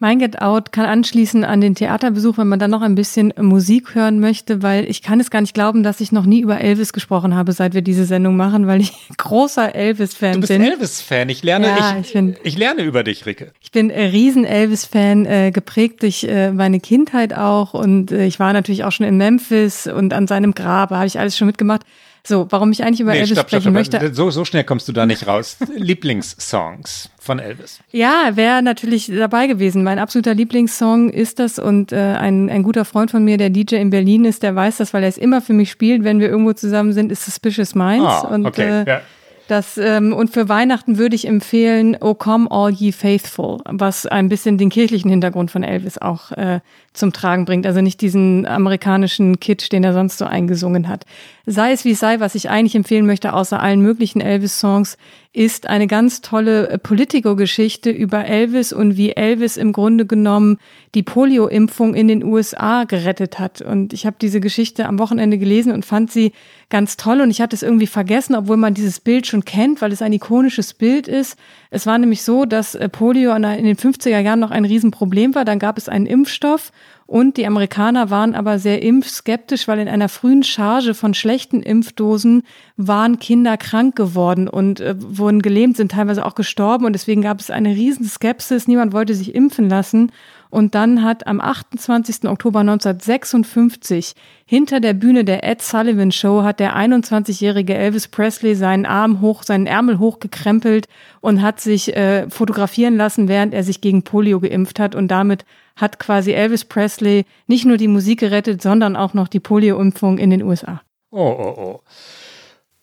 Mein 0.00 0.18
Get 0.18 0.42
Out 0.42 0.72
kann 0.72 0.86
anschließen 0.86 1.44
an 1.44 1.60
den 1.60 1.76
Theaterbesuch, 1.76 2.36
wenn 2.36 2.48
man 2.48 2.58
dann 2.58 2.70
noch 2.70 2.82
ein 2.82 2.96
bisschen 2.96 3.32
Musik 3.40 3.94
hören 3.94 4.18
möchte, 4.18 4.60
weil 4.60 4.90
ich 4.90 5.02
kann 5.02 5.20
es 5.20 5.30
gar 5.30 5.40
nicht 5.40 5.54
glauben, 5.54 5.84
dass 5.84 6.00
ich 6.00 6.10
noch 6.10 6.26
nie 6.26 6.40
über 6.40 6.60
Elvis 6.60 6.92
gesprochen 6.92 7.36
habe, 7.36 7.52
seit 7.52 7.74
wir 7.74 7.82
diese 7.82 8.04
Sendung 8.04 8.36
machen, 8.36 8.66
weil 8.66 8.80
ich 8.80 8.92
großer 9.16 9.74
Elvis-Fan 9.74 10.32
bin. 10.32 10.40
Du 10.40 10.46
bist 10.48 10.60
Elvis-Fan. 10.60 11.28
Ich 11.28 11.44
lerne, 11.44 11.68
ja, 11.68 11.96
ich, 12.00 12.08
ich, 12.08 12.12
bin, 12.12 12.36
ich, 12.42 12.58
lerne 12.58 12.82
über 12.82 13.04
dich, 13.04 13.24
Ricke. 13.24 13.52
Ich 13.60 13.70
bin 13.70 13.90
äh, 13.90 14.06
riesen 14.06 14.44
Elvis-Fan, 14.44 15.26
äh, 15.26 15.50
geprägt 15.52 16.02
durch 16.02 16.24
äh, 16.24 16.50
meine 16.50 16.80
Kindheit 16.80 17.32
auch 17.32 17.72
und 17.72 18.10
äh, 18.10 18.26
ich 18.26 18.40
war 18.40 18.52
natürlich 18.52 18.82
auch 18.82 18.92
schon 18.92 19.06
in 19.06 19.16
Memphis 19.16 19.86
und 19.86 20.12
an 20.12 20.26
seinem 20.26 20.54
Grab, 20.54 20.90
habe 20.90 21.06
ich 21.06 21.20
alles 21.20 21.38
schon 21.38 21.46
mitgemacht. 21.46 21.82
So, 22.26 22.46
warum 22.48 22.72
ich 22.72 22.82
eigentlich 22.82 23.00
über 23.00 23.12
nee, 23.12 23.18
Elvis 23.18 23.32
stopp, 23.32 23.48
sprechen 23.48 23.74
stopp, 23.74 23.84
stopp. 23.84 24.02
möchte. 24.02 24.14
So, 24.14 24.30
so 24.30 24.46
schnell 24.46 24.64
kommst 24.64 24.88
du 24.88 24.92
da 24.92 25.04
nicht 25.04 25.26
raus. 25.26 25.58
Lieblingssongs 25.76 27.10
von 27.20 27.38
Elvis. 27.38 27.80
Ja, 27.90 28.30
wäre 28.34 28.62
natürlich 28.62 29.12
dabei 29.14 29.46
gewesen. 29.46 29.84
Mein 29.84 29.98
absoluter 29.98 30.32
Lieblingssong 30.32 31.10
ist 31.10 31.38
das 31.38 31.58
und 31.58 31.92
äh, 31.92 31.96
ein, 31.96 32.48
ein 32.48 32.62
guter 32.62 32.86
Freund 32.86 33.10
von 33.10 33.24
mir, 33.24 33.36
der 33.36 33.50
DJ 33.50 33.76
in 33.76 33.90
Berlin 33.90 34.24
ist, 34.24 34.42
der 34.42 34.56
weiß 34.56 34.78
das, 34.78 34.94
weil 34.94 35.02
er 35.02 35.10
es 35.10 35.18
immer 35.18 35.42
für 35.42 35.52
mich 35.52 35.70
spielt, 35.70 36.02
wenn 36.02 36.18
wir 36.18 36.28
irgendwo 36.28 36.54
zusammen 36.54 36.94
sind, 36.94 37.12
ist 37.12 37.26
Suspicious 37.26 37.74
Minds. 37.74 38.06
Ah, 38.06 38.20
und 38.28 38.46
okay. 38.46 38.82
äh, 38.84 38.88
ja. 38.88 39.00
Das, 39.46 39.76
ähm, 39.76 40.14
und 40.14 40.30
für 40.30 40.48
Weihnachten 40.48 40.96
würde 40.96 41.14
ich 41.14 41.26
empfehlen, 41.26 41.98
O 42.00 42.14
Come 42.14 42.50
All 42.50 42.72
Ye 42.72 42.92
Faithful, 42.92 43.58
was 43.66 44.06
ein 44.06 44.30
bisschen 44.30 44.56
den 44.56 44.70
kirchlichen 44.70 45.10
Hintergrund 45.10 45.50
von 45.50 45.62
Elvis 45.62 45.98
auch 45.98 46.32
äh, 46.32 46.60
zum 46.94 47.12
Tragen 47.12 47.44
bringt. 47.44 47.66
Also 47.66 47.82
nicht 47.82 48.00
diesen 48.00 48.46
amerikanischen 48.46 49.40
Kitsch, 49.40 49.70
den 49.70 49.84
er 49.84 49.92
sonst 49.92 50.16
so 50.16 50.24
eingesungen 50.24 50.88
hat. 50.88 51.04
Sei 51.44 51.72
es 51.72 51.84
wie 51.84 51.90
es 51.90 52.00
sei, 52.00 52.20
was 52.20 52.34
ich 52.34 52.48
eigentlich 52.48 52.74
empfehlen 52.74 53.04
möchte, 53.04 53.34
außer 53.34 53.60
allen 53.60 53.82
möglichen 53.82 54.22
Elvis-Songs, 54.22 54.96
ist 55.34 55.68
eine 55.68 55.88
ganz 55.88 56.20
tolle 56.20 56.70
äh, 56.70 56.78
Politico-Geschichte 56.78 57.90
über 57.90 58.24
Elvis 58.24 58.72
und 58.72 58.96
wie 58.96 59.10
Elvis 59.10 59.56
im 59.56 59.72
Grunde 59.72 60.06
genommen 60.06 60.58
die 60.94 61.02
Polio-Impfung 61.02 61.94
in 61.94 62.06
den 62.06 62.22
USA 62.22 62.84
gerettet 62.84 63.40
hat. 63.40 63.60
Und 63.60 63.92
ich 63.92 64.06
habe 64.06 64.14
diese 64.20 64.38
Geschichte 64.38 64.86
am 64.86 65.00
Wochenende 65.00 65.36
gelesen 65.36 65.72
und 65.72 65.84
fand 65.84 66.12
sie 66.12 66.30
ganz 66.70 66.96
toll. 66.96 67.20
Und 67.20 67.30
ich 67.30 67.40
hatte 67.40 67.56
es 67.56 67.64
irgendwie 67.64 67.88
vergessen, 67.88 68.36
obwohl 68.36 68.56
man 68.56 68.74
dieses 68.74 69.00
Bild 69.00 69.26
schon 69.26 69.44
kennt, 69.44 69.82
weil 69.82 69.90
es 69.90 70.02
ein 70.02 70.12
ikonisches 70.12 70.72
Bild 70.72 71.08
ist. 71.08 71.36
Es 71.70 71.84
war 71.84 71.98
nämlich 71.98 72.22
so, 72.22 72.44
dass 72.44 72.76
äh, 72.76 72.88
Polio 72.88 73.34
in 73.34 73.42
den 73.42 73.76
50er 73.76 74.20
Jahren 74.20 74.38
noch 74.38 74.52
ein 74.52 74.64
Riesenproblem 74.64 75.34
war. 75.34 75.44
Dann 75.44 75.58
gab 75.58 75.78
es 75.78 75.88
einen 75.88 76.06
Impfstoff 76.06 76.70
und 77.06 77.36
die 77.36 77.46
Amerikaner 77.46 78.08
waren 78.08 78.34
aber 78.34 78.58
sehr 78.58 78.82
impfskeptisch, 78.82 79.68
weil 79.68 79.78
in 79.78 79.88
einer 79.88 80.08
frühen 80.08 80.42
Charge 80.42 80.94
von 80.94 81.12
schlechten 81.12 81.62
Impfdosen 81.62 82.44
waren 82.76 83.18
Kinder 83.18 83.58
krank 83.58 83.94
geworden 83.94 84.48
und 84.48 84.80
äh, 84.80 84.94
wurden 84.98 85.42
gelähmt, 85.42 85.76
sind 85.76 85.92
teilweise 85.92 86.24
auch 86.24 86.34
gestorben. 86.34 86.86
Und 86.86 86.94
deswegen 86.94 87.20
gab 87.20 87.40
es 87.40 87.50
eine 87.50 87.70
riesen 87.70 88.06
Skepsis. 88.06 88.68
Niemand 88.68 88.94
wollte 88.94 89.14
sich 89.14 89.34
impfen 89.34 89.68
lassen. 89.68 90.12
Und 90.54 90.76
dann 90.76 91.02
hat 91.02 91.26
am 91.26 91.40
28. 91.40 92.28
Oktober 92.28 92.60
1956 92.60 94.14
hinter 94.46 94.78
der 94.78 94.92
Bühne 94.92 95.24
der 95.24 95.42
Ed 95.42 95.60
Sullivan 95.60 96.12
Show 96.12 96.44
hat 96.44 96.60
der 96.60 96.76
21-jährige 96.76 97.74
Elvis 97.74 98.06
Presley 98.06 98.54
seinen 98.54 98.86
Arm 98.86 99.20
hoch, 99.20 99.42
seinen 99.42 99.66
Ärmel 99.66 99.98
hochgekrempelt 99.98 100.86
und 101.20 101.42
hat 101.42 101.58
sich 101.58 101.96
äh, 101.96 102.30
fotografieren 102.30 102.96
lassen, 102.96 103.26
während 103.26 103.52
er 103.52 103.64
sich 103.64 103.80
gegen 103.80 104.04
Polio 104.04 104.38
geimpft 104.38 104.78
hat. 104.78 104.94
Und 104.94 105.08
damit 105.08 105.44
hat 105.74 105.98
quasi 105.98 106.30
Elvis 106.30 106.64
Presley 106.64 107.24
nicht 107.48 107.64
nur 107.64 107.76
die 107.76 107.88
Musik 107.88 108.20
gerettet, 108.20 108.62
sondern 108.62 108.94
auch 108.94 109.12
noch 109.12 109.26
die 109.26 109.40
Polio-Impfung 109.40 110.18
in 110.18 110.30
den 110.30 110.44
USA. 110.44 110.82
Oh, 111.10 111.34
oh, 111.36 111.54
oh. 111.58 111.80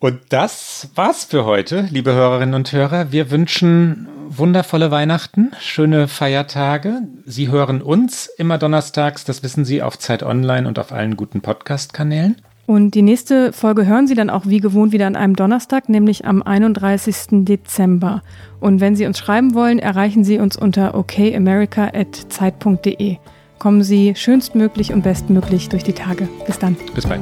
Und 0.01 0.19
das 0.29 0.89
war's 0.95 1.25
für 1.25 1.45
heute, 1.45 1.87
liebe 1.91 2.11
Hörerinnen 2.11 2.55
und 2.55 2.71
Hörer. 2.71 3.11
Wir 3.11 3.29
wünschen 3.29 4.07
wundervolle 4.29 4.89
Weihnachten, 4.89 5.51
schöne 5.59 6.07
Feiertage. 6.07 7.03
Sie 7.27 7.49
hören 7.49 7.83
uns 7.83 8.27
immer 8.39 8.57
donnerstags, 8.57 9.25
das 9.25 9.43
wissen 9.43 9.63
Sie, 9.63 9.83
auf 9.83 9.99
Zeit 9.99 10.23
Online 10.23 10.67
und 10.67 10.79
auf 10.79 10.91
allen 10.91 11.17
guten 11.17 11.41
Podcast-Kanälen. 11.41 12.37
Und 12.65 12.95
die 12.95 13.03
nächste 13.03 13.53
Folge 13.53 13.85
hören 13.85 14.07
Sie 14.07 14.15
dann 14.15 14.31
auch 14.31 14.47
wie 14.47 14.59
gewohnt 14.59 14.91
wieder 14.91 15.05
an 15.05 15.15
einem 15.15 15.35
Donnerstag, 15.35 15.87
nämlich 15.87 16.25
am 16.25 16.41
31. 16.41 17.45
Dezember. 17.45 18.23
Und 18.59 18.81
wenn 18.81 18.95
Sie 18.95 19.05
uns 19.05 19.19
schreiben 19.19 19.53
wollen, 19.53 19.77
erreichen 19.77 20.23
Sie 20.23 20.39
uns 20.39 20.57
unter 20.57 20.95
okamerica.zeit.de. 20.95 23.17
Kommen 23.59 23.83
Sie 23.83 24.15
schönstmöglich 24.15 24.93
und 24.93 25.03
bestmöglich 25.03 25.69
durch 25.69 25.83
die 25.83 25.93
Tage. 25.93 26.27
Bis 26.47 26.57
dann. 26.57 26.75
Bis 26.95 27.05
bald. 27.05 27.21